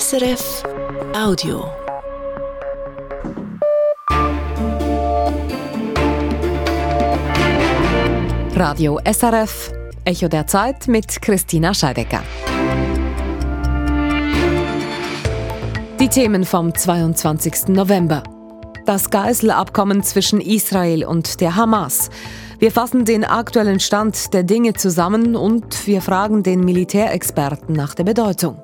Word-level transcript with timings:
SRF 0.00 0.62
Audio. 1.14 1.70
Radio 8.54 8.98
SRF, 9.04 9.70
Echo 10.06 10.28
der 10.28 10.46
Zeit 10.46 10.88
mit 10.88 11.20
Christina 11.20 11.74
Scheidecker. 11.74 12.22
Die 16.00 16.08
Themen 16.08 16.46
vom 16.46 16.74
22. 16.74 17.68
November. 17.68 18.22
Das 18.86 19.10
Geiselabkommen 19.10 20.02
zwischen 20.02 20.40
Israel 20.40 21.04
und 21.04 21.42
der 21.42 21.54
Hamas. 21.54 22.08
Wir 22.58 22.72
fassen 22.72 23.04
den 23.04 23.24
aktuellen 23.24 23.78
Stand 23.78 24.32
der 24.32 24.44
Dinge 24.44 24.72
zusammen 24.72 25.36
und 25.36 25.86
wir 25.86 26.00
fragen 26.00 26.42
den 26.42 26.60
Militärexperten 26.60 27.74
nach 27.74 27.94
der 27.94 28.04
Bedeutung. 28.04 28.56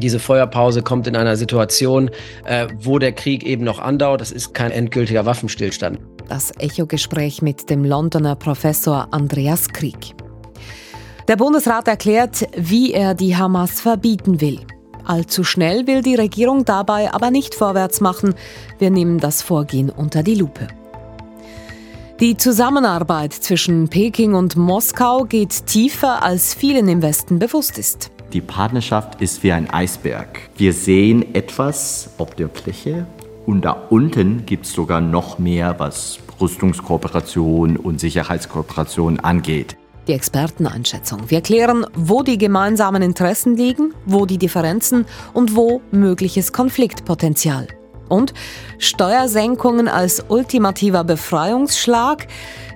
Diese 0.00 0.18
Feuerpause 0.18 0.82
kommt 0.82 1.06
in 1.06 1.16
einer 1.16 1.36
Situation, 1.36 2.10
äh, 2.44 2.66
wo 2.78 2.98
der 2.98 3.12
Krieg 3.12 3.44
eben 3.44 3.64
noch 3.64 3.78
andauert. 3.78 4.20
Das 4.20 4.32
ist 4.32 4.54
kein 4.54 4.70
endgültiger 4.70 5.26
Waffenstillstand. 5.26 5.98
Das 6.28 6.52
Echo-Gespräch 6.58 7.42
mit 7.42 7.70
dem 7.70 7.84
Londoner 7.84 8.34
Professor 8.36 9.08
Andreas 9.10 9.68
Krieg. 9.68 10.14
Der 11.28 11.36
Bundesrat 11.36 11.88
erklärt, 11.88 12.48
wie 12.56 12.92
er 12.92 13.14
die 13.14 13.36
Hamas 13.36 13.80
verbieten 13.80 14.40
will. 14.40 14.60
Allzu 15.04 15.44
schnell 15.44 15.86
will 15.86 16.02
die 16.02 16.16
Regierung 16.16 16.64
dabei 16.64 17.12
aber 17.12 17.30
nicht 17.30 17.54
vorwärts 17.54 18.00
machen. 18.00 18.34
Wir 18.78 18.90
nehmen 18.90 19.18
das 19.18 19.42
Vorgehen 19.42 19.90
unter 19.90 20.22
die 20.22 20.34
Lupe. 20.34 20.66
Die 22.18 22.36
Zusammenarbeit 22.36 23.34
zwischen 23.34 23.88
Peking 23.88 24.34
und 24.34 24.56
Moskau 24.56 25.24
geht 25.24 25.66
tiefer, 25.66 26.22
als 26.22 26.54
vielen 26.54 26.88
im 26.88 27.02
Westen 27.02 27.38
bewusst 27.38 27.78
ist. 27.78 28.10
Die 28.32 28.40
Partnerschaft 28.40 29.20
ist 29.20 29.42
wie 29.42 29.52
ein 29.52 29.70
Eisberg. 29.70 30.40
Wir 30.56 30.72
sehen 30.72 31.34
etwas 31.34 32.10
auf 32.18 32.34
der 32.34 32.48
Fläche 32.48 33.06
und 33.46 33.64
da 33.64 33.72
unten 33.88 34.44
gibt 34.46 34.66
es 34.66 34.72
sogar 34.72 35.00
noch 35.00 35.38
mehr, 35.38 35.76
was 35.78 36.18
Rüstungskooperation 36.40 37.76
und 37.76 38.00
Sicherheitskooperation 38.00 39.20
angeht. 39.20 39.76
Die 40.08 40.12
Experteneinschätzung. 40.12 41.30
Wir 41.30 41.40
klären, 41.40 41.86
wo 41.94 42.22
die 42.22 42.38
gemeinsamen 42.38 43.02
Interessen 43.02 43.56
liegen, 43.56 43.94
wo 44.04 44.26
die 44.26 44.38
Differenzen 44.38 45.06
und 45.32 45.56
wo 45.56 45.80
mögliches 45.90 46.52
Konfliktpotenzial. 46.52 47.68
Und 48.08 48.34
Steuersenkungen 48.78 49.88
als 49.88 50.24
ultimativer 50.28 51.04
Befreiungsschlag. 51.04 52.26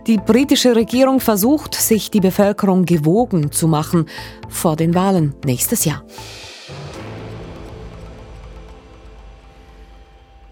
Die 0.06 0.18
britische 0.18 0.74
Regierung 0.74 1.20
versucht, 1.20 1.74
sich 1.74 2.10
die 2.10 2.20
Bevölkerung 2.20 2.84
gewogen 2.84 3.52
zu 3.52 3.68
machen 3.68 4.06
vor 4.48 4.76
den 4.76 4.94
Wahlen 4.94 5.34
nächstes 5.44 5.84
Jahr. 5.84 6.02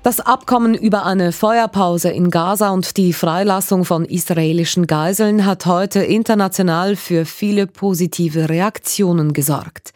Das 0.09 0.21
Abkommen 0.21 0.75
über 0.75 1.05
eine 1.05 1.33
Feuerpause 1.33 2.09
in 2.09 2.31
Gaza 2.31 2.71
und 2.71 2.97
die 2.97 3.13
Freilassung 3.13 3.85
von 3.85 4.05
israelischen 4.07 4.87
Geiseln 4.87 5.45
hat 5.45 5.67
heute 5.67 6.01
international 6.01 6.97
für 6.97 7.27
viele 7.27 7.67
positive 7.67 8.49
Reaktionen 8.49 9.35
gesorgt. 9.35 9.93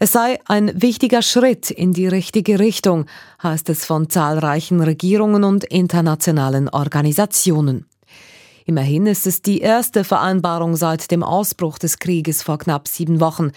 Es 0.00 0.12
sei 0.12 0.38
ein 0.46 0.80
wichtiger 0.80 1.22
Schritt 1.22 1.72
in 1.72 1.92
die 1.92 2.06
richtige 2.06 2.60
Richtung, 2.60 3.06
heißt 3.42 3.68
es 3.68 3.84
von 3.84 4.08
zahlreichen 4.08 4.80
Regierungen 4.80 5.42
und 5.42 5.64
internationalen 5.64 6.68
Organisationen. 6.68 7.86
Immerhin 8.64 9.06
ist 9.06 9.26
es 9.26 9.42
die 9.42 9.60
erste 9.60 10.04
Vereinbarung 10.04 10.76
seit 10.76 11.10
dem 11.10 11.24
Ausbruch 11.24 11.78
des 11.78 11.98
Krieges 11.98 12.42
vor 12.42 12.58
knapp 12.58 12.86
sieben 12.86 13.18
Wochen. 13.18 13.50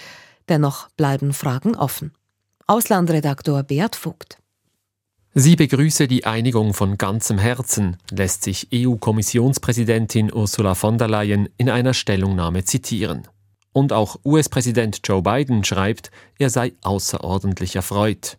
Dennoch 0.49 0.89
bleiben 0.97 1.33
Fragen 1.33 1.75
offen. 1.75 2.11
Auslandredaktor 2.65 3.61
Beat 3.63 3.95
Vogt. 3.95 4.37
Sie 5.33 5.55
begrüße 5.55 6.07
die 6.07 6.25
Einigung 6.25 6.73
von 6.73 6.97
ganzem 6.97 7.37
Herzen, 7.37 7.97
lässt 8.09 8.43
sich 8.43 8.69
EU-Kommissionspräsidentin 8.73 10.33
Ursula 10.33 10.75
von 10.75 10.97
der 10.97 11.07
Leyen 11.07 11.49
in 11.57 11.69
einer 11.69 11.93
Stellungnahme 11.93 12.63
zitieren. 12.63 13.27
Und 13.73 13.93
auch 13.93 14.17
US-Präsident 14.25 14.99
Joe 15.03 15.21
Biden 15.21 15.63
schreibt, 15.63 16.11
er 16.37 16.49
sei 16.49 16.73
außerordentlich 16.81 17.75
erfreut. 17.75 18.37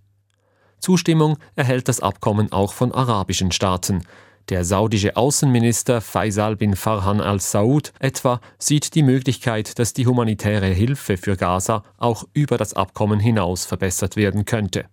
Zustimmung 0.78 1.38
erhält 1.54 1.88
das 1.88 2.00
Abkommen 2.00 2.52
auch 2.52 2.72
von 2.72 2.92
arabischen 2.92 3.52
Staaten. 3.52 4.02
Der 4.48 4.64
saudische 4.64 5.16
Außenminister 5.16 6.00
Faisal 6.00 6.56
bin 6.56 6.74
Farhan 6.74 7.20
al-Saud 7.20 7.92
etwa 8.00 8.40
sieht 8.58 8.94
die 8.96 9.04
Möglichkeit, 9.04 9.78
dass 9.78 9.92
die 9.92 10.06
humanitäre 10.06 10.66
Hilfe 10.66 11.16
für 11.16 11.36
Gaza 11.36 11.84
auch 11.96 12.24
über 12.34 12.58
das 12.58 12.74
Abkommen 12.74 13.20
hinaus 13.20 13.64
verbessert 13.64 14.16
werden 14.16 14.44
könnte. 14.44 14.86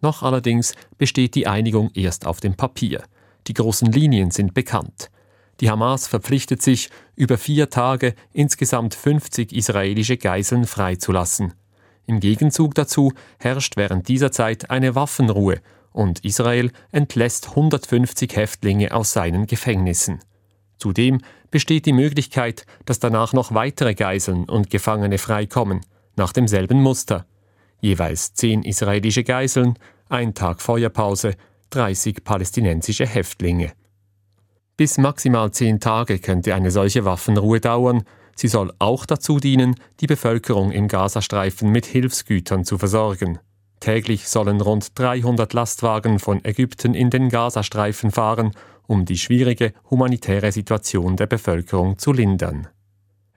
Noch 0.00 0.22
allerdings 0.22 0.74
besteht 0.96 1.34
die 1.34 1.48
Einigung 1.48 1.90
erst 1.94 2.24
auf 2.24 2.38
dem 2.40 2.54
Papier. 2.54 3.02
Die 3.48 3.54
großen 3.54 3.90
Linien 3.90 4.30
sind 4.30 4.54
bekannt. 4.54 5.10
Die 5.60 5.70
Hamas 5.70 6.06
verpflichtet 6.06 6.62
sich, 6.62 6.90
über 7.16 7.36
vier 7.36 7.68
Tage 7.68 8.14
insgesamt 8.32 8.94
50 8.94 9.52
israelische 9.52 10.16
Geiseln 10.16 10.66
freizulassen. 10.66 11.54
Im 12.06 12.20
Gegenzug 12.20 12.74
dazu 12.74 13.12
herrscht 13.38 13.76
während 13.76 14.08
dieser 14.08 14.32
Zeit 14.32 14.70
eine 14.70 14.94
Waffenruhe 14.94 15.60
und 15.92 16.24
Israel 16.24 16.70
entlässt 16.92 17.50
150 17.50 18.36
Häftlinge 18.36 18.92
aus 18.92 19.12
seinen 19.12 19.46
Gefängnissen. 19.46 20.20
Zudem 20.78 21.20
besteht 21.50 21.86
die 21.86 21.92
Möglichkeit, 21.92 22.66
dass 22.84 23.00
danach 23.00 23.32
noch 23.32 23.52
weitere 23.52 23.94
Geiseln 23.94 24.44
und 24.44 24.70
Gefangene 24.70 25.18
freikommen, 25.18 25.80
nach 26.14 26.32
demselben 26.32 26.80
Muster. 26.80 27.26
Jeweils 27.80 28.34
zehn 28.34 28.62
israelische 28.62 29.24
Geiseln, 29.24 29.78
ein 30.08 30.34
Tag 30.34 30.62
Feuerpause, 30.62 31.34
30 31.70 32.24
palästinensische 32.24 33.06
Häftlinge. 33.06 33.72
Bis 34.78 34.96
maximal 34.96 35.50
zehn 35.50 35.80
Tage 35.80 36.20
könnte 36.20 36.54
eine 36.54 36.70
solche 36.70 37.04
Waffenruhe 37.04 37.58
dauern. 37.58 38.04
Sie 38.36 38.46
soll 38.46 38.72
auch 38.78 39.06
dazu 39.06 39.40
dienen, 39.40 39.74
die 39.98 40.06
Bevölkerung 40.06 40.70
im 40.70 40.86
Gazastreifen 40.86 41.72
mit 41.72 41.84
Hilfsgütern 41.84 42.64
zu 42.64 42.78
versorgen. 42.78 43.40
Täglich 43.80 44.28
sollen 44.28 44.60
rund 44.60 44.96
300 44.96 45.52
Lastwagen 45.52 46.20
von 46.20 46.44
Ägypten 46.44 46.94
in 46.94 47.10
den 47.10 47.28
Gazastreifen 47.28 48.12
fahren, 48.12 48.52
um 48.86 49.04
die 49.04 49.18
schwierige 49.18 49.72
humanitäre 49.90 50.52
Situation 50.52 51.16
der 51.16 51.26
Bevölkerung 51.26 51.98
zu 51.98 52.12
lindern. 52.12 52.68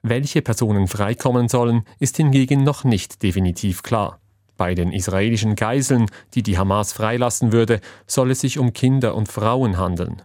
Welche 0.03 0.43
Personen 0.43 0.87
freikommen 0.87 1.47
sollen, 1.47 1.85
ist 1.97 2.17
hingegen 2.17 2.63
noch 2.63 2.83
nicht 2.83 3.23
definitiv 3.23 3.81
klar. 3.81 4.19
Bei 4.57 4.75
den 4.75 4.91
israelischen 4.91 5.55
Geiseln, 5.55 6.05
die 6.35 6.43
die 6.43 6.59
Hamas 6.59 6.93
freilassen 6.93 7.51
würde, 7.51 7.81
soll 8.05 8.29
es 8.29 8.41
sich 8.41 8.59
um 8.59 8.73
Kinder 8.73 9.15
und 9.15 9.27
Frauen 9.27 9.79
handeln. 9.79 10.21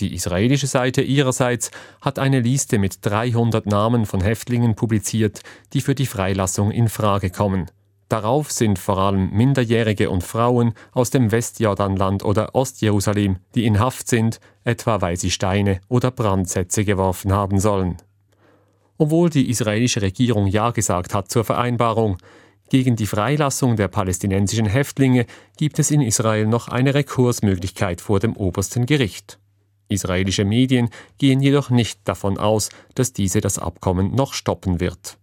Die 0.00 0.14
israelische 0.14 0.68
Seite 0.68 1.02
ihrerseits 1.02 1.72
hat 2.00 2.20
eine 2.20 2.40
Liste 2.40 2.78
mit 2.78 2.98
300 3.02 3.66
Namen 3.66 4.06
von 4.06 4.20
Häftlingen 4.20 4.76
publiziert, 4.76 5.40
die 5.72 5.80
für 5.80 5.96
die 5.96 6.06
Freilassung 6.06 6.70
in 6.70 6.88
Frage 6.88 7.30
kommen. 7.30 7.66
Darauf 8.08 8.50
sind 8.50 8.78
vor 8.78 8.98
allem 8.98 9.30
Minderjährige 9.30 10.08
und 10.08 10.22
Frauen 10.22 10.72
aus 10.92 11.10
dem 11.10 11.30
Westjordanland 11.30 12.24
oder 12.24 12.54
Ostjerusalem, 12.54 13.36
die 13.54 13.66
in 13.66 13.80
Haft 13.80 14.08
sind, 14.08 14.40
etwa 14.64 15.00
weil 15.00 15.16
sie 15.16 15.30
Steine 15.30 15.80
oder 15.88 16.10
Brandsätze 16.10 16.84
geworfen 16.84 17.32
haben 17.32 17.58
sollen. 17.58 17.96
Obwohl 18.96 19.30
die 19.30 19.50
israelische 19.50 20.00
Regierung 20.00 20.46
Ja 20.46 20.70
gesagt 20.70 21.12
hat 21.12 21.30
zur 21.30 21.44
Vereinbarung, 21.44 22.18
gegen 22.70 22.96
die 22.96 23.06
Freilassung 23.06 23.76
der 23.76 23.88
palästinensischen 23.88 24.66
Häftlinge 24.66 25.26
gibt 25.56 25.78
es 25.78 25.90
in 25.90 26.02
Israel 26.02 26.46
noch 26.46 26.68
eine 26.68 26.94
Rekursmöglichkeit 26.94 28.00
vor 28.00 28.20
dem 28.20 28.36
obersten 28.36 28.86
Gericht. 28.86 29.38
Israelische 29.88 30.44
Medien 30.44 30.90
gehen 31.18 31.40
jedoch 31.40 31.70
nicht 31.70 32.00
davon 32.04 32.38
aus, 32.38 32.68
dass 32.94 33.12
diese 33.12 33.40
das 33.40 33.58
Abkommen 33.58 34.14
noch 34.14 34.34
stoppen 34.34 34.80
wird. 34.80 35.18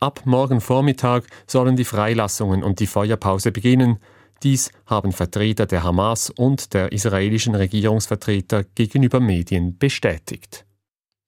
Ab 0.00 0.22
morgen 0.24 0.60
Vormittag 0.60 1.26
sollen 1.46 1.76
die 1.76 1.84
Freilassungen 1.84 2.62
und 2.62 2.78
die 2.80 2.86
Feuerpause 2.86 3.50
beginnen. 3.50 3.98
Dies 4.44 4.70
haben 4.86 5.12
Vertreter 5.12 5.66
der 5.66 5.82
Hamas 5.82 6.30
und 6.30 6.72
der 6.72 6.92
israelischen 6.92 7.56
Regierungsvertreter 7.56 8.64
gegenüber 8.74 9.18
Medien 9.18 9.76
bestätigt. 9.76 10.64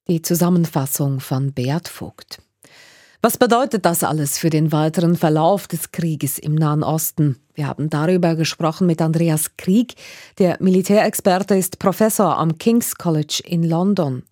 Die 0.07 0.23
Zusammenfassung 0.23 1.19
von 1.19 1.53
Beat 1.53 1.89
Vogt. 1.89 2.41
Was 3.23 3.37
bedeutet 3.37 3.85
das 3.85 4.03
alles 4.03 4.39
für 4.39 4.49
den 4.49 4.73
weiteren 4.73 5.15
Verlauf 5.15 5.69
des 5.69 5.93
Krieges 5.93 6.39
im 6.39 6.55
Nahen 6.55 6.83
Osten? 6.83 7.39
Wir 7.53 7.67
haben 7.67 7.91
darüber 7.91 8.35
gesprochen 8.35 8.87
mit 8.87 9.03
Andreas 9.03 9.59
Krieg, 9.59 9.93
der 10.39 10.57
Militärexperte 10.59 11.55
ist 11.55 11.79
Professor 11.79 12.39
am 12.39 12.57
King's 12.57 12.95
College 12.95 13.43
in 13.45 13.63
London. 13.63 14.23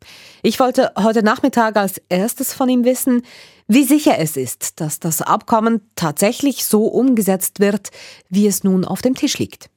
Ich 0.42 0.58
wollte 0.58 0.90
heute 0.96 1.22
Nachmittag 1.22 1.76
als 1.76 2.00
erstes 2.08 2.54
von 2.54 2.70
ihm 2.70 2.84
wissen, 2.84 3.20
wie 3.66 3.84
sicher 3.84 4.18
es 4.18 4.38
ist, 4.38 4.80
dass 4.80 5.00
das 5.00 5.20
Abkommen 5.20 5.82
tatsächlich 5.94 6.64
so 6.64 6.86
umgesetzt 6.86 7.60
wird, 7.60 7.90
wie 8.30 8.46
es 8.46 8.64
nun 8.64 8.86
auf 8.86 9.02
dem 9.02 9.14
Tisch 9.14 9.36
liegt. 9.36 9.68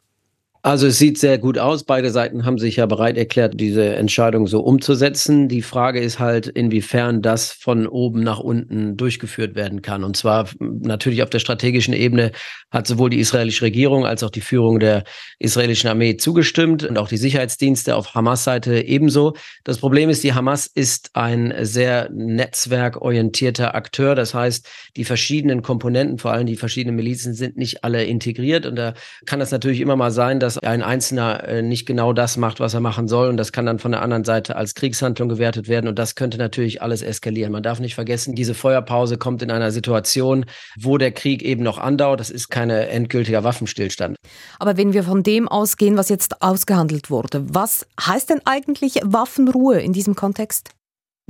Also 0.64 0.86
es 0.86 1.00
sieht 1.00 1.18
sehr 1.18 1.40
gut 1.40 1.58
aus. 1.58 1.84
Beide 1.84 2.12
Seiten 2.12 2.46
haben 2.46 2.60
sich 2.60 2.76
ja 2.76 2.86
bereit 2.86 3.18
erklärt, 3.18 3.60
diese 3.60 3.96
Entscheidung 3.96 4.46
so 4.46 4.62
umzusetzen. 4.62 5.48
Die 5.48 5.64
Frage 5.64 6.00
ist 6.00 6.20
halt, 6.20 6.46
inwiefern 6.46 7.24
das 7.24 7.52
von 7.52 7.88
oben 7.88 8.22
nach 8.22 8.40
unten 8.40 8.96
durchgeführt 8.96 9.56
werden 9.56 9.82
kann. 9.82 10.04
Und 10.04 10.18
zwar 10.18 10.48
natürlich 10.60 11.24
auf 11.24 11.32
der 11.32 11.40
strategischen 11.40 11.96
Ebene 11.96 12.32
hat 12.70 12.86
sowohl 12.86 13.10
die 13.10 13.20
israelische 13.20 13.66
Regierung 13.66 14.06
als 14.06 14.22
auch 14.22 14.30
die 14.30 14.42
Führung 14.42 14.80
der 14.80 15.04
israelischen 15.40 15.90
Armee 15.90 16.18
zugestimmt 16.18 16.84
und 16.84 17.00
auch 17.00 17.08
die 17.08 17.18
Sicherheitsdienste 17.18 17.96
auf 17.96 18.14
Hamas-Seite 18.14 18.82
ebenso. 18.86 19.34
Das 19.64 19.80
Problem 19.80 20.12
ist, 20.12 20.24
die 20.24 20.34
Hamas 20.34 20.68
ist 20.68 21.10
ein 21.14 21.56
sehr 21.62 22.08
netzwerkorientierter 22.12 23.74
Akteur. 23.74 24.14
Das 24.14 24.36
heißt, 24.36 24.70
die 24.96 25.06
verschiedenen 25.06 25.64
Komponenten, 25.64 26.20
vor 26.20 26.34
allem 26.34 26.46
die 26.46 26.56
verschiedenen 26.56 26.98
Milizen, 26.98 27.34
sind 27.34 27.58
nicht 27.58 27.84
alle 27.84 28.04
integriert. 28.04 28.68
Und 28.68 28.76
da 28.76 28.94
kann 29.26 29.40
das 29.40 29.50
natürlich 29.50 29.82
immer 29.82 29.96
mal 29.96 30.12
sein, 30.12 30.40
dass 30.40 30.51
dass 30.56 30.64
ein 30.64 30.82
Einzelner 30.82 31.48
äh, 31.48 31.62
nicht 31.62 31.86
genau 31.86 32.12
das 32.14 32.36
macht, 32.36 32.60
was 32.60 32.74
er 32.74 32.82
machen 32.82 33.08
soll. 33.08 33.30
Und 33.30 33.38
das 33.38 33.52
kann 33.52 33.66
dann 33.66 33.80
von 33.80 33.92
der 33.92 34.02
anderen 34.02 34.24
Seite 34.24 34.56
als 34.56 34.76
Kriegshandlung 34.76 35.30
gewertet 35.30 35.68
werden. 35.68 35.88
Und 35.88 35.98
das 35.98 36.16
könnte 36.16 36.38
natürlich 36.38 36.82
alles 36.82 37.02
eskalieren. 37.02 37.52
Man 37.52 37.64
darf 37.64 37.80
nicht 37.80 37.96
vergessen, 37.96 38.36
diese 38.36 38.54
Feuerpause 38.54 39.18
kommt 39.18 39.42
in 39.42 39.52
einer 39.52 39.72
Situation, 39.72 40.46
wo 40.78 40.98
der 40.98 41.12
Krieg 41.12 41.42
eben 41.42 41.64
noch 41.64 41.78
andauert. 41.78 42.20
Das 42.20 42.30
ist 42.30 42.50
kein 42.50 42.70
endgültiger 42.70 43.44
Waffenstillstand. 43.44 44.18
Aber 44.60 44.78
wenn 44.78 44.94
wir 44.94 45.04
von 45.04 45.24
dem 45.24 45.48
ausgehen, 45.48 45.98
was 45.98 46.10
jetzt 46.10 46.42
ausgehandelt 46.42 47.10
wurde, 47.10 47.46
was 47.48 47.88
heißt 48.06 48.30
denn 48.30 48.42
eigentlich 48.46 48.96
Waffenruhe 49.04 49.80
in 49.80 49.94
diesem 49.94 50.16
Kontext? 50.16 50.72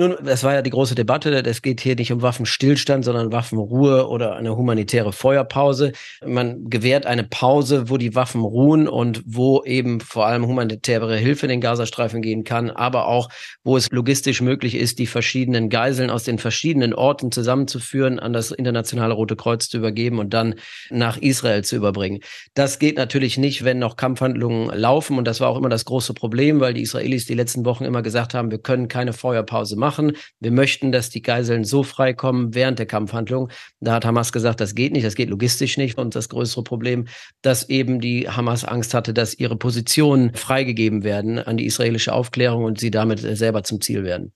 Nun, 0.02 0.16
das 0.24 0.44
war 0.44 0.56
ja 0.56 0.64
die 0.64 0.72
große 0.72 0.96
Debatte. 0.96 1.30
Es 1.46 1.62
geht 1.62 1.80
hier 1.80 1.96
nicht 1.96 2.12
um 2.12 2.24
Waffenstillstand, 2.24 3.06
sondern 3.06 3.32
Waffenruhe 3.32 4.08
oder 4.08 4.36
eine 4.36 4.58
humanitäre 4.58 5.14
Feuerpause. 5.14 5.92
Man 6.26 6.72
gewährt 6.72 7.06
eine 7.06 7.24
Pause, 7.24 7.88
wo 7.88 7.98
die 7.98 8.16
Waffen 8.16 8.42
ruhen 8.42 8.88
und 8.88 9.22
wo 9.28 9.62
eben 9.64 10.00
vor 10.00 10.26
allem 10.26 10.48
humanitäre 10.48 11.16
Hilfe 11.18 11.46
in 11.46 11.52
den 11.52 11.62
Gazastreifen 11.62 12.24
gehen 12.24 12.44
kann, 12.44 12.72
aber 12.72 13.06
auch, 13.06 13.30
wo 13.64 13.78
es 13.78 13.92
logistisch 13.92 14.42
möglich 14.42 14.74
ist, 14.74 14.98
die 14.98 15.06
verschiedenen 15.06 15.70
Geiseln 15.70 16.10
aus 16.10 16.24
den 16.24 16.40
verschiedenen 16.40 16.96
Orten 16.96 17.32
zusammenzuführen, 17.32 18.18
an 18.18 18.34
das 18.34 18.50
Internationale 18.50 19.14
Rote 19.14 19.36
Kreuz 19.36 19.70
zu 19.70 19.78
übergeben 19.78 20.18
und 20.18 20.34
dann 20.34 20.56
nach 20.90 21.18
Israel 21.18 21.64
zu 21.64 21.76
überbringen. 21.76 22.22
Das 22.56 22.80
geht 22.80 22.98
natürlich 22.98 23.38
nicht, 23.38 23.64
wenn 23.66 23.78
noch 23.78 23.98
Kampfhandlungen 23.98 24.76
laufen. 24.76 25.20
Und 25.20 25.26
das 25.26 25.42
war 25.42 25.50
auch 25.50 25.58
immer 25.60 25.70
das 25.70 25.86
große 25.86 26.16
Problem, 26.16 26.60
weil 26.60 26.74
die 26.74 26.82
Israelis 26.82 27.28
die 27.28 27.36
letzten 27.36 27.66
Wochen 27.66 27.86
immer 27.86 28.02
gesagt 28.02 28.34
haben, 28.34 28.50
wir 28.50 28.58
können 28.58 28.88
keine 28.88 29.14
Feuerpause 29.14 29.76
machen. 29.76 29.91
Wir 30.40 30.52
möchten, 30.52 30.92
dass 30.92 31.10
die 31.10 31.22
Geiseln 31.22 31.64
so 31.64 31.84
freikommen 31.84 32.54
während 32.54 32.80
der 32.80 32.86
Kampfhandlung. 32.86 33.50
Da 33.80 33.94
hat 33.94 34.06
Hamas 34.06 34.32
gesagt, 34.32 34.62
das 34.62 34.76
geht 34.76 34.94
nicht, 34.94 35.06
das 35.06 35.16
geht 35.16 35.30
logistisch 35.30 35.78
nicht. 35.78 35.98
Und 35.98 36.16
das 36.16 36.30
größere 36.30 36.64
Problem, 36.64 37.08
dass 37.42 37.70
eben 37.70 38.02
die 38.02 38.30
Hamas 38.30 38.66
Angst 38.66 38.94
hatte, 38.94 39.14
dass 39.14 39.34
ihre 39.34 39.56
Positionen 39.56 40.34
freigegeben 40.34 41.04
werden 41.04 41.40
an 41.40 41.58
die 41.58 41.66
israelische 41.66 42.14
Aufklärung 42.14 42.64
und 42.64 42.80
sie 42.80 42.92
damit 42.92 43.20
selber 43.20 43.64
zum 43.64 43.82
Ziel 43.82 44.04
werden. 44.04 44.34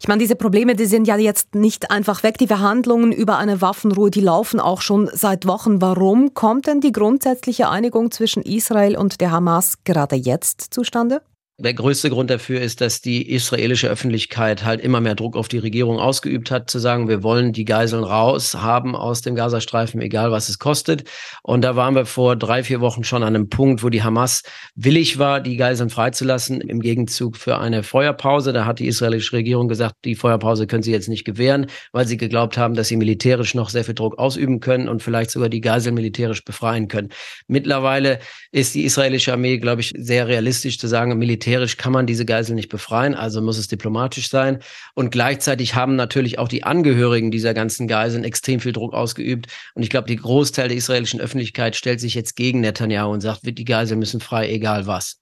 Ich 0.00 0.08
meine, 0.08 0.20
diese 0.20 0.36
Probleme, 0.36 0.74
die 0.74 0.86
sind 0.86 1.06
ja 1.06 1.16
jetzt 1.16 1.54
nicht 1.54 1.90
einfach 1.90 2.22
weg. 2.22 2.38
Die 2.38 2.46
Verhandlungen 2.46 3.12
über 3.12 3.38
eine 3.38 3.60
Waffenruhe, 3.60 4.10
die 4.10 4.20
laufen 4.20 4.58
auch 4.58 4.80
schon 4.80 5.10
seit 5.12 5.46
Wochen. 5.46 5.80
Warum 5.80 6.34
kommt 6.34 6.66
denn 6.66 6.80
die 6.80 6.92
grundsätzliche 6.92 7.68
Einigung 7.68 8.10
zwischen 8.10 8.42
Israel 8.42 8.96
und 8.96 9.20
der 9.20 9.30
Hamas 9.30 9.84
gerade 9.84 10.16
jetzt 10.16 10.72
zustande? 10.72 11.22
Der 11.62 11.74
größte 11.74 12.08
Grund 12.08 12.30
dafür 12.30 12.58
ist, 12.62 12.80
dass 12.80 13.02
die 13.02 13.30
israelische 13.30 13.86
Öffentlichkeit 13.86 14.64
halt 14.64 14.80
immer 14.80 15.02
mehr 15.02 15.14
Druck 15.14 15.36
auf 15.36 15.46
die 15.46 15.58
Regierung 15.58 15.98
ausgeübt 15.98 16.50
hat, 16.50 16.70
zu 16.70 16.78
sagen, 16.78 17.06
wir 17.06 17.22
wollen 17.22 17.52
die 17.52 17.66
Geiseln 17.66 18.02
raus 18.02 18.54
haben 18.54 18.96
aus 18.96 19.20
dem 19.20 19.34
Gazastreifen, 19.34 20.00
egal 20.00 20.30
was 20.30 20.48
es 20.48 20.58
kostet. 20.58 21.04
Und 21.42 21.60
da 21.60 21.76
waren 21.76 21.94
wir 21.94 22.06
vor 22.06 22.34
drei, 22.34 22.64
vier 22.64 22.80
Wochen 22.80 23.04
schon 23.04 23.22
an 23.22 23.36
einem 23.36 23.50
Punkt, 23.50 23.82
wo 23.82 23.90
die 23.90 24.02
Hamas 24.02 24.42
willig 24.74 25.18
war, 25.18 25.42
die 25.42 25.58
Geiseln 25.58 25.90
freizulassen 25.90 26.62
im 26.62 26.80
Gegenzug 26.80 27.36
für 27.36 27.58
eine 27.58 27.82
Feuerpause. 27.82 28.54
Da 28.54 28.64
hat 28.64 28.78
die 28.78 28.86
israelische 28.86 29.34
Regierung 29.34 29.68
gesagt, 29.68 29.96
die 30.06 30.14
Feuerpause 30.14 30.66
können 30.66 30.82
sie 30.82 30.92
jetzt 30.92 31.10
nicht 31.10 31.26
gewähren, 31.26 31.66
weil 31.92 32.06
sie 32.06 32.16
geglaubt 32.16 32.56
haben, 32.56 32.72
dass 32.72 32.88
sie 32.88 32.96
militärisch 32.96 33.54
noch 33.54 33.68
sehr 33.68 33.84
viel 33.84 33.94
Druck 33.94 34.18
ausüben 34.18 34.60
können 34.60 34.88
und 34.88 35.02
vielleicht 35.02 35.30
sogar 35.30 35.50
die 35.50 35.60
Geiseln 35.60 35.94
militärisch 35.94 36.42
befreien 36.42 36.88
können. 36.88 37.10
Mittlerweile 37.48 38.18
ist 38.50 38.74
die 38.74 38.84
israelische 38.84 39.34
Armee, 39.34 39.58
glaube 39.58 39.82
ich, 39.82 39.92
sehr 39.94 40.26
realistisch 40.26 40.78
zu 40.78 40.86
sagen, 40.86 41.18
militärisch 41.18 41.49
militärisch 41.50 41.76
kann 41.76 41.92
man 41.92 42.06
diese 42.06 42.24
Geisel 42.24 42.54
nicht 42.54 42.68
befreien, 42.68 43.16
also 43.16 43.42
muss 43.42 43.58
es 43.58 43.66
diplomatisch 43.66 44.30
sein. 44.30 44.60
Und 44.94 45.10
gleichzeitig 45.10 45.74
haben 45.74 45.96
natürlich 45.96 46.38
auch 46.38 46.46
die 46.46 46.62
Angehörigen 46.62 47.32
dieser 47.32 47.54
ganzen 47.54 47.88
Geiseln 47.88 48.22
extrem 48.22 48.60
viel 48.60 48.72
Druck 48.72 48.94
ausgeübt. 48.94 49.48
Und 49.74 49.82
ich 49.82 49.90
glaube, 49.90 50.06
die 50.06 50.16
Großteil 50.16 50.68
der 50.68 50.76
israelischen 50.76 51.20
Öffentlichkeit 51.20 51.74
stellt 51.74 52.00
sich 52.00 52.14
jetzt 52.14 52.36
gegen 52.36 52.60
Netanyahu 52.60 53.10
und 53.12 53.20
sagt, 53.20 53.40
die 53.42 53.64
Geiseln 53.64 53.98
müssen 53.98 54.20
frei, 54.20 54.48
egal 54.48 54.86
was. 54.86 55.16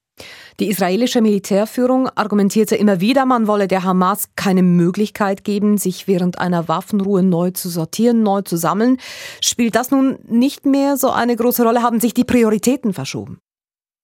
Die 0.60 0.68
israelische 0.68 1.22
Militärführung 1.22 2.10
argumentierte 2.14 2.76
immer 2.76 3.00
wieder, 3.00 3.24
man 3.24 3.46
wolle 3.46 3.66
der 3.66 3.84
Hamas 3.84 4.28
keine 4.36 4.62
Möglichkeit 4.62 5.44
geben, 5.44 5.78
sich 5.78 6.08
während 6.08 6.38
einer 6.38 6.68
Waffenruhe 6.68 7.22
neu 7.22 7.52
zu 7.52 7.70
sortieren, 7.70 8.22
neu 8.22 8.42
zu 8.42 8.58
sammeln. 8.58 8.98
Spielt 9.40 9.76
das 9.76 9.90
nun 9.90 10.18
nicht 10.28 10.66
mehr 10.66 10.98
so 10.98 11.10
eine 11.10 11.36
große 11.36 11.62
Rolle? 11.62 11.82
Haben 11.82 12.00
sich 12.00 12.12
die 12.12 12.24
Prioritäten 12.24 12.92
verschoben? 12.92 13.38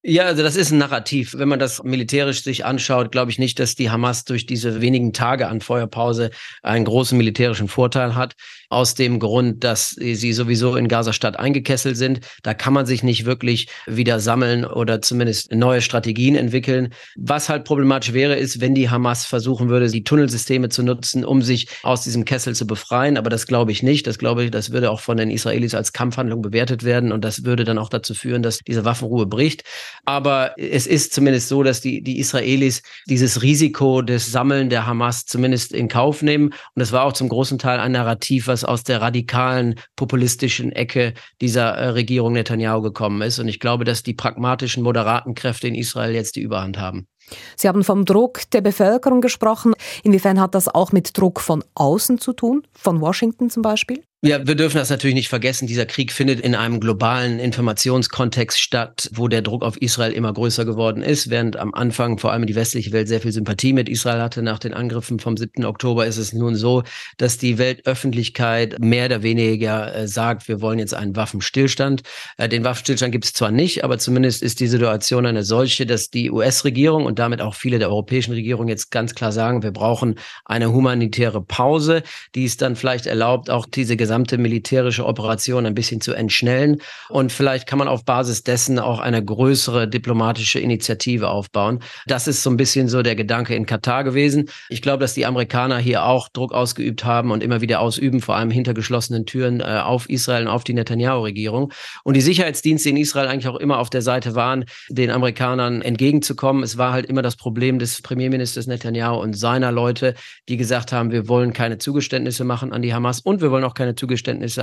Ja, 0.06 0.24
also 0.24 0.42
das 0.42 0.54
ist 0.54 0.70
ein 0.70 0.76
Narrativ. 0.76 1.32
Wenn 1.34 1.48
man 1.48 1.58
das 1.58 1.82
militärisch 1.82 2.42
sich 2.42 2.66
anschaut, 2.66 3.10
glaube 3.10 3.30
ich 3.30 3.38
nicht, 3.38 3.58
dass 3.58 3.74
die 3.74 3.88
Hamas 3.88 4.26
durch 4.26 4.44
diese 4.44 4.82
wenigen 4.82 5.14
Tage 5.14 5.48
an 5.48 5.62
Feuerpause 5.62 6.30
einen 6.62 6.84
großen 6.84 7.16
militärischen 7.16 7.68
Vorteil 7.68 8.14
hat. 8.14 8.36
Aus 8.68 8.94
dem 8.94 9.18
Grund, 9.18 9.64
dass 9.64 9.90
sie 9.90 10.32
sowieso 10.32 10.76
in 10.76 10.88
Gaza-Stadt 10.88 11.38
eingekesselt 11.38 11.96
sind. 11.96 12.20
Da 12.42 12.54
kann 12.54 12.72
man 12.72 12.86
sich 12.86 13.02
nicht 13.02 13.24
wirklich 13.24 13.68
wieder 13.86 14.20
sammeln 14.20 14.64
oder 14.64 15.02
zumindest 15.02 15.52
neue 15.52 15.80
Strategien 15.80 16.36
entwickeln. 16.36 16.92
Was 17.16 17.48
halt 17.48 17.64
problematisch 17.64 18.12
wäre, 18.12 18.36
ist, 18.36 18.60
wenn 18.60 18.74
die 18.74 18.90
Hamas 18.90 19.24
versuchen 19.24 19.68
würde, 19.68 19.88
die 19.88 20.04
Tunnelsysteme 20.04 20.68
zu 20.68 20.82
nutzen, 20.82 21.24
um 21.24 21.42
sich 21.42 21.68
aus 21.82 22.02
diesem 22.02 22.24
Kessel 22.24 22.54
zu 22.54 22.66
befreien. 22.66 23.16
Aber 23.16 23.30
das 23.30 23.46
glaube 23.46 23.72
ich 23.72 23.82
nicht. 23.82 24.06
Das 24.06 24.18
glaube 24.18 24.44
ich, 24.44 24.50
das 24.50 24.72
würde 24.72 24.90
auch 24.90 25.00
von 25.00 25.16
den 25.16 25.30
Israelis 25.30 25.74
als 25.74 25.92
Kampfhandlung 25.92 26.42
bewertet 26.42 26.84
werden. 26.84 27.12
Und 27.12 27.24
das 27.24 27.44
würde 27.44 27.64
dann 27.64 27.78
auch 27.78 27.88
dazu 27.88 28.14
führen, 28.14 28.42
dass 28.42 28.58
diese 28.58 28.84
Waffenruhe 28.84 29.26
bricht. 29.26 29.64
Aber 30.04 30.52
es 30.58 30.86
ist 30.86 31.12
zumindest 31.12 31.48
so, 31.48 31.62
dass 31.62 31.80
die, 31.80 32.02
die 32.02 32.18
Israelis 32.18 32.82
dieses 33.06 33.42
Risiko 33.42 34.02
des 34.02 34.30
Sammeln 34.30 34.70
der 34.70 34.86
Hamas 34.86 35.26
zumindest 35.26 35.72
in 35.72 35.88
Kauf 35.88 36.22
nehmen. 36.22 36.54
Und 36.74 36.82
es 36.82 36.92
war 36.92 37.04
auch 37.04 37.12
zum 37.12 37.28
großen 37.28 37.58
Teil 37.58 37.80
ein 37.80 37.92
Narrativ, 37.92 38.48
was 38.54 38.64
aus 38.64 38.84
der 38.84 39.02
radikalen, 39.02 39.74
populistischen 39.96 40.70
Ecke 40.70 41.14
dieser 41.40 41.72
äh, 41.72 41.88
Regierung 41.88 42.34
Netanyahu 42.34 42.82
gekommen 42.82 43.20
ist. 43.20 43.40
Und 43.40 43.48
ich 43.48 43.58
glaube, 43.58 43.84
dass 43.84 44.04
die 44.04 44.14
pragmatischen, 44.14 44.84
moderaten 44.84 45.34
Kräfte 45.34 45.66
in 45.66 45.74
Israel 45.74 46.14
jetzt 46.14 46.36
die 46.36 46.40
Überhand 46.40 46.78
haben. 46.78 47.08
Sie 47.56 47.68
haben 47.68 47.82
vom 47.82 48.04
Druck 48.04 48.48
der 48.52 48.60
Bevölkerung 48.60 49.20
gesprochen. 49.20 49.72
Inwiefern 50.04 50.40
hat 50.40 50.54
das 50.54 50.68
auch 50.68 50.92
mit 50.92 51.18
Druck 51.18 51.40
von 51.40 51.64
außen 51.74 52.18
zu 52.18 52.32
tun, 52.32 52.62
von 52.72 53.00
Washington 53.00 53.50
zum 53.50 53.62
Beispiel? 53.62 54.04
Ja, 54.26 54.46
wir 54.46 54.54
dürfen 54.54 54.78
das 54.78 54.88
natürlich 54.88 55.16
nicht 55.16 55.28
vergessen. 55.28 55.66
Dieser 55.66 55.84
Krieg 55.84 56.10
findet 56.10 56.40
in 56.40 56.54
einem 56.54 56.80
globalen 56.80 57.38
Informationskontext 57.38 58.58
statt, 58.58 59.10
wo 59.12 59.28
der 59.28 59.42
Druck 59.42 59.62
auf 59.62 59.76
Israel 59.76 60.12
immer 60.12 60.32
größer 60.32 60.64
geworden 60.64 61.02
ist. 61.02 61.28
Während 61.28 61.58
am 61.58 61.74
Anfang 61.74 62.16
vor 62.16 62.32
allem 62.32 62.46
die 62.46 62.54
westliche 62.54 62.90
Welt 62.92 63.06
sehr 63.06 63.20
viel 63.20 63.32
Sympathie 63.32 63.74
mit 63.74 63.86
Israel 63.86 64.22
hatte 64.22 64.40
nach 64.40 64.58
den 64.58 64.72
Angriffen 64.72 65.18
vom 65.18 65.36
7. 65.36 65.66
Oktober, 65.66 66.06
ist 66.06 66.16
es 66.16 66.32
nun 66.32 66.56
so, 66.56 66.84
dass 67.18 67.36
die 67.36 67.58
Weltöffentlichkeit 67.58 68.78
mehr 68.78 69.04
oder 69.04 69.22
weniger 69.22 69.94
äh, 69.94 70.08
sagt, 70.08 70.48
wir 70.48 70.62
wollen 70.62 70.78
jetzt 70.78 70.94
einen 70.94 71.14
Waffenstillstand. 71.16 72.02
Äh, 72.38 72.48
den 72.48 72.64
Waffenstillstand 72.64 73.12
gibt 73.12 73.26
es 73.26 73.34
zwar 73.34 73.50
nicht, 73.50 73.84
aber 73.84 73.98
zumindest 73.98 74.42
ist 74.42 74.58
die 74.60 74.68
Situation 74.68 75.26
eine 75.26 75.42
solche, 75.42 75.84
dass 75.84 76.08
die 76.08 76.30
US-Regierung 76.30 77.04
und 77.04 77.18
damit 77.18 77.42
auch 77.42 77.54
viele 77.54 77.78
der 77.78 77.90
europäischen 77.90 78.32
Regierungen 78.32 78.70
jetzt 78.70 78.90
ganz 78.90 79.14
klar 79.14 79.32
sagen, 79.32 79.62
wir 79.62 79.72
brauchen 79.72 80.14
eine 80.46 80.72
humanitäre 80.72 81.42
Pause, 81.42 82.02
die 82.34 82.46
es 82.46 82.56
dann 82.56 82.74
vielleicht 82.74 83.04
erlaubt, 83.04 83.50
auch 83.50 83.66
diese 83.66 83.98
gesamte 83.98 84.13
gesamte 84.14 84.38
militärische 84.38 85.06
Operation 85.06 85.66
ein 85.66 85.74
bisschen 85.74 86.00
zu 86.00 86.14
entschnellen. 86.14 86.80
Und 87.08 87.32
vielleicht 87.32 87.66
kann 87.66 87.80
man 87.80 87.88
auf 87.88 88.04
Basis 88.04 88.44
dessen 88.44 88.78
auch 88.78 89.00
eine 89.00 89.24
größere 89.24 89.88
diplomatische 89.88 90.60
Initiative 90.60 91.30
aufbauen. 91.30 91.80
Das 92.06 92.28
ist 92.28 92.44
so 92.44 92.50
ein 92.50 92.56
bisschen 92.56 92.86
so 92.88 93.02
der 93.02 93.16
Gedanke 93.16 93.56
in 93.56 93.66
Katar 93.66 94.04
gewesen. 94.04 94.50
Ich 94.68 94.82
glaube, 94.82 95.00
dass 95.00 95.14
die 95.14 95.26
Amerikaner 95.26 95.78
hier 95.78 96.04
auch 96.04 96.28
Druck 96.28 96.52
ausgeübt 96.52 97.04
haben 97.04 97.32
und 97.32 97.42
immer 97.42 97.60
wieder 97.60 97.80
ausüben, 97.80 98.20
vor 98.20 98.36
allem 98.36 98.52
hinter 98.52 98.72
geschlossenen 98.72 99.26
Türen 99.26 99.58
äh, 99.58 99.80
auf 99.82 100.08
Israel 100.08 100.42
und 100.42 100.48
auf 100.48 100.62
die 100.62 100.74
Netanyahu-Regierung. 100.74 101.72
Und 102.04 102.14
die 102.14 102.20
Sicherheitsdienste 102.20 102.90
in 102.90 102.96
Israel 102.96 103.26
eigentlich 103.26 103.48
auch 103.48 103.58
immer 103.58 103.80
auf 103.80 103.90
der 103.90 104.02
Seite 104.02 104.36
waren, 104.36 104.64
den 104.90 105.10
Amerikanern 105.10 105.82
entgegenzukommen. 105.82 106.62
Es 106.62 106.78
war 106.78 106.92
halt 106.92 107.06
immer 107.06 107.22
das 107.22 107.34
Problem 107.34 107.80
des 107.80 108.00
Premierministers 108.00 108.68
Netanyahu 108.68 109.20
und 109.20 109.36
seiner 109.36 109.72
Leute, 109.72 110.14
die 110.48 110.56
gesagt 110.56 110.92
haben, 110.92 111.10
wir 111.10 111.26
wollen 111.26 111.52
keine 111.52 111.78
Zugeständnisse 111.78 112.44
machen 112.44 112.72
an 112.72 112.80
die 112.80 112.94
Hamas 112.94 113.18
und 113.18 113.40
wir 113.40 113.50
wollen 113.50 113.64
auch 113.64 113.74
keine 113.74 113.96
Zugeständnisse 113.96 114.03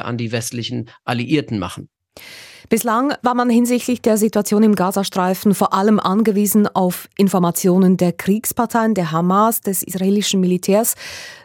an 0.06 0.18
die 0.18 0.32
westlichen 0.32 0.90
Alliierten 1.04 1.60
machen. 1.60 1.90
Bislang 2.70 3.14
war 3.22 3.36
man 3.36 3.50
hinsichtlich 3.50 4.02
der 4.02 4.18
Situation 4.18 4.64
im 4.64 4.76
Gazastreifen 4.76 5.54
vor 5.54 5.74
allem 5.74 6.00
angewiesen 6.00 6.68
auf 6.68 7.10
Informationen 7.18 7.98
der 7.98 8.14
Kriegsparteien, 8.14 8.94
der 8.94 9.12
Hamas, 9.12 9.62
des 9.62 9.84
israelischen 9.84 10.40
Militärs. 10.40 10.96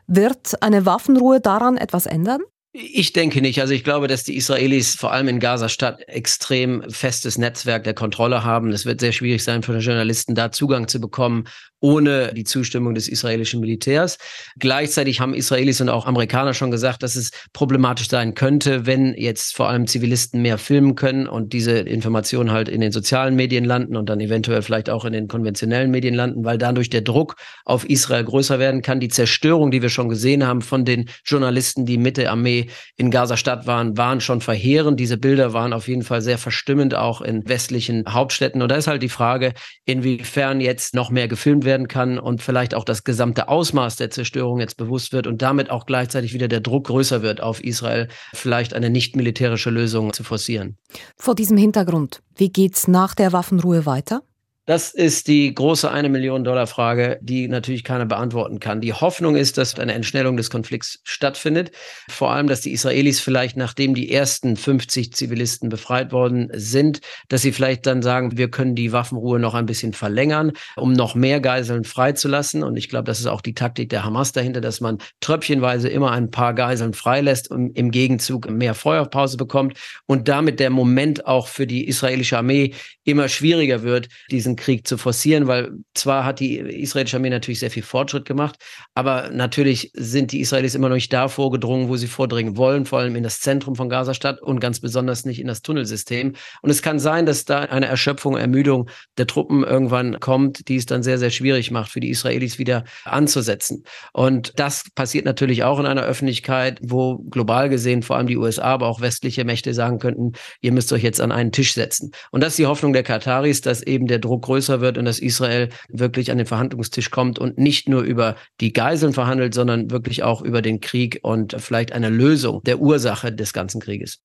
Wird 0.06 0.62
eine 0.62 0.86
Waffenruhe 0.86 1.40
daran 1.40 1.78
etwas 1.78 2.06
ändern? 2.06 2.42
Ich 2.78 3.14
denke 3.14 3.40
nicht. 3.40 3.58
Also 3.60 3.72
ich 3.72 3.84
glaube, 3.84 4.06
dass 4.06 4.22
die 4.22 4.36
Israelis 4.36 4.94
vor 4.94 5.10
allem 5.10 5.28
in 5.28 5.40
Gaza-Stadt 5.40 6.06
extrem 6.08 6.84
festes 6.90 7.38
Netzwerk 7.38 7.84
der 7.84 7.94
Kontrolle 7.94 8.44
haben. 8.44 8.70
Es 8.70 8.84
wird 8.84 9.00
sehr 9.00 9.12
schwierig 9.12 9.42
sein 9.42 9.62
für 9.62 9.78
Journalisten, 9.78 10.34
da 10.34 10.52
Zugang 10.52 10.86
zu 10.86 11.00
bekommen, 11.00 11.44
ohne 11.87 12.35
die 12.35 12.43
Zustimmung 12.43 12.97
des 12.97 13.07
israelischen 13.07 13.61
Militärs. 13.61 14.19
Gleichzeitig 14.59 15.21
haben 15.21 15.35
Israelis 15.35 15.81
und 15.81 15.88
auch 15.88 16.07
Amerikaner 16.07 16.52
schon 16.52 16.73
gesagt, 16.73 17.05
dass 17.05 17.14
es 17.14 17.31
problematisch 17.52 18.09
sein 18.09 18.35
könnte, 18.35 18.87
wenn 18.87 19.14
jetzt 19.14 19.55
vor 19.55 19.69
allem 19.69 19.87
Zivilisten 19.87 20.43
mehr 20.43 20.59
filmen 20.59 20.97
können 20.97 21.28
und 21.28 21.52
diese 21.52 21.78
Informationen 21.78 22.50
halt 22.50 22.69
in 22.69 22.81
den 22.81 22.90
sozialen 22.90 23.37
Medien 23.37 23.64
landen 23.64 23.95
und 23.95 24.09
dann 24.09 24.19
eventuell 24.19 24.62
vielleicht 24.62 24.90
auch 24.90 25.05
in 25.05 25.12
den 25.12 25.28
konventionellen 25.28 25.93
Medien 25.93 26.16
landen, 26.16 26.45
weil 26.45 26.59
dadurch 26.59 26.90
der 26.90 27.02
Druck 27.02 27.37
auf 27.64 27.88
Israel 27.88 28.25
größer 28.25 28.59
werden 28.59 28.83
kann. 28.83 28.99
Die 28.99 29.07
Zerstörung, 29.07 29.71
die 29.71 29.81
wir 29.81 29.88
schon 29.88 30.09
gesehen 30.09 30.45
haben 30.45 30.62
von 30.62 30.85
den 30.85 31.09
Journalisten, 31.25 31.87
die 31.87 31.99
mit 31.99 32.16
der 32.16 32.33
Armee 32.33 32.66
in 32.97 33.12
Gaza-Stadt 33.12 33.69
waren, 33.69 33.97
waren 33.97 34.21
schon 34.21 34.40
verheerend. 34.40 34.99
Diese 34.99 35.19
Bilder 35.19 35.52
waren 35.52 35.73
auf 35.73 35.87
jeden 35.87 36.02
Fall 36.02 36.21
sehr 36.21 36.38
verstimmend, 36.38 36.97
auch 36.97 37.21
in 37.21 37.49
westlichen 37.49 38.02
Hauptstädten. 38.09 38.61
Und 38.61 38.71
da 38.73 38.75
ist 38.75 38.88
halt 38.88 39.05
die 39.05 39.09
Frage, 39.09 39.52
inwiefern 39.85 40.61
jetzt 40.61 40.93
noch 40.93 41.11
mehr 41.11 41.28
gefilmt 41.28 41.64
werden 41.64 41.75
kann 41.87 42.18
und 42.18 42.42
vielleicht 42.42 42.75
auch 42.75 42.85
das 42.85 43.04
gesamte 43.04 43.49
Ausmaß 43.49 43.97
der 43.97 44.11
Zerstörung 44.11 44.61
jetzt 44.61 44.76
bewusst 44.76 45.12
wird 45.12 45.26
und 45.26 45.42
damit 45.42 45.71
auch 45.71 45.87
gleichzeitig 45.87 46.35
wieder 46.35 46.49
der 46.49 46.61
Druck 46.61 46.87
größer 46.87 47.23
wird 47.23 47.40
auf 47.40 47.62
Israel, 47.62 48.09
vielleicht 48.33 48.75
eine 48.75 48.90
nicht 48.90 49.14
militärische 49.16 49.71
Lösung 49.71 50.12
zu 50.12 50.25
forcieren. 50.25 50.78
Vor 51.16 51.35
diesem 51.35 51.56
Hintergrund, 51.56 52.23
wie 52.35 52.50
geht's 52.50 52.88
nach 52.88 53.14
der 53.14 53.33
Waffenruhe 53.33 53.87
weiter? 53.87 54.23
Das 54.66 54.92
ist 54.92 55.28
die 55.28 55.54
große 55.54 55.88
eine 55.88 56.08
Million 56.08 56.42
Dollar 56.42 56.66
Frage, 56.66 57.20
die 57.23 57.46
natürlich 57.46 57.85
keiner 57.85 58.04
beantworten 58.04 58.58
kann. 58.58 58.80
Die 58.80 58.92
Hoffnung 58.92 59.37
ist, 59.37 59.58
dass 59.58 59.78
eine 59.78 59.94
Entschnellung 59.94 60.37
des 60.37 60.50
Konflikts 60.50 60.99
stattfindet. 61.04 61.70
Vor 62.08 62.32
allem, 62.32 62.49
dass 62.49 62.62
die 62.62 62.73
Israelis 62.73 63.20
vielleicht, 63.20 63.56
nachdem 63.56 63.94
die 63.94 64.11
ersten 64.11 64.56
50 64.56 65.12
Zivilisten 65.12 65.68
befreit 65.68 66.11
worden 66.11 66.50
sind, 66.52 67.00
dass 67.28 67.42
sie 67.42 67.52
vielleicht 67.52 67.87
dann 67.87 68.02
sagen, 68.02 68.37
wir 68.37 68.50
können 68.50 68.75
die 68.75 68.90
Waffenruhe 68.90 69.38
noch 69.38 69.54
ein 69.54 69.66
bisschen 69.66 69.92
verlängern, 69.92 70.50
um 70.75 70.92
noch 70.92 71.14
mehr 71.14 71.38
Geiseln 71.40 71.85
freizulassen. 71.85 72.64
Und 72.64 72.76
ich 72.76 72.88
glaube, 72.88 73.04
das 73.04 73.20
ist 73.20 73.26
auch 73.26 73.42
die 73.42 73.54
Taktik 73.54 73.90
der 73.90 74.02
Hamas 74.02 74.32
dahinter, 74.32 74.61
dass 74.61 74.80
man 74.80 74.99
tröpfchenweise 75.20 75.88
immer 75.88 76.11
ein 76.11 76.32
paar 76.32 76.54
Geiseln 76.54 76.92
freilässt 76.92 77.52
und 77.52 77.78
im 77.78 77.92
Gegenzug 77.92 78.50
mehr 78.50 78.75
Feuerpause 78.75 79.37
bekommt 79.37 79.78
und 80.06 80.26
damit 80.26 80.58
der 80.58 80.70
Moment 80.70 81.25
auch 81.25 81.46
für 81.46 81.68
die 81.68 81.87
israelische 81.87 82.37
Armee 82.37 82.75
immer 83.04 83.28
schwieriger 83.28 83.85
wird, 83.85 84.08
diesen 84.32 84.55
Krieg 84.56 84.86
zu 84.86 84.98
forcieren, 84.98 85.46
weil 85.46 85.72
zwar 85.94 86.25
hat 86.25 86.40
die 86.40 86.58
israelische 86.58 87.16
Armee 87.16 87.30
natürlich 87.30 87.60
sehr 87.60 87.70
viel 87.70 87.82
Fortschritt 87.82 88.25
gemacht, 88.25 88.56
aber 88.94 89.30
natürlich 89.30 89.90
sind 89.94 90.32
die 90.32 90.40
Israelis 90.40 90.75
immer 90.75 90.88
noch 90.88 90.96
nicht 90.96 91.12
da 91.12 91.28
vorgedrungen, 91.28 91.88
wo 91.88 91.96
sie 91.96 92.06
vordringen 92.06 92.56
wollen, 92.56 92.86
vor 92.86 92.98
allem 93.00 93.16
in 93.16 93.22
das 93.22 93.40
Zentrum 93.40 93.76
von 93.76 93.88
Gaza-Stadt 93.88 94.40
und 94.42 94.60
ganz 94.60 94.80
besonders 94.80 95.25
nicht 95.25 95.40
in 95.40 95.46
das 95.46 95.62
Tunnelsystem. 95.62 96.34
Und 96.62 96.70
es 96.70 96.82
kann 96.82 96.98
sein, 96.98 97.26
dass 97.26 97.44
da 97.44 97.60
eine 97.60 97.86
Erschöpfung, 97.86 98.36
Ermüdung 98.36 98.88
der 99.18 99.26
Truppen 99.26 99.64
irgendwann 99.64 100.20
kommt, 100.20 100.68
die 100.68 100.76
es 100.76 100.86
dann 100.86 101.02
sehr, 101.02 101.18
sehr 101.18 101.30
schwierig 101.30 101.70
macht, 101.70 101.90
für 101.90 102.00
die 102.00 102.10
Israelis 102.10 102.58
wieder 102.58 102.84
anzusetzen. 103.04 103.84
Und 104.12 104.52
das 104.56 104.84
passiert 104.94 105.25
natürlich 105.25 105.64
auch 105.64 105.78
in 105.78 105.86
einer 105.86 106.02
Öffentlichkeit, 106.02 106.78
wo 106.82 107.18
global 107.18 107.68
gesehen 107.68 108.02
vor 108.02 108.16
allem 108.16 108.26
die 108.26 108.36
USA, 108.36 108.64
aber 108.64 108.88
auch 108.88 109.00
westliche 109.00 109.44
Mächte 109.44 109.75
sagen 109.75 109.98
könnten, 109.98 110.32
ihr 110.60 110.72
müsst 110.72 110.92
euch 110.92 111.02
jetzt 111.02 111.20
an 111.20 111.32
einen 111.32 111.52
Tisch 111.52 111.75
setzen. 111.75 112.12
Und 112.30 112.42
das 112.42 112.54
ist 112.54 112.58
die 112.58 112.66
Hoffnung 112.66 112.92
der 112.92 113.02
Kataris, 113.02 113.60
dass 113.60 113.82
eben 113.82 114.06
der 114.06 114.18
Druck 114.18 114.42
größer 114.46 114.80
wird 114.80 114.96
und 114.98 115.04
dass 115.04 115.18
Israel 115.18 115.68
wirklich 115.88 116.30
an 116.30 116.38
den 116.38 116.46
Verhandlungstisch 116.46 117.10
kommt 117.10 117.38
und 117.38 117.58
nicht 117.58 117.88
nur 117.88 118.02
über 118.02 118.36
die 118.60 118.72
Geiseln 118.72 119.12
verhandelt, 119.12 119.54
sondern 119.54 119.90
wirklich 119.90 120.22
auch 120.22 120.40
über 120.40 120.62
den 120.62 120.80
Krieg 120.80 121.20
und 121.22 121.54
vielleicht 121.58 121.92
eine 121.92 122.08
Lösung 122.08 122.62
der 122.64 122.80
Ursache 122.80 123.32
des 123.32 123.52
ganzen 123.52 123.80
Krieges. 123.80 124.20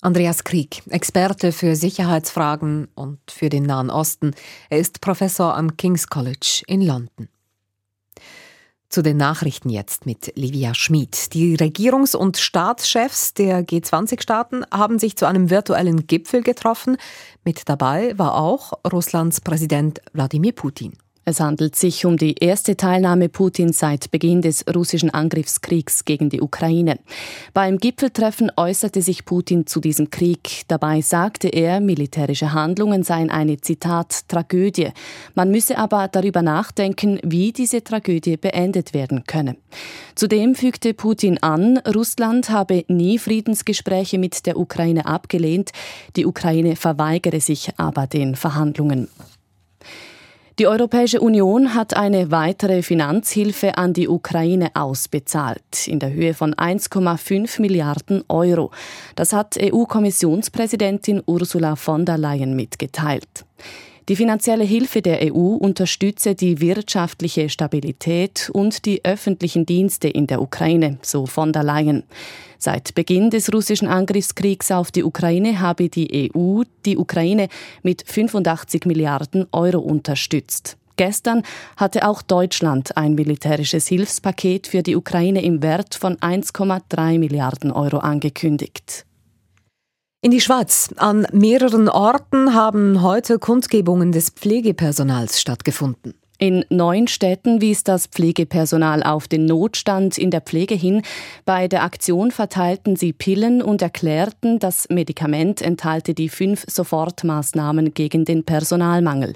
Andreas 0.00 0.44
Krieg, 0.44 0.82
Experte 0.90 1.50
für 1.50 1.74
Sicherheitsfragen 1.74 2.86
und 2.94 3.18
für 3.28 3.48
den 3.48 3.64
Nahen 3.64 3.90
Osten. 3.90 4.32
Er 4.70 4.78
ist 4.78 5.00
Professor 5.00 5.56
am 5.56 5.76
King's 5.76 6.06
College 6.06 6.62
in 6.68 6.82
London. 6.82 7.28
Zu 8.90 9.02
den 9.02 9.18
Nachrichten 9.18 9.68
jetzt 9.68 10.06
mit 10.06 10.32
Livia 10.34 10.74
Schmid. 10.74 11.34
Die 11.34 11.58
Regierungs- 11.58 12.16
und 12.16 12.38
Staatschefs 12.38 13.34
der 13.34 13.60
G20-Staaten 13.66 14.64
haben 14.72 14.98
sich 14.98 15.14
zu 15.16 15.26
einem 15.26 15.50
virtuellen 15.50 16.06
Gipfel 16.06 16.42
getroffen. 16.42 16.96
Mit 17.44 17.68
dabei 17.68 18.16
war 18.18 18.34
auch 18.34 18.72
Russlands 18.90 19.42
Präsident 19.42 20.00
Wladimir 20.14 20.52
Putin. 20.52 20.96
Es 21.28 21.40
handelt 21.40 21.76
sich 21.76 22.06
um 22.06 22.16
die 22.16 22.36
erste 22.40 22.74
Teilnahme 22.74 23.28
Putins 23.28 23.80
seit 23.80 24.10
Beginn 24.10 24.40
des 24.40 24.64
russischen 24.74 25.10
Angriffskriegs 25.10 26.06
gegen 26.06 26.30
die 26.30 26.40
Ukraine. 26.40 27.00
Beim 27.52 27.76
Gipfeltreffen 27.76 28.50
äußerte 28.56 29.02
sich 29.02 29.26
Putin 29.26 29.66
zu 29.66 29.80
diesem 29.80 30.08
Krieg. 30.08 30.62
Dabei 30.68 31.02
sagte 31.02 31.48
er, 31.48 31.80
militärische 31.80 32.54
Handlungen 32.54 33.02
seien 33.02 33.28
eine 33.28 33.60
Zitat 33.60 34.26
Tragödie. 34.28 34.88
Man 35.34 35.50
müsse 35.50 35.76
aber 35.76 36.08
darüber 36.08 36.40
nachdenken, 36.40 37.20
wie 37.22 37.52
diese 37.52 37.84
Tragödie 37.84 38.38
beendet 38.38 38.94
werden 38.94 39.24
könne. 39.26 39.58
Zudem 40.14 40.54
fügte 40.54 40.94
Putin 40.94 41.42
an, 41.42 41.76
Russland 41.94 42.48
habe 42.48 42.86
nie 42.88 43.18
Friedensgespräche 43.18 44.16
mit 44.16 44.46
der 44.46 44.58
Ukraine 44.58 45.04
abgelehnt, 45.04 45.72
die 46.16 46.24
Ukraine 46.24 46.74
verweigere 46.74 47.42
sich 47.42 47.68
aber 47.76 48.06
den 48.06 48.34
Verhandlungen. 48.34 49.08
Die 50.58 50.66
Europäische 50.66 51.20
Union 51.20 51.76
hat 51.76 51.96
eine 51.96 52.32
weitere 52.32 52.82
Finanzhilfe 52.82 53.78
an 53.78 53.92
die 53.92 54.08
Ukraine 54.08 54.72
ausbezahlt, 54.74 55.86
in 55.86 56.00
der 56.00 56.12
Höhe 56.12 56.34
von 56.34 56.52
1,5 56.52 57.60
Milliarden 57.60 58.24
Euro. 58.28 58.72
Das 59.14 59.32
hat 59.32 59.56
EU-Kommissionspräsidentin 59.56 61.22
Ursula 61.24 61.76
von 61.76 62.04
der 62.04 62.18
Leyen 62.18 62.56
mitgeteilt. 62.56 63.44
Die 64.08 64.16
finanzielle 64.16 64.64
Hilfe 64.64 65.00
der 65.00 65.32
EU 65.32 65.54
unterstütze 65.54 66.34
die 66.34 66.60
wirtschaftliche 66.60 67.50
Stabilität 67.50 68.50
und 68.52 68.84
die 68.84 69.04
öffentlichen 69.04 69.64
Dienste 69.64 70.08
in 70.08 70.26
der 70.26 70.42
Ukraine, 70.42 70.98
so 71.02 71.26
von 71.26 71.52
der 71.52 71.62
Leyen. 71.62 72.02
Seit 72.58 72.94
Beginn 72.94 73.30
des 73.30 73.52
russischen 73.52 73.86
Angriffskriegs 73.86 74.72
auf 74.72 74.90
die 74.90 75.04
Ukraine 75.04 75.60
habe 75.60 75.88
die 75.88 76.30
EU 76.34 76.62
die 76.84 76.98
Ukraine 76.98 77.48
mit 77.82 78.02
85 78.06 78.84
Milliarden 78.84 79.46
Euro 79.52 79.78
unterstützt. 79.78 80.76
Gestern 80.96 81.44
hatte 81.76 82.08
auch 82.08 82.22
Deutschland 82.22 82.96
ein 82.96 83.14
militärisches 83.14 83.86
Hilfspaket 83.86 84.66
für 84.66 84.82
die 84.82 84.96
Ukraine 84.96 85.44
im 85.44 85.62
Wert 85.62 85.94
von 85.94 86.16
1,3 86.16 87.20
Milliarden 87.20 87.70
Euro 87.70 87.98
angekündigt. 87.98 89.06
In 90.20 90.32
die 90.32 90.40
Schweiz. 90.40 90.92
An 90.96 91.28
mehreren 91.32 91.88
Orten 91.88 92.52
haben 92.52 93.02
heute 93.02 93.38
Kundgebungen 93.38 94.10
des 94.10 94.30
Pflegepersonals 94.30 95.40
stattgefunden. 95.40 96.14
In 96.40 96.64
neun 96.68 97.08
Städten 97.08 97.60
wies 97.60 97.82
das 97.82 98.06
Pflegepersonal 98.06 99.02
auf 99.02 99.26
den 99.26 99.44
Notstand 99.44 100.18
in 100.18 100.30
der 100.30 100.40
Pflege 100.40 100.76
hin. 100.76 101.02
Bei 101.44 101.66
der 101.66 101.82
Aktion 101.82 102.30
verteilten 102.30 102.94
sie 102.94 103.12
Pillen 103.12 103.60
und 103.60 103.82
erklärten, 103.82 104.60
das 104.60 104.88
Medikament 104.88 105.60
enthalte 105.60 106.14
die 106.14 106.28
fünf 106.28 106.64
Sofortmaßnahmen 106.68 107.92
gegen 107.92 108.24
den 108.24 108.44
Personalmangel. 108.44 109.34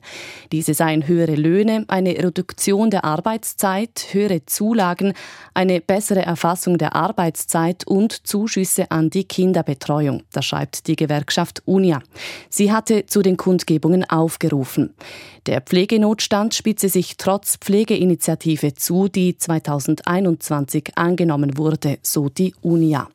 Diese 0.52 0.74
seien 0.74 1.08
höhere 1.08 1.34
Löhne, 1.34 1.86
eine 1.88 2.10
Reduktion 2.10 2.90
der 2.90 3.04
Arbeitszeit, 3.04 4.06
höhere 4.12 4.46
Zulagen, 4.46 5.14
eine 5.54 5.80
bessere 5.80 6.22
Erfassung 6.22 6.78
der 6.78 6.94
Arbeitszeit 6.94 7.84
und 7.84 8.28
Zuschüsse 8.28 8.92
an 8.92 9.10
die 9.10 9.24
Kinderbetreuung. 9.24 10.22
Das 10.32 10.44
schreibt 10.44 10.86
die 10.86 10.94
Gewerkschaft 10.94 11.64
UNIA. 11.64 12.00
Sie 12.48 12.70
hatte 12.70 13.06
zu 13.06 13.22
den 13.22 13.36
Kundgebungen 13.36 14.08
aufgerufen. 14.08 14.94
Der 15.46 15.60
Pflegenotstand 15.60 16.54
spitze 16.54 16.91
sich 16.92 17.16
trotz 17.16 17.56
Pflegeinitiative 17.56 18.74
zu, 18.74 19.08
die 19.08 19.36
2021 19.36 20.92
angenommen 20.96 21.56
wurde, 21.56 21.98
so 22.02 22.28
die 22.28 22.54
UNIA. 22.60 23.08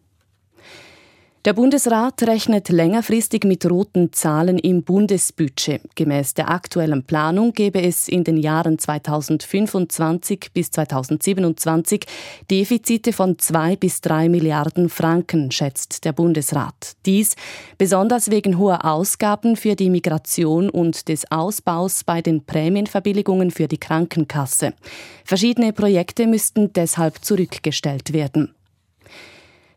Der 1.47 1.53
Bundesrat 1.53 2.23
rechnet 2.23 2.67
längerfristig 2.67 3.45
mit 3.45 3.65
roten 3.65 4.11
Zahlen 4.11 4.59
im 4.59 4.83
Bundesbudget. 4.83 5.81
Gemäß 5.95 6.33
der 6.33 6.51
aktuellen 6.51 7.03
Planung 7.03 7.53
gäbe 7.53 7.81
es 7.81 8.09
in 8.09 8.25
den 8.25 8.35
Jahren 8.35 8.77
2025 8.77 10.49
bis 10.53 10.71
2027 10.71 12.03
Defizite 12.51 13.13
von 13.13 13.39
zwei 13.39 13.77
bis 13.77 14.01
drei 14.01 14.27
Milliarden 14.27 14.89
Franken, 14.89 15.49
schätzt 15.49 16.03
der 16.03 16.11
Bundesrat. 16.11 16.97
Dies 17.05 17.37
besonders 17.77 18.29
wegen 18.29 18.57
hoher 18.57 18.83
Ausgaben 18.83 19.55
für 19.55 19.77
die 19.77 19.89
Migration 19.89 20.69
und 20.69 21.07
des 21.07 21.31
Ausbaus 21.31 22.03
bei 22.03 22.21
den 22.21 22.43
Prämienverbilligungen 22.43 23.51
für 23.51 23.69
die 23.69 23.79
Krankenkasse. 23.79 24.73
Verschiedene 25.23 25.71
Projekte 25.71 26.27
müssten 26.27 26.73
deshalb 26.73 27.23
zurückgestellt 27.23 28.11
werden. 28.11 28.53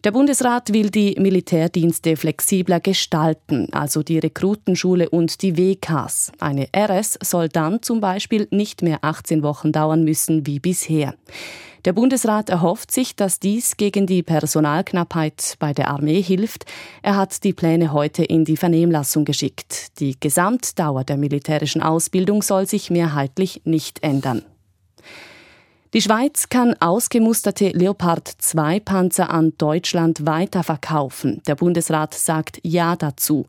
Der 0.02 0.12
Bundesrat 0.12 0.73
will 0.73 0.88
die 0.88 1.14
Militärdienste 1.19 2.16
flexibler 2.16 2.80
gestalten, 2.80 3.69
also 3.73 4.02
die 4.02 4.19
Rekrutenschule 4.19 5.11
und 5.11 5.42
die 5.42 5.59
WKs. 5.59 6.33
Eine 6.38 6.69
RS 6.75 7.19
soll 7.23 7.50
dann 7.50 7.83
zum 7.83 8.00
Beispiel 8.00 8.49
nicht 8.50 8.80
mehr 8.80 9.00
18 9.02 9.42
Wochen 9.42 9.73
dauern 9.73 10.02
müssen 10.02 10.47
wie 10.47 10.59
bisher. 10.59 11.14
Der 11.85 11.92
Bundesrat 11.92 12.49
erhofft 12.49 12.90
sich, 12.90 13.14
dass 13.14 13.40
dies 13.40 13.76
gegen 13.76 14.07
die 14.07 14.23
Personalknappheit 14.23 15.57
bei 15.59 15.75
der 15.75 15.88
Armee 15.88 16.23
hilft. 16.23 16.64
Er 17.02 17.16
hat 17.16 17.45
die 17.45 17.52
Pläne 17.52 17.92
heute 17.92 18.25
in 18.25 18.47
die 18.47 18.57
Vernehmlassung 18.57 19.26
geschickt. 19.26 20.00
Die 20.00 20.19
Gesamtdauer 20.19 21.04
der 21.04 21.19
militärischen 21.19 21.83
Ausbildung 21.83 22.40
soll 22.40 22.66
sich 22.66 22.90
mehrheitlich 22.90 23.62
nicht 23.64 24.02
ändern. 24.02 24.47
Die 25.92 26.00
Schweiz 26.00 26.49
kann 26.49 26.76
ausgemusterte 26.78 27.70
Leopard 27.70 28.28
2 28.38 28.78
Panzer 28.78 29.28
an 29.28 29.54
Deutschland 29.59 30.25
weiterverkaufen. 30.25 31.42
Der 31.49 31.56
Bundesrat 31.56 32.14
sagt 32.14 32.61
Ja 32.62 32.94
dazu. 32.94 33.44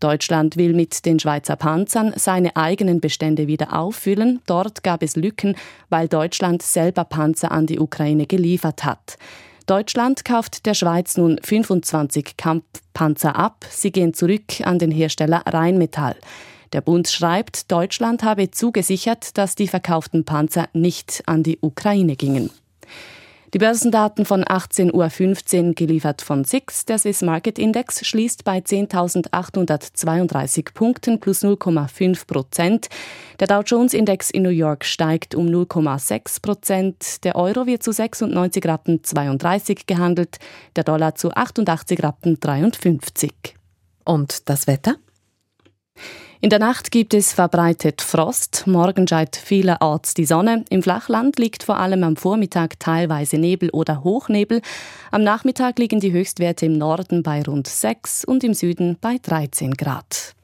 Deutschland 0.00 0.56
will 0.56 0.74
mit 0.74 1.06
den 1.06 1.20
Schweizer 1.20 1.54
Panzern 1.54 2.12
seine 2.16 2.56
eigenen 2.56 2.98
Bestände 2.98 3.46
wieder 3.46 3.78
auffüllen. 3.78 4.40
Dort 4.46 4.82
gab 4.82 5.04
es 5.04 5.14
Lücken, 5.14 5.54
weil 5.88 6.08
Deutschland 6.08 6.62
selber 6.62 7.04
Panzer 7.04 7.52
an 7.52 7.68
die 7.68 7.78
Ukraine 7.78 8.26
geliefert 8.26 8.84
hat. 8.84 9.16
Deutschland 9.68 10.24
kauft 10.24 10.66
der 10.66 10.74
Schweiz 10.74 11.16
nun 11.16 11.38
25 11.44 12.36
Kampfpanzer 12.36 13.36
ab. 13.36 13.66
Sie 13.70 13.92
gehen 13.92 14.14
zurück 14.14 14.60
an 14.64 14.80
den 14.80 14.90
Hersteller 14.90 15.44
Rheinmetall. 15.46 16.16
Der 16.72 16.80
Bund 16.80 17.08
schreibt, 17.08 17.70
Deutschland 17.70 18.22
habe 18.22 18.50
zugesichert, 18.50 19.36
dass 19.38 19.54
die 19.54 19.68
verkauften 19.68 20.24
Panzer 20.24 20.68
nicht 20.72 21.22
an 21.26 21.42
die 21.42 21.58
Ukraine 21.60 22.16
gingen. 22.16 22.50
Die 23.54 23.58
Börsendaten 23.58 24.24
von 24.24 24.42
18.15 24.42 25.68
Uhr 25.68 25.74
geliefert 25.74 26.22
von 26.22 26.44
SIX. 26.44 26.86
Der 26.86 26.98
Swiss 26.98 27.22
Market 27.22 27.56
Index 27.56 28.04
schließt 28.04 28.42
bei 28.42 28.58
10.832 28.58 30.74
Punkten 30.74 31.20
plus 31.20 31.44
0,5 31.44 32.26
Prozent. 32.26 32.88
Der 33.38 33.46
Dow 33.46 33.62
Jones 33.64 33.94
Index 33.94 34.30
in 34.30 34.42
New 34.42 34.48
York 34.48 34.84
steigt 34.84 35.36
um 35.36 35.46
0,6 35.46 36.42
Prozent. 36.42 37.22
Der 37.22 37.36
Euro 37.36 37.68
wird 37.68 37.84
zu 37.84 37.92
96 37.92 38.66
Rappen 38.66 39.04
32 39.04 39.86
gehandelt, 39.86 40.38
der 40.74 40.82
Dollar 40.82 41.14
zu 41.14 41.30
88 41.30 42.02
Rappen 42.02 42.40
53. 42.40 43.30
Und 44.04 44.48
das 44.48 44.66
Wetter? 44.66 44.96
In 46.44 46.50
der 46.50 46.58
Nacht 46.58 46.90
gibt 46.90 47.14
es 47.14 47.32
verbreitet 47.32 48.02
Frost. 48.02 48.66
Morgen 48.66 49.08
scheint 49.08 49.34
vielerorts 49.34 50.12
die 50.12 50.26
Sonne. 50.26 50.62
Im 50.68 50.82
Flachland 50.82 51.38
liegt 51.38 51.62
vor 51.62 51.78
allem 51.78 52.04
am 52.04 52.16
Vormittag 52.16 52.78
teilweise 52.78 53.38
Nebel 53.38 53.70
oder 53.70 54.04
Hochnebel. 54.04 54.60
Am 55.10 55.24
Nachmittag 55.24 55.78
liegen 55.78 56.00
die 56.00 56.12
Höchstwerte 56.12 56.66
im 56.66 56.76
Norden 56.76 57.22
bei 57.22 57.42
rund 57.42 57.66
6 57.66 58.26
und 58.26 58.44
im 58.44 58.52
Süden 58.52 58.98
bei 59.00 59.16
13 59.22 59.72
Grad. 59.72 60.34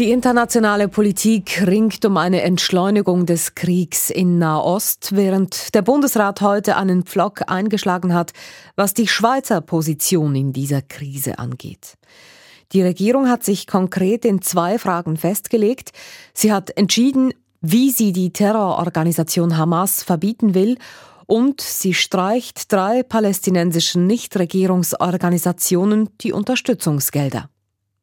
Die 0.00 0.10
internationale 0.10 0.88
Politik 0.88 1.62
ringt 1.64 2.04
um 2.04 2.16
eine 2.16 2.42
Entschleunigung 2.42 3.26
des 3.26 3.54
Kriegs 3.54 4.10
in 4.10 4.38
Nahost, 4.38 5.14
während 5.14 5.72
der 5.72 5.82
Bundesrat 5.82 6.40
heute 6.40 6.76
einen 6.76 7.04
Pflock 7.04 7.48
eingeschlagen 7.48 8.12
hat, 8.12 8.32
was 8.74 8.92
die 8.92 9.06
Schweizer 9.06 9.60
Position 9.60 10.34
in 10.34 10.52
dieser 10.52 10.82
Krise 10.82 11.38
angeht. 11.38 11.94
Die 12.72 12.82
Regierung 12.82 13.28
hat 13.28 13.44
sich 13.44 13.68
konkret 13.68 14.24
in 14.24 14.42
zwei 14.42 14.80
Fragen 14.80 15.16
festgelegt. 15.16 15.92
Sie 16.32 16.52
hat 16.52 16.76
entschieden, 16.76 17.32
wie 17.60 17.92
sie 17.92 18.12
die 18.12 18.32
Terrororganisation 18.32 19.56
Hamas 19.56 20.02
verbieten 20.02 20.54
will 20.54 20.76
und 21.26 21.60
sie 21.60 21.94
streicht 21.94 22.72
drei 22.72 23.04
palästinensischen 23.04 24.08
Nichtregierungsorganisationen 24.08 26.08
die 26.20 26.32
Unterstützungsgelder. 26.32 27.48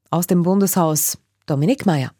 Aus 0.09 0.27
dem 0.27 0.43
Bundeshaus 0.43 1.17
Dominik 1.45 1.85
Mayer. 1.85 2.11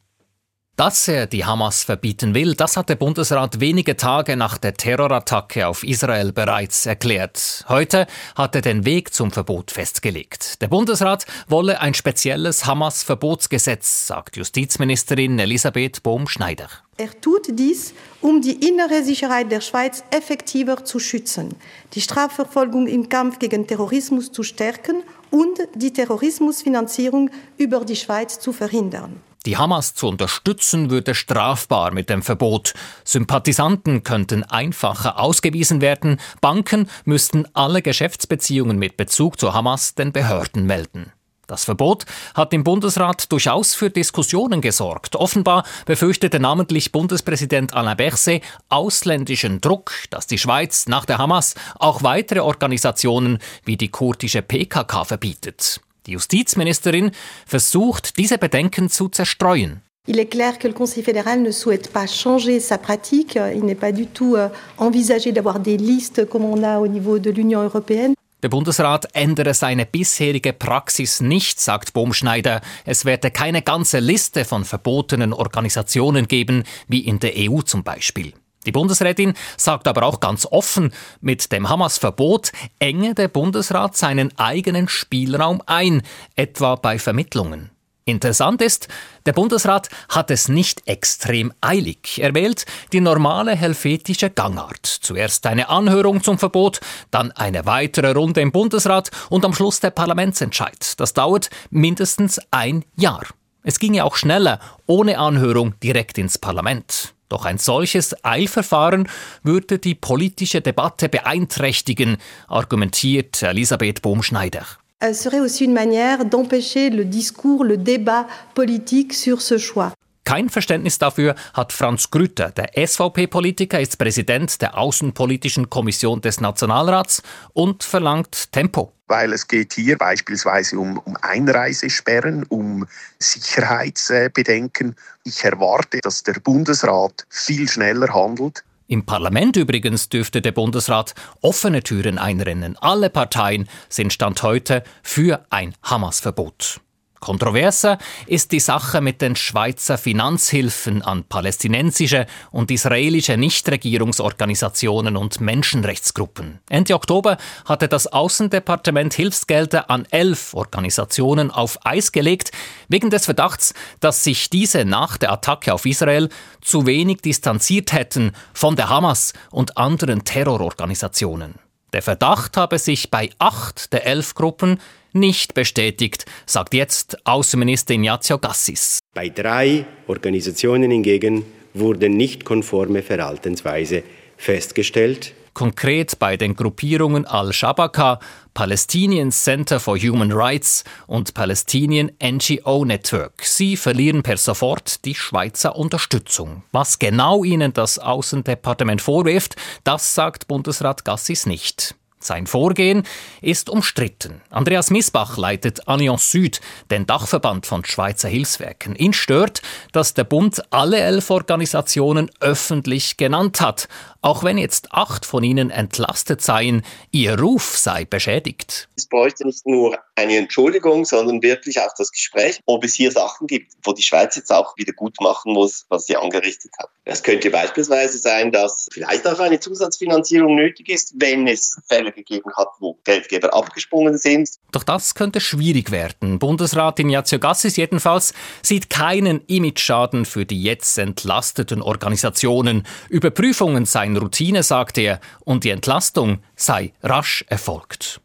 Dass 0.78 1.08
er 1.08 1.28
die 1.28 1.46
Hamas 1.46 1.84
verbieten 1.84 2.34
will, 2.34 2.56
das 2.56 2.76
hat 2.76 2.90
der 2.90 2.96
Bundesrat 2.96 3.60
wenige 3.60 3.98
Tage 3.98 4.36
nach 4.36 4.58
der 4.58 4.74
Terrorattacke 4.74 5.68
auf 5.68 5.84
Israel 5.84 6.32
bereits 6.32 6.88
erklärt. 6.88 7.66
Heute 7.70 8.08
hat 8.36 8.56
er 8.56 8.62
den 8.62 8.84
Weg 8.84 9.14
zum 9.14 9.32
Verbot 9.32 9.70
festgelegt. 9.70 10.60
Der 10.62 10.70
Bundesrat 10.70 11.26
wolle 11.48 11.82
ein 11.82 11.94
spezielles 11.94 12.66
Hamas-Verbotsgesetz, 12.66 14.08
sagt 14.08 14.38
Justizministerin 14.38 15.38
Elisabeth 15.38 16.02
Bohm-Schneider. 16.02 16.70
Er 16.98 17.20
tut 17.22 17.60
dies, 17.60 17.94
um 18.22 18.42
die 18.42 18.68
innere 18.68 19.04
Sicherheit 19.04 19.52
der 19.52 19.62
Schweiz 19.62 20.04
effektiver 20.10 20.84
zu 20.84 21.00
schützen, 21.00 21.54
die 21.94 22.02
Strafverfolgung 22.02 22.88
im 22.88 23.08
Kampf 23.10 23.38
gegen 23.38 23.68
Terrorismus 23.68 24.32
zu 24.32 24.42
stärken 24.42 25.04
und 25.32 25.60
die 25.76 25.92
Terrorismusfinanzierung 25.92 27.32
über 27.58 27.84
die 27.84 27.96
Schweiz 27.96 28.40
zu 28.40 28.54
verhindern. 28.54 29.22
Die 29.48 29.58
Hamas 29.58 29.96
zu 29.96 30.08
unterstützen 30.08 30.92
würde 30.92 31.16
strafbar 31.16 31.92
mit 31.92 32.12
dem 32.12 32.22
Verbot. 32.22 32.76
Sympathisanten 33.04 34.04
könnten 34.04 34.44
einfacher 34.44 35.20
ausgewiesen 35.20 35.82
werden. 35.82 36.20
Banken 36.42 36.88
müssten 37.06 37.48
alle 37.54 37.82
Geschäftsbeziehungen 37.82 38.78
mit 38.78 38.98
Bezug 38.98 39.40
zur 39.40 39.56
Hamas 39.56 39.96
den 39.96 40.12
Behörden 40.12 40.68
melden. 40.68 41.12
Das 41.52 41.66
Verbot 41.66 42.06
hat 42.34 42.54
im 42.54 42.64
Bundesrat 42.64 43.30
durchaus 43.30 43.74
für 43.74 43.90
Diskussionen 43.90 44.62
gesorgt. 44.62 45.18
Offenbar 45.18 45.66
befürchtete 45.86 46.40
namentlich 46.40 46.94
Bundespräsident 46.94 47.74
Alain 47.74 47.98
Berset 47.98 48.42
ausländischen 48.70 49.60
Druck, 49.60 49.92
dass 50.12 50.28
die 50.28 50.38
Schweiz 50.38 50.88
nach 50.88 51.04
der 51.04 51.18
Hamas 51.18 51.56
auch 51.78 52.04
weitere 52.04 52.40
Organisationen 52.40 53.40
wie 53.66 53.76
die 53.76 53.90
kurdische 53.90 54.42
PKK 54.42 55.04
verbietet. 55.04 55.82
Die 56.06 56.14
Justizministerin 56.14 57.12
versucht, 57.46 58.18
diese 58.18 58.38
Bedenken 58.38 58.90
zu 58.90 59.10
zerstreuen. 59.10 59.82
Il 60.08 60.20
est 60.20 60.32
clair 60.32 60.58
que 60.58 60.70
le 60.70 60.74
Conseil 60.74 61.04
fédéral 61.04 61.42
ne 61.42 61.52
souhaite 61.52 61.92
pas 61.92 62.08
changer 62.08 62.62
sa 62.62 62.78
pratique. 62.78 63.38
Il 63.54 63.66
n'est 63.66 63.76
pas 63.76 63.92
du 63.92 64.08
tout 64.08 64.38
euh, 64.38 64.48
envisagé 64.78 65.34
d'avoir 65.34 65.60
des 65.60 65.76
listes 65.76 66.26
comme 66.30 66.46
on 66.46 66.64
a 66.64 66.80
au 66.80 66.88
niveau 66.88 67.20
de 67.20 67.30
l'Union 67.30 67.62
européenne. 67.62 68.16
Der 68.44 68.50
Bundesrat 68.50 69.08
ändere 69.14 69.54
seine 69.54 69.86
bisherige 69.86 70.52
Praxis 70.52 71.22
nicht, 71.22 71.60
sagt 71.60 71.94
Bohmschneider. 71.94 72.62
Es 72.86 73.06
werde 73.06 73.30
keine 73.30 73.62
ganze 73.62 74.00
Liste 74.00 74.46
von 74.46 74.66
verbotenen 74.66 75.32
Organisationen 75.32 76.28
geben, 76.28 76.64
wie 76.88 77.02
in 77.02 77.20
der 77.20 77.34
EU 77.38 77.62
zum 77.62 77.84
Beispiel. 77.84 78.34
Die 78.66 78.72
Bundesrätin 78.72 79.34
sagt 79.58 79.88
aber 79.88 80.04
auch 80.04 80.20
ganz 80.20 80.48
offen, 80.48 80.92
mit 81.20 81.52
dem 81.52 81.70
Hamas-Verbot 81.70 82.52
enge 82.80 83.14
der 83.14 83.28
Bundesrat 83.28 83.96
seinen 83.96 84.36
eigenen 84.38 84.88
Spielraum 84.88 85.62
ein, 85.68 86.02
etwa 86.36 86.76
bei 86.76 86.98
Vermittlungen. 86.98 87.70
Interessant 88.06 88.62
ist, 88.62 88.88
der 89.28 89.34
Bundesrat 89.34 89.90
hat 90.10 90.32
es 90.32 90.48
nicht 90.48 90.88
extrem 90.88 91.54
eilig. 91.62 92.20
Er 92.20 92.34
wählt 92.34 92.66
die 92.94 93.00
normale 93.00 93.56
helvetische 93.56 94.32
Gangart. 94.32 94.86
Zuerst 94.86 95.46
eine 95.46 95.70
Anhörung 95.70 96.24
zum 96.24 96.40
Verbot, 96.40 96.80
dann 97.12 97.32
eine 97.32 97.66
weitere 97.66 98.12
Runde 98.14 98.42
im 98.42 98.52
Bundesrat 98.52 99.12
und 99.30 99.46
am 99.46 99.54
Schluss 99.54 99.80
der 99.80 99.92
Parlamentsentscheid. 99.92 101.00
Das 101.00 101.14
dauert 101.14 101.50
mindestens 101.70 102.40
ein 102.50 102.84
Jahr. 102.96 103.26
Es 103.64 103.78
ginge 103.78 104.04
auch 104.04 104.16
schneller, 104.16 104.60
ohne 104.88 105.20
Anhörung 105.20 105.80
direkt 105.82 106.18
ins 106.18 106.40
Parlament. 106.40 107.14
Doch 107.30 107.46
ein 107.46 107.60
solches 107.60 108.26
Eilverfahren 108.26 109.08
würde 109.44 109.78
die 109.78 109.96
politische 109.96 110.60
Debatte 110.60 111.08
beeinträchtigen, 111.08 112.18
argumentiert 112.48 113.42
Elisabeth 113.44 114.02
Bohmschneider. 114.02 114.66
Es 115.04 115.24
serait 115.24 115.40
aussi 115.40 115.66
une 115.66 115.74
manière 115.74 116.26
d'empêcher 116.26 116.92
le 116.92 117.06
discours, 117.06 117.64
le 117.64 117.78
débat 117.78 118.28
politique 118.54 119.14
sur 119.14 119.42
ce 119.42 119.58
choix. 119.58 119.94
Kein 120.24 120.48
Verständnis 120.48 121.00
dafür 121.00 121.34
hat 121.56 121.74
Franz 121.74 122.10
Grütter. 122.12 122.52
Der 122.52 122.70
SVP-Politiker 122.88 123.82
ist 123.82 123.98
Präsident 123.98 124.62
der 124.62 124.78
Außenpolitischen 124.78 125.72
Kommission 125.72 126.22
des 126.22 126.40
Nationalrats 126.40 127.24
und 127.54 127.84
verlangt 127.84 128.52
Tempo 128.52 128.94
weil 129.12 129.34
es 129.34 129.46
geht 129.46 129.74
hier 129.74 129.98
beispielsweise 129.98 130.80
um, 130.80 130.98
um 131.00 131.18
Einreisesperren, 131.22 132.46
um 132.48 132.88
Sicherheitsbedenken. 133.20 134.96
Ich 135.26 135.44
erwarte, 135.44 136.00
dass 136.02 136.24
der 136.24 136.40
Bundesrat 136.40 137.26
viel 137.30 137.68
schneller 137.68 138.14
handelt. 138.14 138.64
Im 138.92 139.06
Parlament 139.06 139.56
übrigens 139.56 140.10
dürfte 140.10 140.42
der 140.42 140.52
Bundesrat 140.52 141.16
offene 141.40 141.82
Türen 141.82 142.18
einrennen. 142.18 142.76
Alle 142.82 143.10
Parteien 143.10 143.70
sind 143.88 144.12
Stand 144.12 144.44
heute 144.44 144.84
für 145.02 145.46
ein 145.50 145.76
Hamas-Verbot. 145.82 146.82
Kontroverser 147.22 148.00
ist 148.26 148.52
die 148.52 148.60
Sache 148.60 149.00
mit 149.00 149.22
den 149.22 149.36
Schweizer 149.36 150.00
Finanzhilfen 150.00 151.04
an 151.04 151.24
palästinensische 151.24 152.26
und 152.50 152.72
israelische 152.72 153.38
Nichtregierungsorganisationen 153.38 155.16
und 155.16 155.40
Menschenrechtsgruppen. 155.40 156.60
Ende 156.68 156.96
Oktober 156.96 157.38
hatte 157.66 157.88
das 157.88 158.08
Außendepartement 158.08 159.14
Hilfsgelder 159.14 159.92
an 159.92 160.08
elf 160.10 160.56
Organisationen 160.56 161.52
auf 161.52 161.78
Eis 161.86 162.12
gelegt, 162.12 162.52
wegen 162.90 163.12
des 163.12 163.26
Verdachts, 163.26 163.76
dass 164.00 164.24
sich 164.24 164.50
diese 164.50 164.84
nach 164.84 165.18
der 165.18 165.32
Attacke 165.32 165.76
auf 165.76 165.86
Israel 165.86 166.28
zu 166.62 166.88
wenig 166.88 167.22
distanziert 167.22 167.94
hätten 167.94 168.32
von 168.52 168.76
der 168.76 168.90
Hamas 168.90 169.34
und 169.52 169.78
anderen 169.78 170.24
Terrororganisationen. 170.24 171.56
Der 171.94 172.02
Verdacht 172.02 172.58
habe 172.58 172.80
sich 172.80 173.12
bei 173.12 173.30
acht 173.38 173.92
der 173.94 174.06
elf 174.06 174.34
Gruppen 174.34 174.80
nicht 175.14 175.54
bestätigt, 175.54 176.26
sagt 176.46 176.74
jetzt 176.74 177.26
Außenminister 177.26 177.94
Ignazio 177.94 178.38
Gassis. 178.38 179.00
Bei 179.14 179.30
drei 179.30 179.86
Organisationen 180.08 180.92
hingegen 180.92 181.46
wurden 181.74 182.18
nicht 182.18 182.46
konforme 182.46 183.02
Verhaltensweise 183.02 184.04
festgestellt. 184.38 185.34
Konkret 185.54 186.18
bei 186.18 186.38
den 186.38 186.56
Gruppierungen 186.56 187.26
Al-Shabaka, 187.26 188.20
Palestinian 188.54 189.32
Center 189.32 189.82
for 189.82 189.98
Human 189.98 190.32
Rights 190.32 190.86
und 191.08 191.34
Palestinian 191.34 192.12
NGO 192.24 192.86
Network. 192.86 193.44
Sie 193.44 193.76
verlieren 193.76 194.24
per 194.24 194.38
sofort 194.38 195.04
die 195.04 195.16
Schweizer 195.16 195.76
Unterstützung. 195.76 196.64
Was 196.72 197.00
genau 197.00 197.44
ihnen 197.44 197.74
das 197.74 198.00
Außendepartement 198.00 199.02
vorwirft, 199.02 199.56
das 199.84 200.16
sagt 200.16 200.48
Bundesrat 200.48 201.04
Gassis 201.04 201.46
nicht. 201.46 201.96
Sein 202.24 202.46
Vorgehen 202.46 203.04
ist 203.42 203.70
umstritten. 203.70 204.42
Andreas 204.50 204.92
Misbach 204.92 205.38
leitet 205.38 205.88
Allianz 205.88 206.32
Süd, 206.32 206.62
den 206.92 207.08
Dachverband 207.08 207.66
von 207.66 207.84
Schweizer 207.84 208.30
Hilfswerken. 208.30 208.96
Ihn 208.96 209.14
stört, 209.14 209.62
dass 209.92 210.14
der 210.14 210.24
Bund 210.24 210.62
alle 210.70 211.00
elf 211.00 211.30
Organisationen 211.32 212.30
öffentlich 212.40 213.18
genannt 213.18 213.60
hat, 213.60 213.88
auch 214.22 214.44
wenn 214.44 214.58
jetzt 214.58 214.92
acht 214.92 215.26
von 215.26 215.44
ihnen 215.44 215.72
entlastet 215.72 216.42
seien, 216.42 216.84
ihr 217.12 217.40
Ruf 217.40 217.78
sei 217.78 218.06
beschädigt. 218.06 218.88
Es 218.96 219.08
bräuchte 219.08 219.46
nicht 219.46 219.66
nur 219.66 219.98
eine 220.16 220.38
Entschuldigung, 220.38 221.06
sondern 221.06 221.42
wirklich 221.42 221.80
auch 221.80 221.94
das 221.98 222.12
Gespräch, 222.12 222.60
ob 222.66 222.84
es 222.84 222.94
hier 222.94 223.12
Sachen 223.12 223.48
gibt, 223.48 223.74
wo 223.84 223.94
die 223.94 224.04
Schweiz 224.04 224.36
jetzt 224.36 224.52
auch 224.52 224.78
wieder 224.78 224.94
gut 224.94 225.16
machen 225.20 225.54
muss, 225.54 225.86
was 225.90 226.06
sie 226.06 226.16
angerichtet 226.16 226.72
hat. 226.80 226.90
Es 227.04 227.24
könnte 227.24 227.50
beispielsweise 227.50 228.20
sein, 228.20 228.52
dass 228.52 228.88
vielleicht 228.92 229.28
auch 229.28 229.40
eine 229.40 229.60
Zusatzfinanzierung 229.60 230.56
nötig 230.56 230.90
ist, 230.90 231.14
wenn 231.18 231.48
es 231.48 231.82
Fälle 231.88 232.12
gegeben 232.12 232.52
hat, 232.56 232.70
wo 232.80 233.00
Geldgeber 233.04 233.54
abgesprungen 233.54 234.18
sind. 234.18 234.50
Doch 234.72 234.84
das 234.84 235.16
könnte 235.16 235.40
schwierig 235.40 235.90
werden. 235.90 236.38
Bundesrat 236.38 237.00
Ignazio 237.00 237.40
Gassis 237.40 237.76
jedenfalls 237.76 238.34
sieht 238.62 238.92
keinen 238.92 239.42
Imageschaden 239.48 240.26
für 240.26 240.46
die 240.46 240.62
jetzt 240.62 240.98
entlasteten 241.00 241.82
Organisationen. 241.82 242.86
Überprüfungen 243.10 243.86
seien 243.86 244.11
seien 244.12 244.18
Routine, 244.18 244.64
sagt 244.64 244.98
er, 244.98 245.20
und 245.46 245.64
die 245.64 245.70
Entlastung 245.70 246.40
sei 246.56 246.94
rasch 247.04 247.46
erfolgt. 247.48 248.22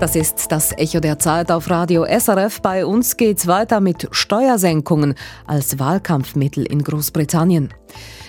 Das 0.00 0.16
ist 0.16 0.50
das 0.50 0.72
Echo 0.76 0.98
der 0.98 1.18
Zeit 1.20 1.52
auf 1.52 1.70
Radio 1.70 2.04
SRF. 2.04 2.60
Bei 2.60 2.84
uns 2.84 3.16
geht's 3.16 3.46
weiter 3.46 3.80
mit 3.80 4.08
Steuersenkungen 4.10 5.14
als 5.46 5.78
Wahlkampfmittel 5.78 6.66
in 6.66 6.82
Großbritannien. 6.82 7.72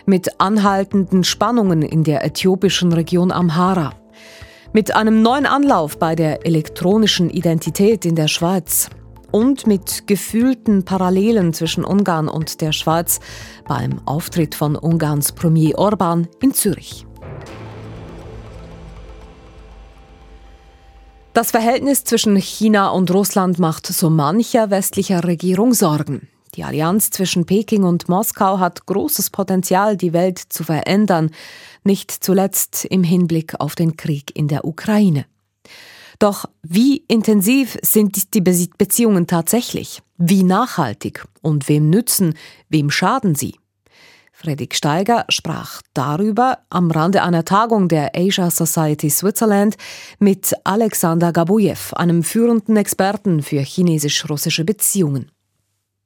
Mit 0.06 0.40
anhaltenden 0.40 1.24
Spannungen 1.24 1.82
in 1.82 2.04
der 2.04 2.24
äthiopischen 2.24 2.94
Region 2.94 3.32
Amhara. 3.32 3.94
Mit 4.72 4.96
einem 4.96 5.24
neuen 5.24 5.48
Anlauf 5.48 5.98
bei 5.98 6.16
der 6.16 6.46
elektronischen 6.46 7.30
Identität 7.32 8.06
in 8.06 8.16
der 8.16 8.28
Schweiz 8.28 8.90
und 9.34 9.66
mit 9.66 10.06
gefühlten 10.06 10.86
Parallelen 10.86 11.54
zwischen 11.54 11.84
Ungarn 11.84 12.30
und 12.30 12.62
der 12.62 12.72
Schweiz 12.72 13.20
beim 13.68 14.00
Auftritt 14.06 14.54
von 14.54 14.76
Ungarns 14.76 15.32
Premier 15.32 15.78
Orban 15.78 16.28
in 16.40 16.54
Zürich. 16.54 17.08
Das 21.34 21.50
Verhältnis 21.50 22.04
zwischen 22.04 22.36
China 22.36 22.90
und 22.90 23.10
Russland 23.10 23.58
macht 23.58 23.88
so 23.88 24.12
mancher 24.12 24.70
westlicher 24.70 25.24
Regierung 25.24 25.74
Sorgen. 25.74 26.30
Die 26.54 26.64
Allianz 26.64 27.10
zwischen 27.10 27.48
Peking 27.48 27.84
und 27.84 28.08
Moskau 28.08 28.60
hat 28.60 28.86
großes 28.86 29.32
Potenzial, 29.32 29.98
die 29.98 30.14
Welt 30.14 30.38
zu 30.38 30.64
verändern, 30.64 31.32
nicht 31.84 32.12
zuletzt 32.12 32.86
im 32.86 33.04
Hinblick 33.04 33.60
auf 33.60 33.74
den 33.74 33.98
Krieg 33.98 34.32
in 34.36 34.48
der 34.48 34.64
Ukraine. 34.64 35.26
Doch 36.24 36.46
wie 36.62 37.04
intensiv 37.10 37.78
sind 37.82 38.34
die 38.34 38.40
Beziehungen 38.40 39.28
tatsächlich? 39.28 40.02
Wie 40.18 40.44
nachhaltig? 40.44 41.26
Und 41.42 41.68
wem 41.68 41.90
nützen, 41.90 42.36
wem 42.70 42.92
schaden 42.92 43.36
sie? 43.36 43.56
Fredrik 44.32 44.74
Steiger 44.74 45.26
sprach 45.28 45.82
darüber 45.94 46.60
am 46.70 46.92
Rande 46.92 47.24
einer 47.24 47.44
Tagung 47.44 47.90
der 47.90 48.14
Asia 48.16 48.50
Society 48.50 49.10
Switzerland 49.10 49.76
mit 50.18 50.54
Alexander 50.64 51.34
Gabujew, 51.34 51.92
einem 51.94 52.24
führenden 52.24 52.78
Experten 52.78 53.44
für 53.44 53.60
chinesisch-russische 53.60 54.64
Beziehungen. 54.64 55.30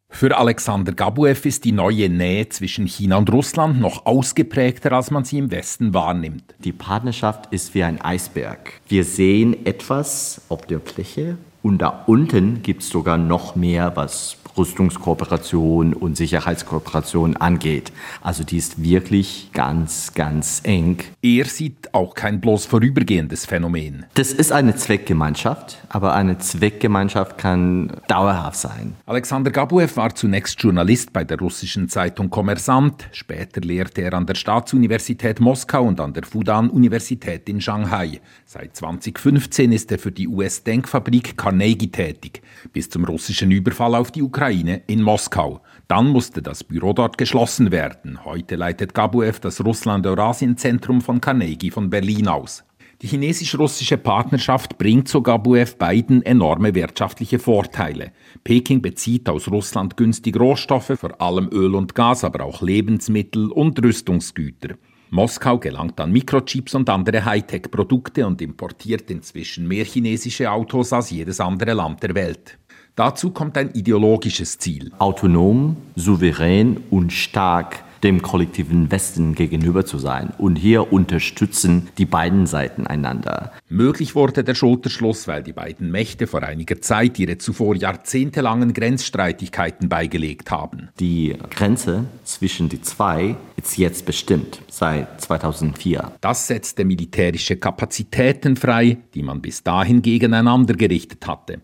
Für 0.10 0.38
Alexander 0.38 0.93
Gabuev 0.93 1.46
ist 1.46 1.65
die 1.65 1.74
neue 1.74 2.10
Nähe 2.10 2.50
zwischen 2.50 2.88
China 2.88 3.17
und 3.17 3.32
Russland 3.32 3.80
noch 3.80 4.06
ausgeprägter, 4.06 4.93
als 4.93 5.12
man 5.12 5.26
sie 5.26 5.38
im 5.38 5.52
Westen 5.52 5.93
wahrnimmt. 5.93 6.56
Die 6.60 6.72
Partnerschaft 6.72 7.48
ist 7.52 7.76
wie 7.76 7.84
ein 7.84 8.02
Eisberg. 8.02 8.82
Wir 8.88 9.04
sehen 9.04 9.65
etwas 9.65 10.41
auf 10.50 10.65
der 10.65 10.80
Fläche 10.80 11.38
und 11.62 11.80
da 11.80 12.04
unten 12.08 12.63
gibt 12.63 12.82
es 12.82 12.89
sogar 12.89 13.17
noch 13.17 13.56
mehr, 13.56 13.96
was 13.96 14.38
Rüstungskooperation 14.58 15.93
und 15.93 16.17
Sicherheitskooperation 16.17 17.38
angeht. 17.38 17.91
Also 18.22 18.43
die 18.43 18.58
ist 18.58 18.82
wirklich 18.82 19.52
ganz, 19.54 20.13
ganz 20.13 20.62
eng. 20.63 20.98
Er 21.22 21.46
sieht 21.46 21.93
auch 21.93 22.15
kein 22.15 22.41
bloß 22.41 22.65
vorübergehendes 22.65 23.46
Phänomen. 23.46 24.06
Das 24.15 24.32
ist 24.32 24.52
eine 24.52 24.76
Zweckgemeinschaft, 24.76 25.78
aber 25.89 26.13
eine 26.13 26.38
Zweckgemeinschaft 26.39 27.38
kann 27.38 27.91
dauerhaft 28.08 28.60
sein. 28.60 28.96
Alexander 29.06 29.52
Gabuev 29.52 29.96
war 29.96 30.15
zunächst 30.15 30.62
Journalist 30.62 31.13
bei 31.13 31.24
der 31.24 31.38
russischen 31.39 31.89
Zeitung 31.89 32.30
Kommersant. 32.30 33.08
Später 33.12 33.62
lehrte 33.62 34.02
er 34.02 34.13
an 34.13 34.26
der 34.26 34.36
Staatsuniversität 34.36 35.39
Moskau 35.39 35.84
und 35.84 36.00
an 36.00 36.13
der 36.13 36.24
Fudan-Universität 36.24 37.48
in 37.50 37.62
Shanghai. 37.62 38.20
Seit 38.46 38.76
2015 38.76 39.72
ist 39.72 39.91
er 39.91 40.00
für 40.00 40.12
die 40.12 40.28
US-Denkfabrik 40.28 41.38
Carnegie 41.38 41.91
tätig, 41.91 42.41
bis 42.74 42.89
zum 42.89 43.06
russischen 43.06 43.52
Überfall 43.52 43.96
auf 43.96 44.12
die 44.12 44.24
Ukraine 44.24 44.46
Ukraine 44.47 44.81
in 44.88 45.01
Moskau. 45.01 45.60
Dann 45.89 46.07
musste 46.07 46.41
das 46.41 46.63
Büro 46.63 46.93
dort 46.93 47.17
geschlossen 47.17 47.69
werden. 47.69 48.23
Heute 48.23 48.55
leitet 48.55 48.93
Gabuev 48.93 49.41
das 49.41 49.63
Russland-Eurasien-Zentrum 49.63 51.01
von 51.01 51.19
Carnegie 51.19 51.69
von 51.69 51.89
Berlin 51.89 52.29
aus. 52.29 52.63
Die 53.01 53.07
chinesisch-russische 53.07 53.97
Partnerschaft 53.97 54.77
bringt 54.77 55.10
zu 55.10 55.21
Gabuev 55.21 55.75
beiden 55.75 56.25
enorme 56.25 56.73
wirtschaftliche 56.73 57.39
Vorteile. 57.39 58.13
Peking 58.45 58.81
bezieht 58.81 59.27
aus 59.27 59.51
Russland 59.51 59.97
günstig 59.97 60.39
Rohstoffe, 60.39 60.93
vor 60.97 61.21
allem 61.21 61.49
Öl 61.51 61.75
und 61.75 61.93
Gas, 61.93 62.23
aber 62.23 62.45
auch 62.45 62.62
Lebensmittel 62.62 63.51
und 63.51 63.83
Rüstungsgüter. 63.83 64.75
Moskau 65.10 65.60
gelangt 65.60 65.99
an 65.99 66.13
Mikrochips 66.13 66.73
und 66.73 66.89
andere 66.89 67.25
Hightech-Produkte 67.25 68.25
und 68.25 68.41
importiert 68.41 69.12
inzwischen 69.12 69.67
mehr 69.67 69.83
chinesische 69.83 70.49
Autos 70.49 70.93
als 70.93 71.12
jedes 71.12 71.41
andere 71.41 71.73
Land 71.73 72.01
der 72.01 72.15
Welt. 72.15 72.57
Dazu 72.97 73.29
kommt 73.29 73.60
ein 73.60 73.69
ideologisches 73.75 74.57
Ziel. 74.57 74.91
Autonom, 74.97 75.77
souverän 75.95 76.77
und 76.89 77.13
stark 77.13 77.83
dem 78.01 78.23
kollektiven 78.23 78.89
Westen 78.89 79.36
gegenüber 79.36 79.86
zu 79.86 79.99
sein. 79.99 80.33
Und 80.39 80.55
hier 80.55 80.91
unterstützen 80.91 81.89
die 81.99 82.05
beiden 82.05 82.47
Seiten 82.47 82.88
einander. 82.88 83.51
Möglich 83.69 84.15
wurde 84.15 84.43
der 84.43 84.55
Schulterschluss, 84.55 85.27
weil 85.27 85.43
die 85.43 85.53
beiden 85.53 85.91
Mächte 85.91 86.25
vor 86.25 86.41
einiger 86.41 86.81
Zeit 86.81 87.19
ihre 87.19 87.38
zuvor 87.38 87.75
jahrzehntelangen 87.75 88.73
Grenzstreitigkeiten 88.73 89.89
beigelegt 89.89 90.49
haben. 90.49 90.89
Die 90.99 91.36
Grenze 91.51 92.05
zwischen 92.23 92.67
die 92.67 92.81
zwei 92.81 93.36
ist 93.57 93.77
jetzt 93.77 94.07
bestimmt, 94.07 94.60
seit 94.71 95.21
2004. 95.21 96.13
Das 96.19 96.47
setzte 96.47 96.83
militärische 96.83 97.57
Kapazitäten 97.57 98.55
frei, 98.55 98.97
die 99.13 99.21
man 99.21 99.39
bis 99.39 99.62
dahin 99.62 100.01
gegeneinander 100.01 100.73
gerichtet 100.73 101.27
hatte. 101.27 101.62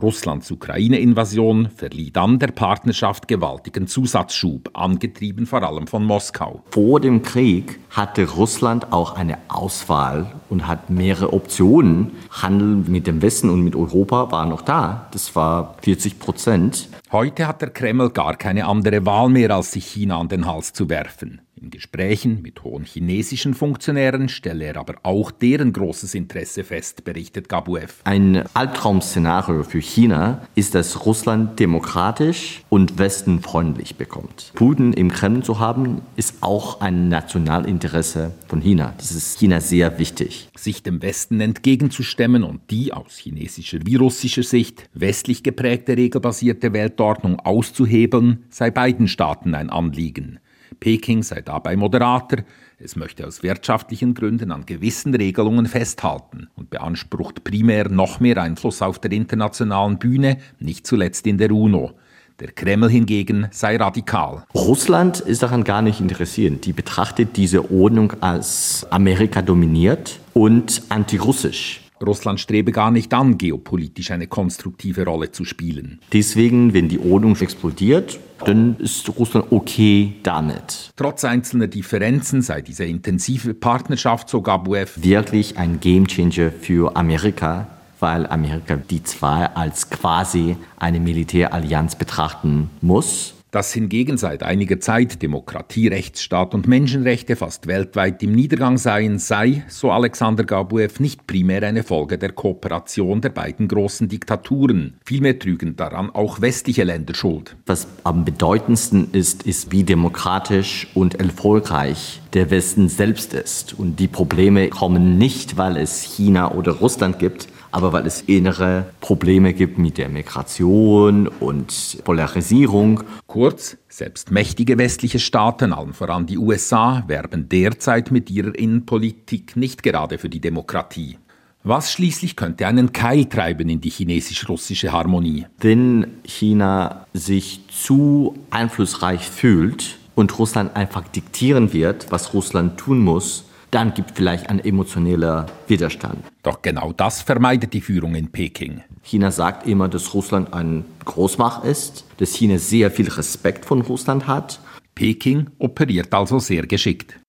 Russlands 0.00 0.50
Ukraine-Invasion 0.50 1.70
verlieh 1.70 2.10
dann 2.10 2.38
der 2.38 2.48
Partnerschaft 2.48 3.28
gewaltigen 3.28 3.86
Zusatzschub, 3.86 4.70
angetrieben 4.74 5.46
vor 5.46 5.62
allem 5.62 5.86
von 5.86 6.04
Moskau. 6.04 6.62
Vor 6.70 7.00
dem 7.00 7.22
Krieg 7.22 7.80
hatte 7.90 8.28
Russland 8.28 8.92
auch 8.92 9.16
eine 9.16 9.38
Auswahl 9.48 10.32
und 10.50 10.66
hat 10.66 10.90
mehrere 10.90 11.32
Optionen. 11.32 12.12
Handel 12.30 12.90
mit 12.90 13.06
dem 13.06 13.22
Westen 13.22 13.48
und 13.50 13.64
mit 13.64 13.74
Europa 13.74 14.30
war 14.30 14.46
noch 14.46 14.62
da. 14.62 15.08
Das 15.12 15.34
war 15.34 15.76
40 15.82 16.18
Prozent. 16.18 16.88
Heute 17.12 17.46
hat 17.46 17.62
der 17.62 17.70
Kreml 17.70 18.10
gar 18.10 18.36
keine 18.36 18.66
andere 18.66 19.06
Wahl 19.06 19.28
mehr, 19.28 19.50
als 19.52 19.72
sich 19.72 19.86
China 19.86 20.18
an 20.18 20.28
den 20.28 20.46
Hals 20.46 20.72
zu 20.72 20.90
werfen. 20.90 21.40
In 21.58 21.70
Gesprächen 21.70 22.42
mit 22.42 22.64
hohen 22.64 22.84
chinesischen 22.84 23.54
Funktionären 23.54 24.28
stelle 24.28 24.66
er 24.66 24.76
aber 24.76 24.96
auch 25.04 25.30
deren 25.30 25.72
großes 25.72 26.14
Interesse 26.14 26.64
fest, 26.64 27.04
berichtet 27.04 27.48
Gabuev. 27.48 27.94
Ein 28.04 28.44
Albtraum-Szenario 28.52 29.62
für 29.62 29.78
China 29.78 30.46
ist, 30.54 30.74
dass 30.74 31.06
Russland 31.06 31.58
demokratisch 31.58 32.62
und 32.68 32.98
westenfreundlich 32.98 33.96
bekommt. 33.96 34.52
Putin 34.54 34.92
im 34.92 35.10
Kreml 35.10 35.44
zu 35.44 35.58
haben, 35.58 36.02
ist 36.16 36.42
auch 36.42 36.82
ein 36.82 37.08
Nationalinteresse 37.08 38.34
von 38.48 38.60
China. 38.60 38.92
Das 38.98 39.12
ist 39.12 39.38
China 39.38 39.62
sehr 39.62 39.98
wichtig. 39.98 40.50
Sich 40.54 40.82
dem 40.82 41.00
Westen 41.00 41.40
entgegenzustemmen 41.40 42.44
und 42.44 42.70
die 42.70 42.92
aus 42.92 43.16
chinesischer 43.16 43.78
wie 43.86 43.96
russischer 43.96 44.42
Sicht 44.42 44.90
westlich 44.92 45.42
geprägte 45.42 45.96
regelbasierte 45.96 46.74
Weltordnung 46.74 47.40
auszuhebeln, 47.40 48.44
sei 48.50 48.70
beiden 48.70 49.08
Staaten 49.08 49.54
ein 49.54 49.70
Anliegen. 49.70 50.38
Peking 50.80 51.22
sei 51.22 51.40
dabei 51.40 51.76
moderater, 51.76 52.44
es 52.78 52.94
möchte 52.94 53.26
aus 53.26 53.42
wirtschaftlichen 53.42 54.12
Gründen 54.14 54.52
an 54.52 54.66
gewissen 54.66 55.14
Regelungen 55.14 55.66
festhalten 55.66 56.48
und 56.56 56.68
beansprucht 56.68 57.42
primär 57.42 57.88
noch 57.88 58.20
mehr 58.20 58.36
Einfluss 58.42 58.82
auf 58.82 58.98
der 58.98 59.12
internationalen 59.12 59.98
Bühne, 59.98 60.38
nicht 60.58 60.86
zuletzt 60.86 61.26
in 61.26 61.38
der 61.38 61.52
UNO. 61.52 61.92
Der 62.38 62.52
Kreml 62.52 62.90
hingegen 62.90 63.48
sei 63.50 63.76
radikal. 63.76 64.44
Russland 64.54 65.20
ist 65.20 65.42
daran 65.42 65.64
gar 65.64 65.80
nicht 65.80 66.00
interessiert. 66.00 66.66
Die 66.66 66.74
betrachtet 66.74 67.38
diese 67.38 67.70
Ordnung 67.70 68.12
als 68.20 68.86
Amerika 68.90 69.40
dominiert 69.40 70.20
und 70.34 70.82
antirussisch. 70.90 71.85
Russland 72.04 72.40
strebe 72.40 72.72
gar 72.72 72.90
nicht 72.90 73.12
an, 73.14 73.38
geopolitisch 73.38 74.10
eine 74.10 74.26
konstruktive 74.26 75.04
Rolle 75.04 75.32
zu 75.32 75.44
spielen. 75.44 76.00
Deswegen, 76.12 76.74
wenn 76.74 76.88
die 76.88 76.98
Ordnung 76.98 77.36
explodiert, 77.36 78.18
dann 78.44 78.76
ist 78.78 79.08
Russland 79.18 79.46
okay 79.50 80.14
damit. 80.22 80.90
Trotz 80.96 81.24
einzelner 81.24 81.68
Differenzen 81.68 82.42
sei 82.42 82.60
diese 82.60 82.84
intensive 82.84 83.54
Partnerschaft, 83.54 84.28
so 84.28 84.42
Gabuev, 84.42 85.02
wirklich 85.02 85.56
ein 85.56 85.80
Gamechanger 85.80 86.50
für 86.50 86.94
Amerika, 86.96 87.66
weil 87.98 88.26
Amerika 88.26 88.76
die 88.76 89.02
zwei 89.02 89.46
als 89.46 89.88
quasi 89.88 90.56
eine 90.76 91.00
Militärallianz 91.00 91.96
betrachten 91.96 92.68
muss. 92.82 93.35
Dass 93.52 93.72
hingegen 93.72 94.18
seit 94.18 94.42
einiger 94.42 94.80
Zeit 94.80 95.22
Demokratie, 95.22 95.88
Rechtsstaat 95.88 96.52
und 96.54 96.66
Menschenrechte 96.66 97.36
fast 97.36 97.66
weltweit 97.68 98.22
im 98.22 98.32
Niedergang 98.32 98.76
seien, 98.76 99.18
sei, 99.18 99.64
so 99.68 99.92
Alexander 99.92 100.44
Gabuev, 100.44 101.00
nicht 101.00 101.26
primär 101.26 101.62
eine 101.62 101.84
Folge 101.84 102.18
der 102.18 102.32
Kooperation 102.32 103.20
der 103.20 103.30
beiden 103.30 103.68
großen 103.68 104.08
Diktaturen. 104.08 104.94
Vielmehr 105.04 105.38
trügen 105.38 105.76
daran 105.76 106.10
auch 106.10 106.40
westliche 106.40 106.84
Länder 106.84 107.14
Schuld. 107.14 107.56
Was 107.66 107.86
am 108.02 108.24
bedeutendsten 108.24 109.08
ist, 109.12 109.44
ist, 109.44 109.70
wie 109.70 109.84
demokratisch 109.84 110.88
und 110.94 111.14
erfolgreich 111.14 112.20
der 112.32 112.50
Westen 112.50 112.88
selbst 112.88 113.32
ist. 113.32 113.78
Und 113.78 114.00
die 114.00 114.08
Probleme 114.08 114.68
kommen 114.68 115.18
nicht, 115.18 115.56
weil 115.56 115.76
es 115.76 116.02
China 116.02 116.52
oder 116.52 116.72
Russland 116.72 117.18
gibt, 117.18 117.48
aber 117.76 117.92
weil 117.92 118.06
es 118.06 118.22
innere 118.22 118.86
Probleme 119.02 119.52
gibt 119.52 119.76
mit 119.76 119.98
der 119.98 120.08
Migration 120.08 121.28
und 121.28 121.98
Polarisierung. 122.04 123.02
Kurz, 123.26 123.76
selbst 123.90 124.30
mächtige 124.30 124.78
westliche 124.78 125.18
Staaten, 125.18 125.74
allen 125.74 125.92
voran 125.92 126.24
die 126.24 126.38
USA, 126.38 127.04
werben 127.06 127.50
derzeit 127.50 128.10
mit 128.10 128.30
ihrer 128.30 128.58
Innenpolitik 128.58 129.56
nicht 129.56 129.82
gerade 129.82 130.16
für 130.16 130.30
die 130.30 130.40
Demokratie. 130.40 131.18
Was 131.64 131.92
schließlich 131.92 132.34
könnte 132.34 132.66
einen 132.66 132.94
Keil 132.94 133.26
treiben 133.26 133.68
in 133.68 133.82
die 133.82 133.90
chinesisch-russische 133.90 134.90
Harmonie? 134.92 135.44
Wenn 135.58 136.06
China 136.24 137.04
sich 137.12 137.60
zu 137.68 138.38
einflussreich 138.48 139.28
fühlt 139.28 139.98
und 140.14 140.38
Russland 140.38 140.74
einfach 140.76 141.06
diktieren 141.08 141.74
wird, 141.74 142.06
was 142.10 142.32
Russland 142.32 142.78
tun 142.78 143.00
muss, 143.00 143.44
dann 143.76 143.92
gibt 143.92 144.12
vielleicht 144.14 144.48
ein 144.48 144.58
emotioneller 144.58 145.44
Widerstand. 145.68 146.24
Doch 146.42 146.62
genau 146.62 146.94
das 146.94 147.20
vermeidet 147.20 147.74
die 147.74 147.82
Führung 147.82 148.14
in 148.14 148.32
Peking. 148.32 148.82
China 149.02 149.30
sagt 149.30 149.66
immer, 149.66 149.86
dass 149.86 150.14
Russland 150.14 150.54
ein 150.54 150.86
Großmacht 151.04 151.62
ist, 151.62 152.04
dass 152.16 152.34
China 152.34 152.56
sehr 152.56 152.90
viel 152.90 153.10
Respekt 153.10 153.66
von 153.66 153.82
Russland 153.82 154.26
hat. 154.26 154.60
Peking 154.94 155.50
operiert 155.58 156.14
also 156.14 156.38
sehr 156.38 156.66
geschickt. 156.66 157.20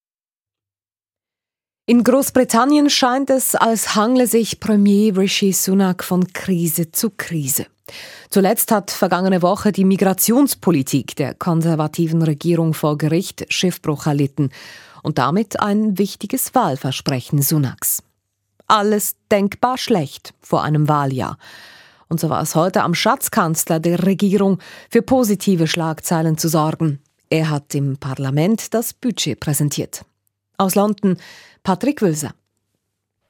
In 1.85 2.05
Großbritannien 2.05 2.89
scheint 2.89 3.29
es, 3.29 3.53
als 3.55 3.95
hangle 3.95 4.25
sich 4.25 4.61
Premier 4.61 5.17
Rishi 5.17 5.51
Sunak 5.51 6.01
von 6.01 6.31
Krise 6.31 6.93
zu 6.93 7.09
Krise. 7.09 7.65
Zuletzt 8.29 8.71
hat 8.71 8.91
vergangene 8.91 9.41
Woche 9.41 9.73
die 9.73 9.85
Migrationspolitik 9.85 11.17
der 11.17 11.33
konservativen 11.33 12.21
Regierung 12.21 12.73
vor 12.73 12.97
Gericht 12.97 13.45
Schiffbruch 13.49 14.07
erlitten 14.07 14.49
und 15.07 15.19
damit 15.19 15.61
ein 15.61 15.97
wichtiges 15.97 16.53
Wahlversprechen 16.53 17.41
Sunaks. 17.41 18.03
Alles 18.67 19.15
denkbar 19.31 19.77
schlecht 19.77 20.33
vor 20.41 20.63
einem 20.63 20.89
Wahljahr. 20.89 21.37
Und 22.09 22.19
so 22.19 22.29
war 22.29 22.41
es 22.41 22.55
heute 22.55 22.83
am 22.83 22.93
Schatzkanzler 22.93 23.79
der 23.79 24.05
Regierung, 24.05 24.59
für 24.89 25.01
positive 25.01 25.65
Schlagzeilen 25.65 26.37
zu 26.37 26.49
sorgen. 26.49 26.99
Er 27.29 27.49
hat 27.49 27.73
im 27.73 27.95
Parlament 27.95 28.73
das 28.73 28.93
Budget 28.93 29.39
präsentiert. 29.39 30.03
Aus 30.57 30.75
London 30.75 31.15
Patrick 31.63 32.01
Wülser. 32.01 32.33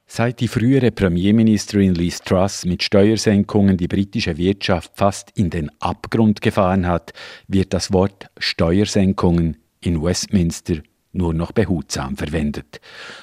Seit 0.08 0.40
die 0.40 0.48
frühere 0.48 0.90
Premierministerin 0.90 1.94
Liz 1.94 2.18
Truss 2.22 2.64
mit 2.64 2.82
Steuersenkungen 2.82 3.76
die 3.76 3.86
britische 3.86 4.36
Wirtschaft 4.36 4.90
fast 4.96 5.30
in 5.36 5.50
den 5.50 5.70
Abgrund 5.78 6.40
gefahren 6.40 6.88
hat, 6.88 7.12
wird 7.46 7.72
das 7.72 7.92
Wort 7.92 8.26
Steuersenkungen 8.36 9.58
in 9.80 10.02
Westminster 10.02 10.78
nur 11.12 11.34
noch 11.34 11.52
behutsam 11.52 12.16
verwendet. 12.16 12.80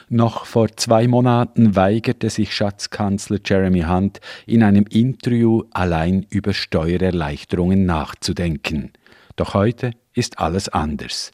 Noch 0.10 0.45
vor 0.45 0.76
zwei 0.76 1.08
Monaten 1.08 1.76
weigerte 1.76 2.30
sich 2.30 2.54
Schatzkanzler 2.54 3.39
Jeremy 3.45 3.82
Hunt 3.82 4.19
in 4.45 4.63
einem 4.63 4.86
Interview 4.89 5.63
allein 5.71 6.26
über 6.30 6.54
Steuererleichterungen 6.54 7.86
nachzudenken. 7.86 8.91
Doch 9.36 9.54
heute 9.54 9.91
ist 10.13 10.39
alles 10.39 10.69
anders. 10.69 11.32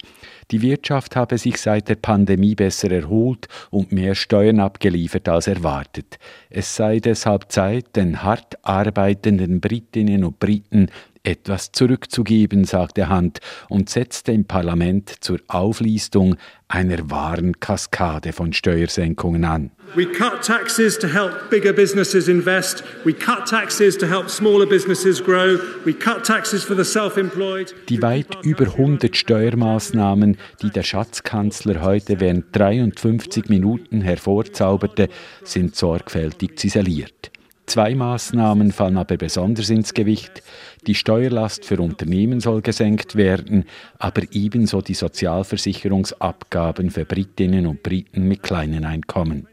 Die 0.49 0.61
Wirtschaft 0.61 1.15
habe 1.15 1.37
sich 1.37 1.57
seit 1.57 1.87
der 1.87 1.95
Pandemie 1.95 2.55
besser 2.55 2.91
erholt 2.91 3.47
und 3.69 3.91
mehr 3.91 4.15
Steuern 4.15 4.59
abgeliefert 4.59 5.29
als 5.29 5.47
erwartet. 5.47 6.17
Es 6.49 6.75
sei 6.75 6.99
deshalb 6.99 7.51
Zeit, 7.51 7.95
den 7.95 8.23
hart 8.23 8.57
arbeitenden 8.65 9.61
Britinnen 9.61 10.23
und 10.23 10.39
Briten 10.39 10.89
etwas 11.23 11.71
zurückzugeben, 11.71 12.65
sagte 12.65 13.09
Hunt 13.09 13.39
und 13.69 13.89
setzte 13.89 14.31
im 14.31 14.45
Parlament 14.45 15.13
zur 15.21 15.39
Auflistung 15.47 16.35
einer 16.67 17.09
wahren 17.09 17.59
Kaskade 17.59 18.33
von 18.33 18.53
Steuersenkungen 18.53 19.43
an. 19.43 19.71
We 19.93 20.05
cut 20.05 20.41
taxes 20.41 20.97
to 20.99 21.07
help 21.07 21.49
bigger 21.49 21.73
businesses 21.73 22.29
invest. 22.29 22.83
We 23.03 23.11
cut 23.11 23.45
taxes 23.45 23.97
to 23.97 24.07
help 24.07 24.29
smaller 24.29 24.65
businesses 24.65 25.21
grow. 25.21 25.59
We 25.85 25.93
cut 25.93 26.25
taxes 26.25 26.63
for 26.63 26.77
the 26.77 26.85
self-employed. 26.85 27.75
Die 27.89 28.01
weit 28.01 28.37
über 28.43 28.67
100 28.67 29.17
Steuermaßnahmen, 29.17 30.37
die 30.61 30.69
der 30.69 30.83
Schatzkanzler 30.83 31.81
heute 31.81 32.21
während 32.21 32.55
53 32.55 33.49
Minuten 33.49 34.01
hervorzauberte, 34.01 35.09
sind 35.43 35.75
sorgfältig 35.75 36.57
ziseliert. 36.57 37.30
Zwei 37.65 37.95
Maßnahmen 37.95 38.71
fallen 38.71 38.97
aber 38.97 39.17
besonders 39.17 39.69
ins 39.69 39.93
Gewicht. 39.93 40.43
Die 40.87 40.95
Steuerlast 40.95 41.63
für 41.63 41.79
Unternehmen 41.79 42.39
soll 42.39 42.61
gesenkt 42.61 43.15
werden, 43.15 43.65
aber 43.97 44.23
ebenso 44.31 44.81
die 44.81 44.93
Sozialversicherungsabgaben 44.93 46.89
für 46.89 47.05
Britinnen 47.05 47.67
und 47.67 47.83
Briten 47.83 48.27
mit 48.27 48.43
kleinen 48.43 48.83
Einkommen. 48.83 49.47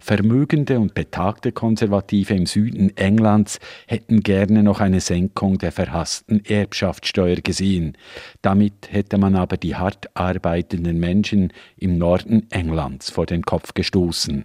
Vermögende 0.00 0.78
und 0.80 0.92
betagte 0.92 1.52
Konservative 1.52 2.34
im 2.34 2.44
Süden 2.44 2.94
Englands 2.96 3.58
hätten 3.86 4.20
gerne 4.20 4.62
noch 4.62 4.80
eine 4.80 5.00
Senkung 5.00 5.56
der 5.56 5.72
verhassten 5.72 6.44
Erbschaftssteuer 6.44 7.36
gesehen. 7.36 7.96
Damit 8.42 8.90
hätte 8.90 9.16
man 9.16 9.34
aber 9.34 9.56
die 9.56 9.76
hart 9.76 10.14
arbeitenden 10.14 11.00
Menschen 11.00 11.52
im 11.78 11.96
Norden 11.96 12.50
Englands 12.50 13.10
vor 13.10 13.24
den 13.24 13.42
Kopf 13.42 13.72
gestoßen. 13.72 14.44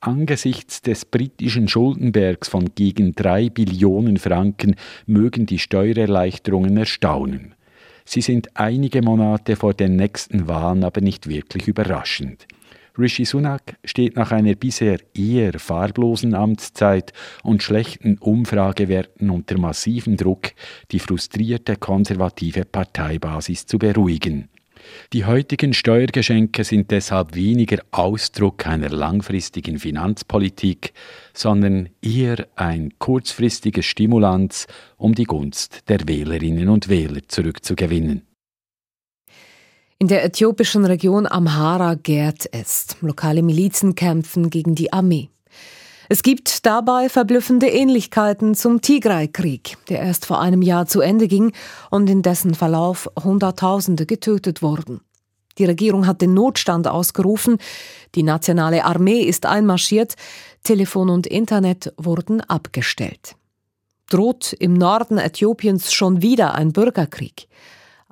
Angesichts 0.00 0.80
des 0.80 1.04
britischen 1.04 1.66
Schuldenbergs 1.66 2.48
von 2.48 2.72
gegen 2.76 3.16
drei 3.16 3.50
Billionen 3.50 4.16
Franken 4.16 4.76
mögen 5.06 5.44
die 5.44 5.58
Steuererleichterungen 5.58 6.76
erstaunen. 6.76 7.56
Sie 8.04 8.20
sind 8.20 8.56
einige 8.56 9.02
Monate 9.02 9.56
vor 9.56 9.74
den 9.74 9.96
nächsten 9.96 10.46
Wahlen 10.46 10.84
aber 10.84 11.00
nicht 11.00 11.28
wirklich 11.28 11.66
überraschend. 11.66 12.46
Rishi 12.96 13.24
Sunak 13.24 13.76
steht 13.84 14.14
nach 14.14 14.30
einer 14.30 14.54
bisher 14.54 14.98
eher 15.14 15.58
farblosen 15.58 16.34
Amtszeit 16.34 17.12
und 17.42 17.64
schlechten 17.64 18.18
Umfragewerten 18.18 19.30
unter 19.30 19.58
massivem 19.58 20.16
Druck, 20.16 20.52
die 20.92 21.00
frustrierte 21.00 21.76
konservative 21.76 22.64
Parteibasis 22.64 23.66
zu 23.66 23.78
beruhigen. 23.78 24.48
Die 25.12 25.24
heutigen 25.24 25.72
Steuergeschenke 25.72 26.64
sind 26.64 26.90
deshalb 26.90 27.34
weniger 27.34 27.78
Ausdruck 27.90 28.66
einer 28.66 28.90
langfristigen 28.90 29.78
Finanzpolitik, 29.78 30.92
sondern 31.32 31.88
eher 32.02 32.46
ein 32.56 32.92
kurzfristiges 32.98 33.86
Stimulanz, 33.86 34.66
um 34.96 35.14
die 35.14 35.24
Gunst 35.24 35.88
der 35.88 36.06
Wählerinnen 36.06 36.68
und 36.68 36.88
Wähler 36.88 37.20
zurückzugewinnen. 37.26 38.22
In 40.00 40.06
der 40.06 40.24
äthiopischen 40.24 40.84
Region 40.84 41.26
Amhara 41.26 41.94
gärt 41.94 42.48
es. 42.52 42.96
Lokale 43.00 43.42
Milizen 43.42 43.96
kämpfen 43.96 44.48
gegen 44.48 44.76
die 44.76 44.92
Armee. 44.92 45.28
Es 46.10 46.22
gibt 46.22 46.64
dabei 46.64 47.10
verblüffende 47.10 47.68
Ähnlichkeiten 47.68 48.54
zum 48.54 48.80
Tigray-Krieg, 48.80 49.76
der 49.90 50.00
erst 50.00 50.24
vor 50.24 50.40
einem 50.40 50.62
Jahr 50.62 50.86
zu 50.86 51.02
Ende 51.02 51.28
ging 51.28 51.52
und 51.90 52.08
in 52.08 52.22
dessen 52.22 52.54
Verlauf 52.54 53.10
Hunderttausende 53.22 54.06
getötet 54.06 54.62
wurden. 54.62 55.02
Die 55.58 55.66
Regierung 55.66 56.06
hat 56.06 56.22
den 56.22 56.32
Notstand 56.32 56.88
ausgerufen, 56.88 57.58
die 58.14 58.22
nationale 58.22 58.84
Armee 58.84 59.20
ist 59.20 59.44
einmarschiert, 59.44 60.14
Telefon 60.62 61.10
und 61.10 61.26
Internet 61.26 61.92
wurden 61.98 62.40
abgestellt. 62.40 63.34
Droht 64.08 64.54
im 64.54 64.72
Norden 64.72 65.18
Äthiopiens 65.18 65.92
schon 65.92 66.22
wieder 66.22 66.54
ein 66.54 66.72
Bürgerkrieg? 66.72 67.48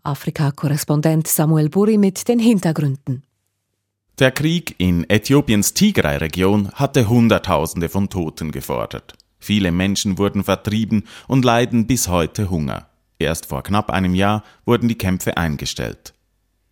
Afrika-Korrespondent 0.02 1.26
Samuel 1.28 1.70
Buri 1.70 1.96
mit 1.96 2.28
den 2.28 2.40
Hintergründen. 2.40 3.22
Der 4.18 4.30
Krieg 4.30 4.74
in 4.78 5.04
Äthiopiens 5.10 5.74
Tigray-Region 5.74 6.70
hatte 6.72 7.06
Hunderttausende 7.06 7.90
von 7.90 8.08
Toten 8.08 8.50
gefordert. 8.50 9.12
Viele 9.38 9.70
Menschen 9.70 10.16
wurden 10.16 10.42
vertrieben 10.42 11.04
und 11.28 11.44
leiden 11.44 11.86
bis 11.86 12.08
heute 12.08 12.48
Hunger. 12.48 12.88
Erst 13.18 13.44
vor 13.44 13.62
knapp 13.62 13.90
einem 13.90 14.14
Jahr 14.14 14.42
wurden 14.64 14.88
die 14.88 14.96
Kämpfe 14.96 15.36
eingestellt. 15.36 16.14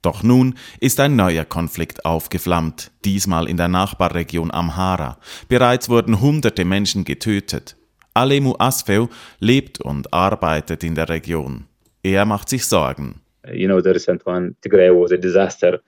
Doch 0.00 0.22
nun 0.22 0.54
ist 0.80 0.98
ein 1.00 1.16
neuer 1.16 1.44
Konflikt 1.44 2.06
aufgeflammt, 2.06 2.90
diesmal 3.04 3.46
in 3.46 3.58
der 3.58 3.68
Nachbarregion 3.68 4.50
Amhara. 4.50 5.18
Bereits 5.46 5.90
wurden 5.90 6.22
hunderte 6.22 6.64
Menschen 6.64 7.04
getötet. 7.04 7.76
Alemu 8.14 8.54
Asfeu 8.58 9.08
lebt 9.38 9.82
und 9.82 10.14
arbeitet 10.14 10.82
in 10.82 10.94
der 10.94 11.10
Region. 11.10 11.66
Er 12.02 12.24
macht 12.24 12.48
sich 12.48 12.64
Sorgen. 12.64 13.20
You 13.52 13.66
know, 13.68 13.82
the 13.82 13.90
recent 13.90 14.26
one, 14.26 14.54
Tigray 14.62 14.88
was 14.88 15.12
a 15.12 15.18
disaster. 15.18 15.82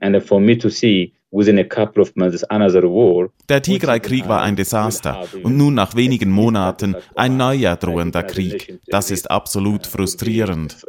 And 0.00 0.22
for 0.22 0.40
me 0.40 0.56
to 0.58 0.68
see 0.68 1.14
within 1.30 1.58
a 1.58 1.64
couple 1.64 2.02
of 2.02 2.14
months 2.16 2.44
another 2.44 2.82
war. 2.82 3.30
Der 3.48 3.62
Tigray-Krieg 3.62 4.28
war 4.28 4.42
ein 4.42 4.56
Desaster 4.56 5.26
und 5.42 5.56
nun 5.56 5.74
nach 5.74 5.94
wenigen 5.94 6.30
Monaten 6.30 6.96
ein 7.14 7.36
neuer 7.36 7.76
drohender 7.76 8.22
Krieg. 8.22 8.78
Das 8.86 9.10
ist 9.10 9.30
absolut 9.30 9.86
frustrierend. 9.86 10.84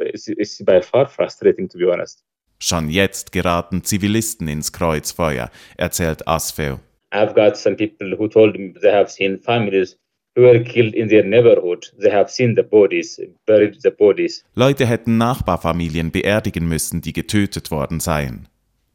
Schon 2.60 2.88
jetzt 2.88 3.32
geraten 3.32 3.84
Zivilisten 3.84 4.48
ins 4.48 4.72
Kreuzfeuer, 4.72 5.50
erzählt 5.76 6.26
Asfeu. 6.26 6.78
I've 7.12 7.34
got 7.34 7.56
some 7.56 7.76
people 7.76 8.18
who 8.18 8.28
told 8.28 8.58
me 8.58 8.74
they 8.80 8.92
have 8.92 9.10
seen 9.10 9.38
families 9.38 9.96
who 10.36 10.42
were 10.42 10.62
killed 10.62 10.94
in 10.94 11.08
their 11.08 11.24
neighborhood. 11.24 11.92
They 11.98 12.10
have 12.10 12.30
seen 12.30 12.54
the 12.54 12.62
bodies, 12.62 13.20
buried 13.46 13.80
the 13.82 13.90
bodies. 13.90 14.44
Leute 14.54 14.86
hätten 14.86 15.16
Nachbarfamilien 15.16 16.10
beerdigen 16.10 16.68
müssen, 16.68 17.00
die 17.00 17.12
getötet 17.12 17.70
worden 17.70 18.00
seien. 18.00 18.48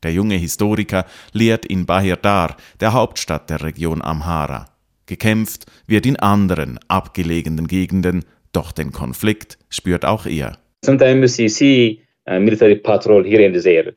Der 0.04 0.12
junge 0.12 0.36
Historiker 0.36 1.06
lehrt 1.32 1.66
in 1.66 1.86
Bahir 1.86 2.18
Dar, 2.18 2.58
der 2.80 2.94
Hauptstadt 2.94 3.50
der 3.50 3.64
Region 3.64 4.02
Amhara. 4.02 4.68
Gekämpft 5.06 5.66
wird 5.88 6.06
in 6.06 6.18
anderen, 6.18 6.80
abgelegenen 6.88 7.68
Gegenden, 7.68 8.26
doch 8.52 8.72
den 8.72 8.92
Konflikt 8.92 9.58
spürt 9.70 10.06
auch 10.06 10.26
er. 10.26 10.58
Sometimes 10.86 11.38
you 11.38 11.48
see 11.48 12.02
uh, 12.30 12.40
military 12.40 12.76
patrol 12.76 13.26
here. 13.26 13.94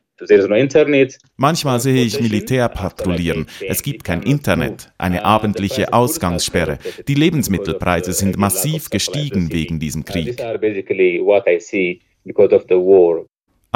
Manchmal 1.35 1.79
sehe 1.79 2.03
ich 2.03 2.19
Militär 2.19 2.69
patrouillieren. 2.69 3.45
Es 3.67 3.83
gibt 3.83 4.03
kein 4.03 4.23
Internet, 4.23 4.91
eine 4.97 5.23
abendliche 5.23 5.93
Ausgangssperre. 5.93 6.79
Die 7.07 7.13
Lebensmittelpreise 7.13 8.13
sind 8.13 8.37
massiv 8.37 8.89
gestiegen 8.89 9.51
wegen 9.51 9.79
diesem 9.79 10.05
Krieg. 10.05 10.37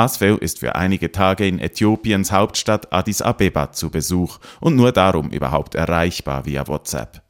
Asfeu 0.02 0.36
ist 0.36 0.58
für 0.58 0.74
einige 0.74 1.12
Tage 1.12 1.48
in 1.48 1.60
Äthiopiens 1.60 2.32
Hauptstadt 2.32 2.92
Addis 2.92 3.22
Abeba 3.22 3.72
zu 3.72 3.92
Besuch 3.92 4.40
und 4.60 4.76
nur 4.76 4.92
darum 4.92 5.30
überhaupt 5.30 5.76
erreichbar 5.76 6.48
via 6.48 6.68
WhatsApp. 6.68 7.22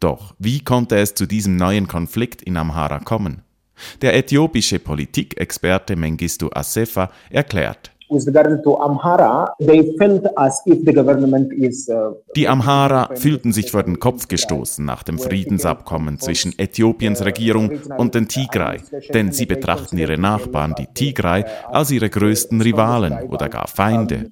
Doch 0.00 0.34
wie 0.40 0.64
konnte 0.64 0.96
es 0.96 1.14
zu 1.14 1.26
diesem 1.26 1.54
neuen 1.54 1.86
Konflikt 1.86 2.42
in 2.42 2.56
Amhara 2.56 2.98
kommen? 2.98 3.42
Der 4.02 4.16
äthiopische 4.16 4.80
Politikexperte 4.80 5.94
Mengistu 5.94 6.50
Assefa 6.52 7.12
erklärt. 7.30 7.92
Uh, 8.10 8.18
die 12.36 12.48
Amhara 12.48 13.10
fühlten 13.14 13.52
sich 13.52 13.70
vor 13.70 13.82
den 13.82 13.98
Kopf 13.98 14.28
gestoßen 14.28 14.84
nach 14.84 15.02
dem 15.02 15.18
Friedensabkommen 15.18 16.18
zwischen 16.18 16.58
Äthiopiens 16.58 17.24
Regierung 17.24 17.72
und 17.98 18.14
den 18.14 18.28
Tigray, 18.28 18.80
denn 19.12 19.32
sie 19.32 19.44
betrachten 19.46 19.98
ihre 19.98 20.16
Nachbarn, 20.16 20.74
die 20.78 20.86
Tigray, 20.86 21.44
als 21.66 21.90
ihre 21.90 22.08
größten 22.08 22.60
Rivalen 22.62 23.28
oder 23.28 23.48
gar 23.48 23.68
Feinde. 23.68 24.30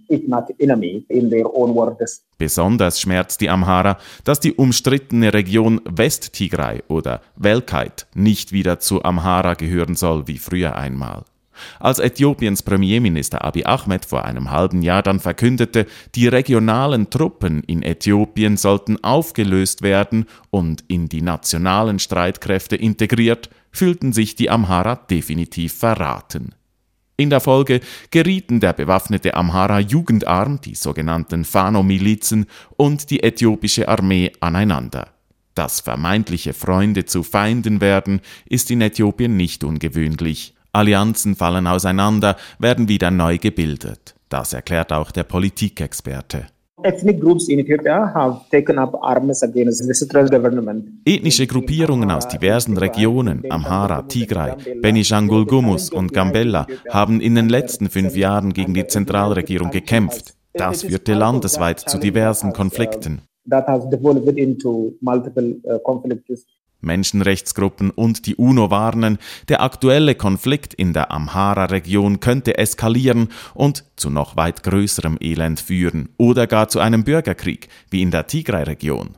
Besonders 2.38 3.00
schmerzt 3.00 3.40
die 3.40 3.50
Amhara, 3.50 3.98
dass 4.24 4.40
die 4.40 4.54
umstrittene 4.54 5.34
Region 5.34 5.80
West-Tigray 5.84 6.82
oder 6.88 7.20
Welkait 7.36 8.06
nicht 8.14 8.52
wieder 8.52 8.78
zu 8.78 9.02
Amhara 9.04 9.54
gehören 9.54 9.94
soll 9.94 10.26
wie 10.26 10.38
früher 10.38 10.76
einmal. 10.76 11.24
Als 11.80 11.98
Äthiopiens 11.98 12.62
Premierminister 12.62 13.44
Abiy 13.44 13.64
Ahmed 13.64 14.04
vor 14.04 14.24
einem 14.24 14.50
halben 14.50 14.82
Jahr 14.82 15.02
dann 15.02 15.20
verkündete, 15.20 15.86
die 16.14 16.28
regionalen 16.28 17.10
Truppen 17.10 17.62
in 17.64 17.82
Äthiopien 17.82 18.56
sollten 18.56 19.02
aufgelöst 19.02 19.82
werden 19.82 20.26
und 20.50 20.84
in 20.88 21.08
die 21.08 21.22
nationalen 21.22 21.98
Streitkräfte 21.98 22.76
integriert, 22.76 23.50
fühlten 23.70 24.12
sich 24.12 24.34
die 24.34 24.50
Amhara 24.50 24.96
definitiv 24.96 25.74
verraten. 25.74 26.54
In 27.18 27.30
der 27.30 27.40
Folge 27.40 27.80
gerieten 28.10 28.60
der 28.60 28.74
bewaffnete 28.74 29.34
Amhara 29.34 29.80
Jugendarm, 29.80 30.60
die 30.60 30.74
sogenannten 30.74 31.46
Fano-Milizen 31.46 32.46
und 32.76 33.10
die 33.10 33.22
äthiopische 33.22 33.88
Armee 33.88 34.32
aneinander. 34.40 35.08
Dass 35.54 35.80
vermeintliche 35.80 36.52
Freunde 36.52 37.06
zu 37.06 37.22
Feinden 37.22 37.80
werden, 37.80 38.20
ist 38.44 38.70
in 38.70 38.82
Äthiopien 38.82 39.34
nicht 39.34 39.64
ungewöhnlich. 39.64 40.55
Allianzen 40.76 41.34
fallen 41.34 41.66
auseinander, 41.66 42.36
werden 42.58 42.88
wieder 42.88 43.10
neu 43.10 43.38
gebildet. 43.38 44.14
Das 44.28 44.52
erklärt 44.52 44.92
auch 44.92 45.10
der 45.10 45.24
Politikexperte. 45.24 46.46
Ethnische 51.04 51.46
Gruppierungen 51.46 52.10
aus 52.10 52.28
diversen 52.28 52.76
Regionen, 52.76 53.42
Amhara, 53.48 54.02
Tigray, 54.02 54.52
Benishangul 54.82 55.46
Gumus 55.46 55.90
und 55.90 56.12
Gambella, 56.12 56.66
haben 56.90 57.20
in 57.22 57.34
den 57.34 57.48
letzten 57.48 57.88
fünf 57.88 58.14
Jahren 58.14 58.52
gegen 58.52 58.74
die 58.74 58.86
Zentralregierung 58.86 59.70
gekämpft. 59.70 60.34
Das 60.52 60.82
führte 60.82 61.14
landesweit 61.14 61.80
zu 61.80 61.98
diversen 61.98 62.52
Konflikten. 62.52 63.22
Menschenrechtsgruppen 66.80 67.90
und 67.90 68.26
die 68.26 68.36
UNO 68.36 68.70
warnen, 68.70 69.18
der 69.48 69.62
aktuelle 69.62 70.14
Konflikt 70.14 70.74
in 70.74 70.92
der 70.92 71.10
Amhara-Region 71.10 72.20
könnte 72.20 72.58
eskalieren 72.58 73.28
und 73.54 73.84
zu 73.96 74.10
noch 74.10 74.36
weit 74.36 74.62
größerem 74.62 75.18
Elend 75.20 75.60
führen 75.60 76.08
oder 76.16 76.46
gar 76.46 76.68
zu 76.68 76.80
einem 76.80 77.04
Bürgerkrieg 77.04 77.68
wie 77.90 78.02
in 78.02 78.10
der 78.10 78.26
Tigray-Region. 78.26 79.16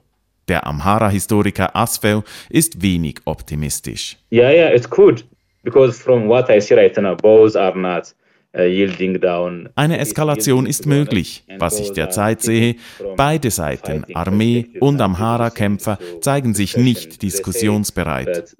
Der 0.49 0.67
Amhara-Historiker 0.67 1.77
Asfel 1.77 2.23
ist 2.49 2.81
wenig 2.83 3.21
optimistisch. 3.27 4.17
Yeah, 4.33 4.51
yeah, 4.51 4.75
it's 4.75 4.89
good 4.89 5.25
because 5.63 6.03
from 6.03 6.29
what 6.29 6.49
I 6.49 6.61
see 6.61 6.75
right 6.75 6.97
now, 6.97 7.15
both 7.15 7.55
are 7.55 7.77
not 7.77 8.15
Eine 8.53 9.99
Eskalation 9.99 10.67
ist 10.67 10.87
möglich. 10.87 11.45
Was 11.59 11.79
ich 11.79 11.93
derzeit 11.93 12.43
sehe, 12.43 12.77
beide 13.17 13.51
Seiten, 13.51 14.05
Armee 14.15 14.69
und 14.81 15.01
Amhara-Kämpfer, 15.01 15.99
zeigen 16.21 16.55
sich 16.55 16.77
nicht 16.77 17.23
diskussionsbereit. 17.23 18.57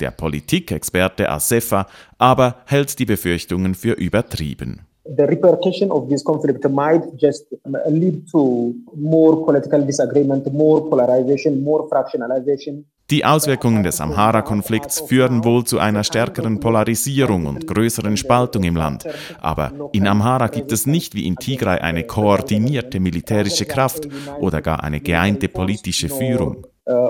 Der 0.00 0.10
Politikexperte 0.12 1.28
Asefa 1.28 1.88
aber 2.18 2.62
hält 2.66 2.98
die 2.98 3.04
Befürchtungen 3.04 3.74
für 3.74 3.92
übertrieben. 3.92 4.87
The 5.16 5.24
repercussion 5.24 5.90
of 5.90 6.08
this 6.08 6.22
conflict 6.22 6.68
might 6.68 7.02
just 7.16 7.46
lead 7.88 8.28
to 8.32 8.74
more 8.94 9.44
political 9.44 9.84
disagreement, 9.84 10.52
more 10.52 10.88
polarization, 10.88 11.62
more 11.62 11.88
fractionalization. 11.88 12.84
Die 13.10 13.24
Auswirkungen 13.24 13.82
des 13.82 14.02
Amhara-Konflikts 14.02 15.00
führen 15.00 15.42
wohl 15.42 15.64
zu 15.64 15.78
einer 15.78 16.04
stärkeren 16.04 16.60
Polarisierung 16.60 17.46
und 17.46 17.66
größeren 17.66 18.18
Spaltung 18.18 18.64
im 18.64 18.76
Land. 18.76 19.06
Aber 19.40 19.72
in 19.92 20.06
Amhara 20.06 20.48
gibt 20.48 20.72
es 20.72 20.86
nicht 20.86 21.14
wie 21.14 21.26
in 21.26 21.36
Tigray 21.36 21.78
eine 21.78 22.04
koordinierte 22.04 23.00
militärische 23.00 23.64
Kraft 23.64 24.06
oder 24.40 24.60
gar 24.60 24.84
eine 24.84 25.00
geeinte 25.00 25.48
politische 25.48 26.10
Führung. 26.10 26.66
Uh, 26.86 27.08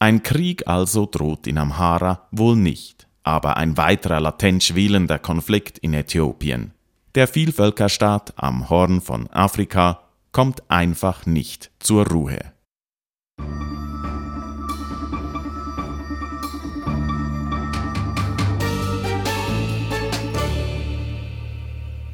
ein 0.00 0.22
Krieg 0.22 0.68
also 0.68 1.06
droht 1.06 1.46
in 1.46 1.58
Amhara 1.58 2.28
wohl 2.30 2.56
nicht, 2.56 2.97
aber 3.28 3.58
ein 3.58 3.76
weiterer 3.76 4.20
latent 4.20 4.64
schwelender 4.64 5.18
Konflikt 5.18 5.76
in 5.76 5.92
Äthiopien. 5.92 6.72
Der 7.14 7.28
Vielvölkerstaat 7.28 8.32
am 8.36 8.70
Horn 8.70 9.02
von 9.02 9.26
Afrika 9.26 10.00
kommt 10.32 10.62
einfach 10.70 11.26
nicht 11.26 11.70
zur 11.78 12.06
Ruhe. 12.06 12.38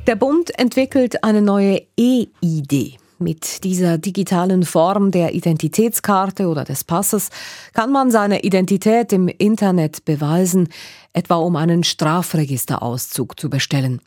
Der 0.08 0.16
Bund 0.16 0.58
entwickelt 0.58 1.22
eine 1.22 1.42
neue 1.42 1.80
E-ID. 1.96 2.98
Mit 3.20 3.62
dieser 3.62 3.98
digitalen 3.98 4.64
Form 4.64 5.12
der 5.12 5.34
Identitätskarte 5.34 6.48
oder 6.48 6.64
des 6.64 6.82
Passes 6.82 7.30
kann 7.72 7.92
man 7.92 8.10
seine 8.10 8.42
Identität 8.42 9.12
im 9.12 9.28
Internet 9.28 10.04
beweisen, 10.04 10.68
etwa 11.14 11.36
um 11.36 11.56
einen 11.56 11.82
Strafregisterauszug 11.82 13.40
zu 13.40 13.48
bestellen. 13.48 14.02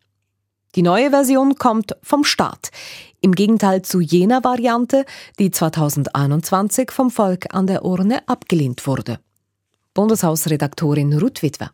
Die 0.76 0.84
neue 0.84 1.10
Version 1.10 1.56
kommt 1.56 1.96
vom 2.04 2.24
Staat. 2.24 2.70
Im 3.20 3.34
Gegenteil 3.34 3.82
zu 3.82 4.00
jener 4.00 4.44
Variante, 4.44 5.06
die 5.40 5.50
2021 5.50 6.92
vom 6.92 7.10
Volk 7.10 7.56
an 7.56 7.66
der 7.66 7.84
Urne 7.84 8.28
abgelehnt 8.28 8.86
wurde. 8.86 9.20
Bundeshausredaktorin 9.96 11.18
Ruth 11.18 11.42
Witwer. 11.42 11.72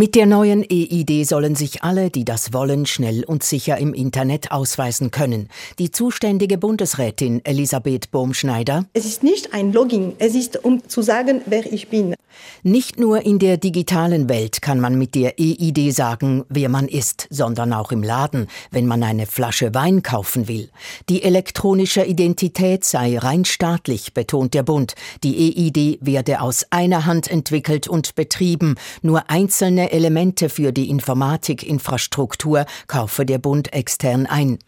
Mit 0.00 0.14
der 0.14 0.26
neuen 0.26 0.62
EID 0.62 1.26
sollen 1.26 1.56
sich 1.56 1.82
alle, 1.82 2.08
die 2.08 2.24
das 2.24 2.52
wollen, 2.52 2.86
schnell 2.86 3.24
und 3.24 3.42
sicher 3.42 3.78
im 3.78 3.94
Internet 3.94 4.52
ausweisen 4.52 5.10
können. 5.10 5.48
Die 5.80 5.90
zuständige 5.90 6.56
Bundesrätin 6.56 7.44
Elisabeth 7.44 8.12
Bohmschneider. 8.12 8.84
Es 8.92 9.04
ist 9.04 9.24
nicht 9.24 9.54
ein 9.54 9.72
Login, 9.72 10.12
es 10.20 10.36
ist, 10.36 10.64
um 10.64 10.88
zu 10.88 11.02
sagen, 11.02 11.40
wer 11.46 11.72
ich 11.72 11.88
bin. 11.88 12.14
Nicht 12.62 13.00
nur 13.00 13.22
in 13.22 13.40
der 13.40 13.56
digitalen 13.56 14.28
Welt 14.28 14.62
kann 14.62 14.78
man 14.78 14.96
mit 14.96 15.16
der 15.16 15.34
EID 15.40 15.92
sagen, 15.92 16.44
wer 16.48 16.68
man 16.68 16.86
ist, 16.86 17.26
sondern 17.30 17.72
auch 17.72 17.90
im 17.90 18.04
Laden, 18.04 18.46
wenn 18.70 18.86
man 18.86 19.02
eine 19.02 19.26
Flasche 19.26 19.74
Wein 19.74 20.04
kaufen 20.04 20.46
will. 20.46 20.68
Die 21.08 21.24
elektronische 21.24 22.04
Identität 22.04 22.84
sei 22.84 23.18
rein 23.18 23.44
staatlich, 23.44 24.14
betont 24.14 24.54
der 24.54 24.62
Bund. 24.62 24.94
Die 25.24 25.56
EID 25.56 25.98
werde 26.00 26.40
aus 26.40 26.66
einer 26.70 27.04
Hand 27.04 27.28
entwickelt 27.28 27.88
und 27.88 28.14
betrieben. 28.14 28.76
Nur 29.02 29.28
einzelne 29.28 29.87
Elemente 29.92 30.48
für 30.48 30.72
die 30.72 30.90
Informatikinfrastruktur 30.90 32.66
kaufe 32.86 33.26
der 33.26 33.38
Bund 33.38 33.72
extern 33.72 34.26
ein. 34.26 34.58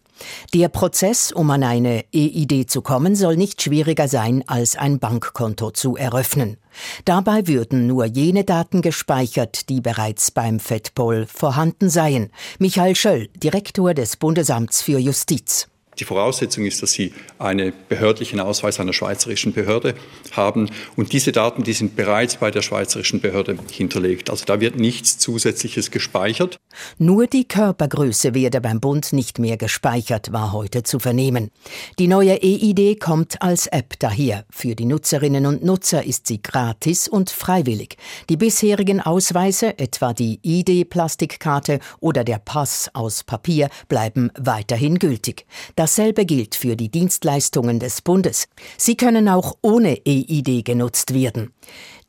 Der 0.52 0.68
Prozess, 0.68 1.32
um 1.32 1.50
an 1.50 1.62
eine 1.62 2.04
EID 2.12 2.70
zu 2.70 2.82
kommen, 2.82 3.16
soll 3.16 3.36
nicht 3.36 3.62
schwieriger 3.62 4.08
sein, 4.08 4.44
als 4.46 4.76
ein 4.76 4.98
Bankkonto 4.98 5.70
zu 5.70 5.96
eröffnen. 5.96 6.58
Dabei 7.04 7.46
würden 7.46 7.86
nur 7.86 8.04
jene 8.04 8.44
Daten 8.44 8.82
gespeichert, 8.82 9.68
die 9.68 9.80
bereits 9.80 10.30
beim 10.30 10.60
FEDPOL 10.60 11.26
vorhanden 11.26 11.88
seien. 11.88 12.30
Michael 12.58 12.96
Schöll, 12.96 13.28
Direktor 13.36 13.94
des 13.94 14.16
Bundesamts 14.16 14.82
für 14.82 14.98
Justiz. 14.98 15.69
Die 16.00 16.06
Voraussetzung 16.06 16.64
ist, 16.64 16.82
dass 16.82 16.92
Sie 16.92 17.12
einen 17.38 17.74
behördlichen 17.90 18.40
Ausweis 18.40 18.80
einer 18.80 18.94
schweizerischen 18.94 19.52
Behörde 19.52 19.94
haben. 20.32 20.70
Und 20.96 21.12
diese 21.12 21.30
Daten, 21.30 21.62
die 21.62 21.74
sind 21.74 21.94
bereits 21.94 22.38
bei 22.38 22.50
der 22.50 22.62
schweizerischen 22.62 23.20
Behörde 23.20 23.58
hinterlegt. 23.70 24.30
Also 24.30 24.46
da 24.46 24.60
wird 24.60 24.76
nichts 24.76 25.18
Zusätzliches 25.18 25.90
gespeichert. 25.90 26.58
Nur 26.96 27.26
die 27.26 27.46
Körpergröße 27.46 28.34
werde 28.34 28.62
beim 28.62 28.80
Bund 28.80 29.12
nicht 29.12 29.38
mehr 29.38 29.58
gespeichert, 29.58 30.32
war 30.32 30.52
heute 30.52 30.84
zu 30.84 30.98
vernehmen. 30.98 31.50
Die 31.98 32.08
neue 32.08 32.40
EID 32.42 32.98
kommt 32.98 33.42
als 33.42 33.66
App 33.66 33.98
daher. 33.98 34.46
Für 34.50 34.74
die 34.74 34.86
Nutzerinnen 34.86 35.44
und 35.44 35.62
Nutzer 35.62 36.02
ist 36.04 36.28
sie 36.28 36.40
gratis 36.40 37.08
und 37.08 37.28
freiwillig. 37.28 37.98
Die 38.30 38.38
bisherigen 38.38 39.00
Ausweise, 39.02 39.78
etwa 39.78 40.14
die 40.14 40.40
ID-Plastikkarte 40.42 41.78
oder 42.00 42.24
der 42.24 42.38
Pass 42.38 42.88
aus 42.94 43.22
Papier, 43.22 43.68
bleiben 43.88 44.30
weiterhin 44.38 44.98
gültig. 44.98 45.44
Das 45.76 45.89
Dasselbe 45.90 46.24
gilt 46.24 46.54
für 46.54 46.76
die 46.76 46.88
Dienstleistungen 46.88 47.80
des 47.80 48.00
Bundes. 48.00 48.46
Sie 48.76 48.96
können 48.96 49.28
auch 49.28 49.56
ohne 49.60 49.98
EID 50.06 50.64
genutzt 50.64 51.12
werden. 51.14 51.52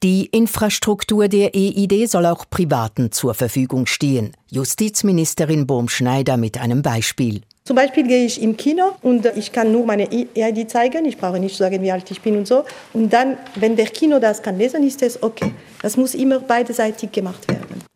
Die 0.03 0.27
Infrastruktur 0.27 1.27
der 1.27 1.55
EID 1.55 2.07
soll 2.07 2.27
auch 2.27 2.45
Privaten 2.47 3.11
zur 3.11 3.33
Verfügung 3.33 3.87
stehen. 3.87 4.33
Justizministerin 4.51 5.65
Bohm-Schneider 5.65 6.37
mit 6.37 6.59
einem 6.59 6.83
Beispiel. 6.83 7.41
Zum 7.63 7.75
Beispiel 7.75 8.05
gehe 8.05 8.23
ich 8.23 8.39
im 8.39 8.55
Kino 8.55 8.83
und 9.01 9.25
ich 9.35 9.51
kann 9.51 9.71
nur 9.71 9.83
meine 9.83 10.07
EID 10.11 10.69
zeigen. 10.69 11.05
Ich 11.05 11.17
brauche 11.17 11.39
nicht 11.39 11.57
sagen, 11.57 11.81
wie 11.81 11.91
alt 11.91 12.11
ich 12.11 12.21
bin 12.21 12.37
und 12.37 12.47
so. 12.47 12.65
Und 12.93 13.11
dann, 13.11 13.35
wenn 13.55 13.75
der 13.75 13.87
Kino 13.87 14.19
das 14.19 14.43
kann 14.43 14.59
lesen, 14.59 14.85
ist 14.85 15.01
es 15.01 15.23
okay. 15.23 15.55
Das 15.81 15.97
muss 15.97 16.13
immer 16.13 16.39
beidseitig 16.39 17.11
gemacht 17.11 17.47
werden. 17.49 17.90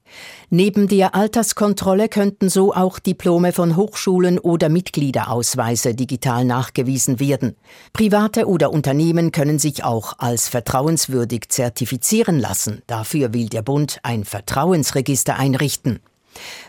Neben 0.49 0.87
der 0.87 1.15
Alterskontrolle 1.15 2.09
könnten 2.09 2.49
so 2.49 2.73
auch 2.73 2.99
Diplome 2.99 3.51
von 3.51 3.75
Hochschulen 3.75 4.37
oder 4.37 4.69
Mitgliederausweise 4.69 5.95
digital 5.95 6.45
nachgewiesen 6.45 7.19
werden. 7.19 7.55
Private 7.93 8.47
oder 8.47 8.71
Unternehmen 8.71 9.31
können 9.31 9.59
sich 9.59 9.83
auch 9.83 10.13
als 10.19 10.47
vertrauenswürdig 10.47 11.49
zertifizieren 11.49 12.39
lassen. 12.39 12.81
Dafür 12.87 13.33
will 13.33 13.49
der 13.49 13.63
Bund 13.63 13.99
ein 14.03 14.23
Vertrauensregister 14.23 15.37
einrichten. 15.37 15.99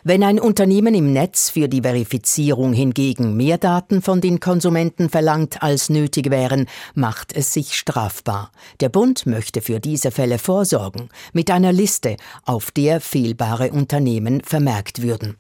Wenn 0.05 0.23
ein 0.23 0.39
Unternehmen 0.39 0.95
im 0.95 1.12
Netz 1.12 1.51
für 1.51 1.69
die 1.69 1.83
Verifizierung 1.83 2.73
hingegen 2.73 3.37
mehr 3.37 3.59
Daten 3.59 4.03
von 4.03 4.21
den 4.21 4.41
Konsumenten 4.41 5.09
verlangt, 5.09 5.62
als 5.62 5.89
nötig 5.89 6.31
wären, 6.31 6.67
macht 6.95 7.35
es 7.35 7.53
sich 7.53 7.77
strafbar. 7.77 8.53
Der 8.81 8.89
Bund 8.89 9.27
möchte 9.27 9.61
für 9.61 9.81
diese 9.81 10.11
Fälle 10.11 10.39
vorsorgen, 10.39 11.09
mit 11.33 11.51
einer 11.51 11.73
Liste, 11.73 12.17
auf 12.45 12.71
der 12.71 13.01
fehlbare 13.01 13.71
Unternehmen 13.71 14.43
vermerkt 14.43 15.03
würden. 15.03 15.37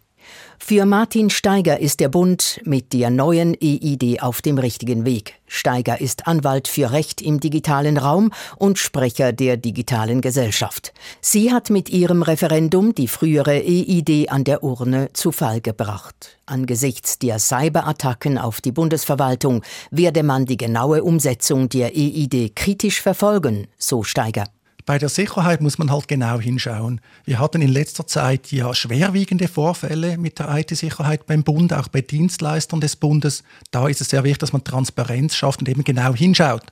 Für 0.58 0.86
Martin 0.86 1.30
Steiger 1.30 1.78
ist 1.78 2.00
der 2.00 2.08
Bund 2.08 2.60
mit 2.64 2.92
der 2.92 3.10
neuen 3.10 3.54
EID 3.60 4.22
auf 4.22 4.42
dem 4.42 4.58
richtigen 4.58 5.04
Weg. 5.04 5.34
Steiger 5.46 6.00
ist 6.00 6.26
Anwalt 6.26 6.66
für 6.66 6.90
Recht 6.90 7.22
im 7.22 7.38
digitalen 7.38 7.98
Raum 7.98 8.32
und 8.56 8.78
Sprecher 8.78 9.32
der 9.32 9.56
digitalen 9.56 10.20
Gesellschaft. 10.20 10.92
Sie 11.20 11.52
hat 11.52 11.70
mit 11.70 11.88
ihrem 11.88 12.22
Referendum 12.22 12.94
die 12.94 13.06
frühere 13.06 13.56
EID 13.56 14.30
an 14.30 14.44
der 14.44 14.64
Urne 14.64 15.10
zu 15.12 15.30
Fall 15.30 15.60
gebracht. 15.60 16.38
Angesichts 16.46 17.18
der 17.18 17.38
Cyberattacken 17.38 18.38
auf 18.38 18.60
die 18.60 18.72
Bundesverwaltung 18.72 19.62
werde 19.90 20.22
man 20.22 20.46
die 20.46 20.56
genaue 20.56 21.04
Umsetzung 21.04 21.68
der 21.68 21.96
EID 21.96 22.56
kritisch 22.56 23.02
verfolgen, 23.02 23.68
so 23.78 24.02
Steiger. 24.02 24.46
Bei 24.86 24.98
der 24.98 25.08
Sicherheit 25.08 25.60
muss 25.60 25.78
man 25.78 25.90
halt 25.90 26.06
genau 26.06 26.38
hinschauen. 26.38 27.00
Wir 27.24 27.40
hatten 27.40 27.60
in 27.60 27.72
letzter 27.72 28.06
Zeit 28.06 28.52
ja 28.52 28.72
schwerwiegende 28.72 29.48
Vorfälle 29.48 30.16
mit 30.16 30.38
der 30.38 30.48
IT-Sicherheit 30.58 31.26
beim 31.26 31.42
Bund, 31.42 31.72
auch 31.72 31.88
bei 31.88 32.02
Dienstleistern 32.02 32.80
des 32.80 32.94
Bundes. 32.94 33.42
Da 33.72 33.88
ist 33.88 34.00
es 34.00 34.10
sehr 34.10 34.22
wichtig, 34.22 34.38
dass 34.38 34.52
man 34.52 34.62
Transparenz 34.62 35.34
schafft 35.34 35.58
und 35.58 35.68
eben 35.68 35.82
genau 35.82 36.14
hinschaut. 36.14 36.62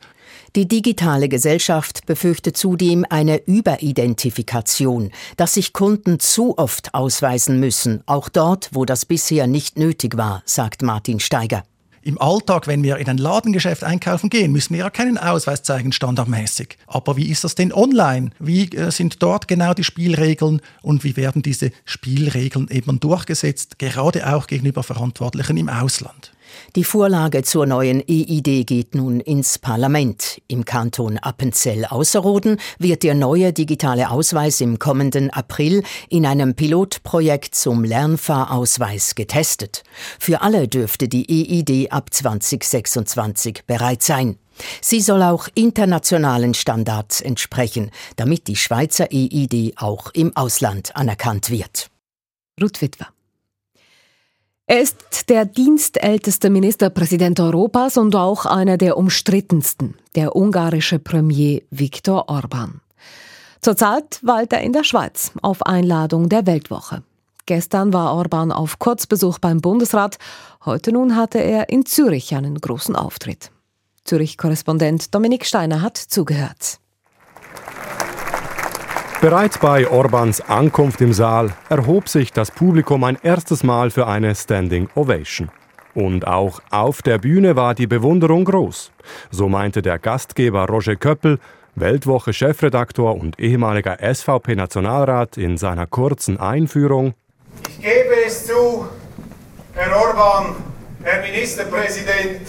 Die 0.55 0.69
digitale 0.69 1.29
Gesellschaft 1.29 2.07
befürchtet 2.07 2.57
zudem 2.57 3.05
eine 3.11 3.45
Überidentifikation, 3.47 5.11
dass 5.37 5.55
sich 5.55 5.73
Kunden 5.73 6.21
zu 6.21 6.57
oft 6.57 6.95
ausweisen 6.95 7.59
müssen, 7.59 8.05
auch 8.07 8.29
dort, 8.29 8.71
wo 8.73 8.85
das 8.85 9.07
bisher 9.07 9.49
nicht 9.49 9.77
nötig 9.77 10.17
war, 10.17 10.45
sagt 10.47 10.83
Martin 10.83 11.19
Steiger. 11.19 11.65
Im 12.05 12.21
Alltag, 12.21 12.67
wenn 12.67 12.83
wir 12.83 12.99
in 12.99 13.09
ein 13.09 13.17
Ladengeschäft 13.17 13.83
einkaufen 13.83 14.29
gehen, 14.29 14.53
müssen 14.53 14.75
wir 14.75 14.81
ja 14.81 14.91
keinen 14.91 15.17
Ausweis 15.17 15.63
zeigen, 15.63 15.91
standardmäßig. 15.91 16.77
Aber 16.87 17.17
wie 17.17 17.31
ist 17.31 17.45
das 17.45 17.55
denn 17.55 17.73
online? 17.73 18.29
Wie 18.39 18.65
äh, 18.77 18.91
sind 18.91 19.23
dort 19.23 19.49
genau 19.49 19.73
die 19.73 19.85
Spielregeln 19.85 20.61
und 20.83 21.03
wie 21.03 21.17
werden 21.17 21.41
diese 21.41 21.71
Spielregeln 21.87 22.69
eben 22.69 23.01
durchgesetzt, 23.01 23.79
gerade 23.79 24.35
auch 24.35 24.47
gegenüber 24.47 24.83
Verantwortlichen 24.83 25.57
im 25.57 25.71
Ausland? 25.71 26.34
Die 26.77 26.85
Vorlage 26.85 27.43
zur 27.43 27.67
neuen 27.67 28.03
EID 28.07 28.67
geht 28.67 28.95
nun 28.95 29.21
ins 29.21 29.59
Parlament. 29.59 30.41
Im 30.49 30.65
Kanton 30.65 31.19
Appenzell-Ausserrhoden 31.19 32.59
wird 32.79 33.03
der 33.03 33.15
neue 33.15 33.53
digitale 33.53 34.11
Ausweis 34.11 34.61
im 34.61 34.79
kommenden 34.79 35.31
April 35.31 35.83
in 36.09 36.27
einem 36.27 36.55
Pilotprojekt 36.55 37.55
zum 37.55 37.85
Lernfahrausweis 37.85 39.15
getestet. 39.15 39.83
Für 40.19 40.43
alle 40.43 40.69
dürfte 40.69 41.09
die 41.09 41.29
EID 41.29 41.93
ab 41.93 42.13
2026 42.13 43.65
bereit 43.67 44.03
sein. 44.03 44.37
Sie 44.81 45.01
soll 45.01 45.23
auch 45.23 45.49
internationalen 45.55 46.55
Standards 46.55 47.21
entsprechen, 47.21 47.91
damit 48.17 48.47
die 48.47 48.57
Schweizer 48.57 49.09
EID 49.11 49.75
auch 49.77 50.11
im 50.13 50.37
Ausland 50.37 50.95
anerkannt 50.97 51.51
wird. 51.51 51.91
Ruth 52.61 52.81
Witwer. 52.81 53.14
Er 54.67 54.81
ist 54.81 55.29
der 55.29 55.45
dienstälteste 55.45 56.49
Ministerpräsident 56.49 57.39
Europas 57.39 57.99
und 57.99 58.17
auch 58.17 58.47
einer 58.47 58.79
der 58.79 58.97
umstrittensten, 58.97 59.95
der 60.15 60.35
ungarische 60.35 60.99
Premier 60.99 61.61
Viktor 61.71 62.31
Orban. 62.31 62.81
Zurzeit 63.61 64.21
weilt 64.23 64.55
er 64.55 64.63
in 64.63 64.73
der 64.73 64.85
Schweiz 64.85 65.33
auf 65.43 65.67
Einladung 65.67 66.31
der 66.31 66.47
Weltwoche. 66.47 67.03
Gestern 67.45 67.93
war 67.93 68.15
Orban 68.15 68.53
auf 68.53 68.79
Kurzbesuch 68.79 69.39
beim 69.39 69.61
Bundesrat, 69.61 70.17
heute 70.65 70.93
nun 70.93 71.15
hatte 71.15 71.41
er 71.41 71.69
in 71.69 71.85
Zürich 71.85 72.35
einen 72.35 72.59
großen 72.59 72.97
Auftritt. 72.97 73.51
Zürich-Korrespondent 74.05 75.15
Dominik 75.15 75.45
Steiner 75.45 75.83
hat 75.83 75.99
zugehört. 75.99 76.79
Bereits 79.21 79.59
bei 79.59 79.89
Orbans 79.89 80.41
Ankunft 80.43 81.01
im 81.01 81.13
Saal 81.13 81.51
erhob 81.69 82.09
sich 82.09 82.33
das 82.33 82.51
Publikum 82.51 83.05
ein 83.05 83.19
erstes 83.23 83.63
Mal 83.63 83.91
für 83.91 84.07
eine 84.07 84.35
Standing 84.35 84.89
Ovation. 84.95 85.51
Und 85.95 86.27
auch 86.27 86.61
auf 86.71 87.03
der 87.03 87.19
Bühne 87.19 87.57
war 87.57 87.75
die 87.75 87.87
Bewunderung 87.87 88.45
groß. 88.45 88.91
So 89.31 89.49
meinte 89.49 89.81
der 89.81 89.99
Gastgeber 89.99 90.67
Roger 90.67 90.97
Köppel, 90.97 91.39
Weltwoche-Chefredaktor 91.77 93.17
und 93.17 93.39
ehemaliger 93.41 93.99
SVP-Nationalrat 94.01 95.37
in 95.37 95.57
seiner 95.57 95.87
kurzen 95.87 96.39
Einführung. 96.39 97.15
Ich 97.69 97.81
gebe 97.81 98.27
es 98.27 98.47
zu, 98.47 98.87
Herr 99.75 99.97
Orban, 99.97 100.57
Herr 101.03 101.23
Ministerpräsident, 101.23 102.43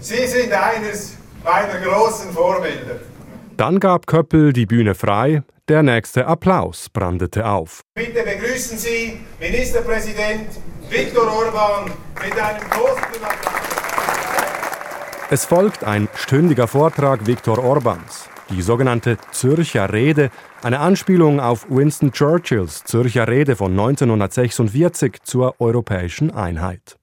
Sie 0.00 0.26
sind 0.26 0.52
eines 0.52 1.16
meiner 1.42 1.80
großen 1.80 2.30
Vorbilder. 2.30 3.00
Dann 3.56 3.80
gab 3.80 4.06
Köppel 4.06 4.52
die 4.52 4.66
Bühne 4.66 4.94
frei, 4.94 5.42
der 5.68 5.82
nächste 5.82 6.26
Applaus 6.26 6.88
brandete 6.88 7.46
auf. 7.46 7.80
Bitte 7.94 8.22
begrüßen 8.22 8.78
Sie 8.78 9.20
Ministerpräsident 9.40 10.48
Viktor 10.88 11.32
Orban 11.32 11.90
mit 12.22 12.38
einem 12.38 12.70
großen 12.70 13.24
Applaus. 13.24 13.66
Es 15.28 15.44
folgt 15.44 15.82
ein 15.82 16.08
stündiger 16.14 16.68
Vortrag 16.68 17.26
Viktor 17.26 17.58
Orbans. 17.58 18.28
Die 18.50 18.62
sogenannte 18.62 19.18
Zürcher 19.32 19.92
Rede, 19.92 20.30
eine 20.62 20.78
Anspielung 20.78 21.40
auf 21.40 21.68
Winston 21.68 22.12
Churchills 22.12 22.84
Zürcher 22.84 23.26
Rede 23.26 23.56
von 23.56 23.72
1946 23.72 25.22
zur 25.24 25.60
europäischen 25.60 26.30
Einheit. 26.30 26.96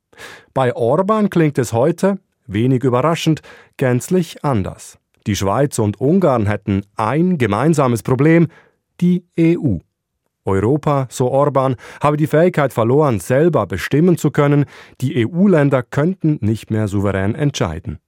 Bei 0.54 0.74
Orban 0.74 1.30
klingt 1.30 1.58
es 1.58 1.74
heute, 1.74 2.18
wenig 2.48 2.86
überraschend, 2.86 3.42
gänzlich 3.76 4.46
anders. 4.46 5.00
Die 5.28 5.36
Schweiz 5.36 5.80
und 5.80 6.02
Ungarn 6.02 6.48
hätten 6.48 6.84
ein 6.96 7.38
gemeinsames 7.38 8.04
Problem, 8.04 8.48
die 9.00 9.26
EU. 9.40 9.78
Europa, 10.46 11.08
so 11.10 11.32
Orban, 11.32 11.76
habe 12.02 12.18
die 12.18 12.28
Fähigkeit 12.28 12.74
verloren, 12.74 13.20
selber 13.20 13.66
bestimmen 13.66 14.18
zu 14.18 14.32
können, 14.32 14.66
die 15.00 15.26
EU-Länder 15.26 15.84
könnten 15.84 16.38
nicht 16.42 16.70
mehr 16.70 16.88
souverän 16.88 17.36
entscheiden. 17.36 18.00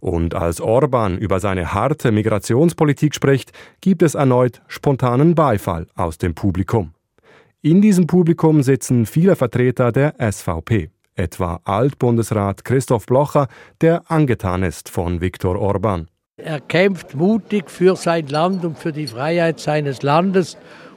Und 0.00 0.34
als 0.34 0.60
Orban 0.60 1.18
über 1.18 1.40
seine 1.40 1.74
harte 1.74 2.12
Migrationspolitik 2.12 3.14
spricht, 3.14 3.52
gibt 3.80 4.02
es 4.02 4.14
erneut 4.14 4.62
spontanen 4.68 5.34
Beifall 5.34 5.86
aus 5.94 6.18
dem 6.18 6.34
Publikum. 6.34 6.92
In 7.62 7.80
diesem 7.80 8.06
Publikum 8.06 8.62
sitzen 8.62 9.06
viele 9.06 9.36
Vertreter 9.36 9.92
der 9.92 10.14
SVP, 10.18 10.90
etwa 11.14 11.60
Altbundesrat 11.64 12.64
Christoph 12.64 13.06
Blocher, 13.06 13.48
der 13.80 14.10
angetan 14.10 14.62
ist 14.62 14.88
von 14.88 15.20
Viktor 15.20 15.58
Orban. 15.58 16.08
Er 16.38 16.60
kämpft 16.60 17.14
mutig 17.14 17.70
für 17.70 17.94
sein 17.94 18.26
Land 18.26 18.64
und 18.64 18.78
für 18.78 18.90
die 18.90 19.06
Freiheit 19.06 19.60
seines 19.60 20.02
Landes 20.02 20.56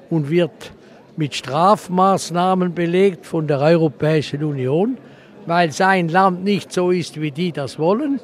und 0.10 0.30
wird 0.30 0.72
mit 1.18 1.36
Strafmaßnahmen 1.36 2.74
belegt 2.74 3.26
von 3.26 3.46
der 3.46 3.60
Europäischen 3.60 4.44
Union, 4.44 4.98
weil 5.46 5.74
sein 5.74 6.08
Land 6.08 6.44
nicht 6.44 6.72
so 6.72 6.90
ist, 6.90 7.20
wie 7.20 7.32
die 7.32 7.52
das 7.52 7.78
wollen. 7.78 8.22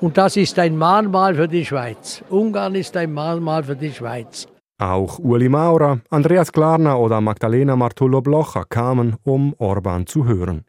Und 0.00 0.18
das 0.18 0.36
ist 0.36 0.58
ein 0.58 0.76
Mahnmal 0.76 1.36
für 1.36 1.46
die 1.46 1.64
Schweiz. 1.64 2.24
Ungarn 2.28 2.74
ist 2.74 2.96
ein 2.96 3.12
Mahnmal 3.12 3.62
für 3.62 3.76
die 3.76 3.92
Schweiz. 3.92 4.48
Auch 4.78 5.18
Uli 5.18 5.48
Maurer, 5.48 6.00
Andreas 6.10 6.50
Klarner 6.50 6.98
oder 6.98 7.20
Magdalena 7.20 7.76
Martullo 7.76 8.22
Blocher 8.22 8.64
kamen, 8.68 9.16
um 9.22 9.54
Orban 9.58 10.06
zu 10.06 10.26
hören. 10.26 10.64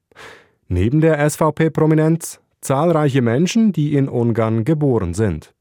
Neben 0.68 1.02
der 1.02 1.28
SVP-Prominenz 1.28 2.40
zahlreiche 2.62 3.22
Menschen, 3.22 3.74
die 3.74 3.96
in 3.96 4.08
Ungarn 4.08 4.64
geboren 4.64 5.14
sind. 5.14 5.54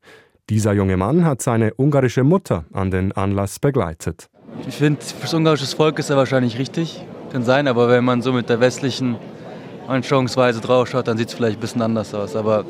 Dieser 0.48 0.72
junge 0.72 0.96
Mann 0.96 1.24
hat 1.24 1.42
seine 1.42 1.74
ungarische 1.74 2.24
Mutter 2.24 2.64
an 2.72 2.90
den 2.90 3.12
Anlass 3.12 3.58
begleitet. 3.58 4.28
Ich 4.66 4.76
finde, 4.76 5.00
für 5.00 5.22
das 5.22 5.34
ungarische 5.34 5.66
Volk 5.66 5.98
ist 5.98 6.10
er 6.10 6.16
wahrscheinlich 6.16 6.58
richtig. 6.58 7.04
Kann 7.32 7.44
sein, 7.44 7.68
aber 7.68 7.88
wenn 7.88 8.04
man 8.04 8.20
so 8.20 8.32
mit 8.32 8.48
der 8.48 8.60
westlichen 8.60 9.16
Anschauungsweise 9.86 10.60
draufschaut, 10.60 11.08
dann 11.08 11.16
sieht 11.16 11.28
es 11.28 11.34
vielleicht 11.34 11.58
ein 11.58 11.60
bisschen 11.60 11.82
anders 11.82 12.12
aus. 12.14 12.36
Aber 12.36 12.64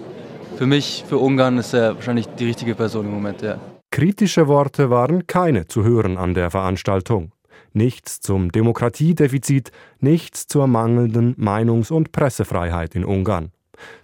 für 0.56 0.66
mich, 0.66 1.04
für 1.08 1.18
Ungarn 1.18 1.58
ist 1.58 1.72
er 1.72 1.94
wahrscheinlich 1.96 2.26
die 2.26 2.44
richtige 2.44 2.74
Person 2.74 3.06
im 3.06 3.12
Moment, 3.12 3.42
ja. 3.42 3.58
Kritische 3.90 4.46
Worte 4.46 4.90
waren 4.90 5.26
keine 5.26 5.66
zu 5.66 5.82
hören 5.82 6.16
an 6.16 6.34
der 6.34 6.50
Veranstaltung. 6.50 7.32
Nichts 7.72 8.20
zum 8.20 8.52
Demokratiedefizit, 8.52 9.72
nichts 10.00 10.46
zur 10.46 10.66
mangelnden 10.66 11.34
Meinungs- 11.36 11.90
und 11.90 12.12
Pressefreiheit 12.12 12.94
in 12.94 13.04
Ungarn. 13.04 13.52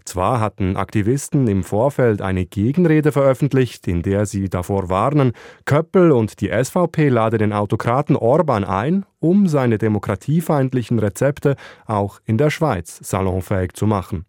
Zwar 0.04 0.40
hatten 0.40 0.76
Aktivisten 0.76 1.48
im 1.48 1.64
Vorfeld 1.64 2.22
eine 2.22 2.46
Gegenrede 2.46 3.12
veröffentlicht, 3.12 3.86
in 3.88 4.02
der 4.02 4.26
sie 4.26 4.48
davor 4.48 4.88
warnen, 4.88 5.32
Köppel 5.64 6.12
und 6.12 6.40
die 6.40 6.50
SVP 6.50 7.08
lade 7.08 7.38
den 7.38 7.52
Autokraten 7.52 8.16
Orban 8.16 8.64
ein, 8.64 9.04
um 9.20 9.46
seine 9.46 9.78
demokratiefeindlichen 9.78 10.98
Rezepte 10.98 11.56
auch 11.86 12.20
in 12.24 12.38
der 12.38 12.50
Schweiz 12.50 12.98
salonfähig 13.02 13.72
zu 13.72 13.86
machen. 13.86 14.26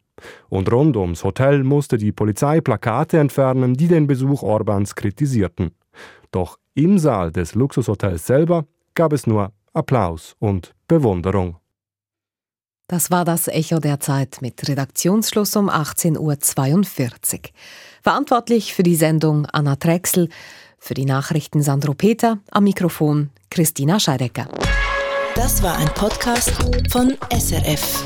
Und 0.49 0.71
rund 0.71 0.97
ums 0.97 1.23
Hotel 1.23 1.63
musste 1.63 1.97
die 1.97 2.11
Polizei 2.11 2.61
Plakate 2.61 3.19
entfernen, 3.19 3.75
die 3.75 3.87
den 3.87 4.07
Besuch 4.07 4.41
Orbans 4.41 4.95
kritisierten. 4.95 5.71
Doch 6.31 6.57
im 6.73 6.97
Saal 6.97 7.31
des 7.31 7.55
Luxushotels 7.55 8.25
selber 8.25 8.65
gab 8.95 9.13
es 9.13 9.27
nur 9.27 9.51
Applaus 9.73 10.35
und 10.39 10.73
Bewunderung. 10.87 11.57
Das 12.87 13.11
war 13.11 13.25
das 13.25 13.49
Echo 13.49 13.79
der 13.79 13.99
Zeit 13.99 14.37
mit 14.39 14.65
Redaktionsschluss 14.65 15.57
um 15.57 15.69
18.42 15.69 17.33
Uhr. 17.35 17.49
Verantwortlich 18.01 18.73
für 18.73 18.83
die 18.83 18.95
Sendung 18.95 19.45
Anna 19.45 19.75
Drechsel, 19.75 20.29
für 20.79 20.93
die 20.93 21.03
Nachrichten 21.03 21.61
Sandro 21.61 21.93
Peter, 21.93 22.39
am 22.49 22.63
Mikrofon 22.63 23.29
Christina 23.49 23.99
Scheidecker. 23.99 24.47
Das 25.35 25.61
war 25.61 25.75
ein 25.77 25.89
Podcast 25.95 26.53
von 26.89 27.17
SRF. 27.29 28.05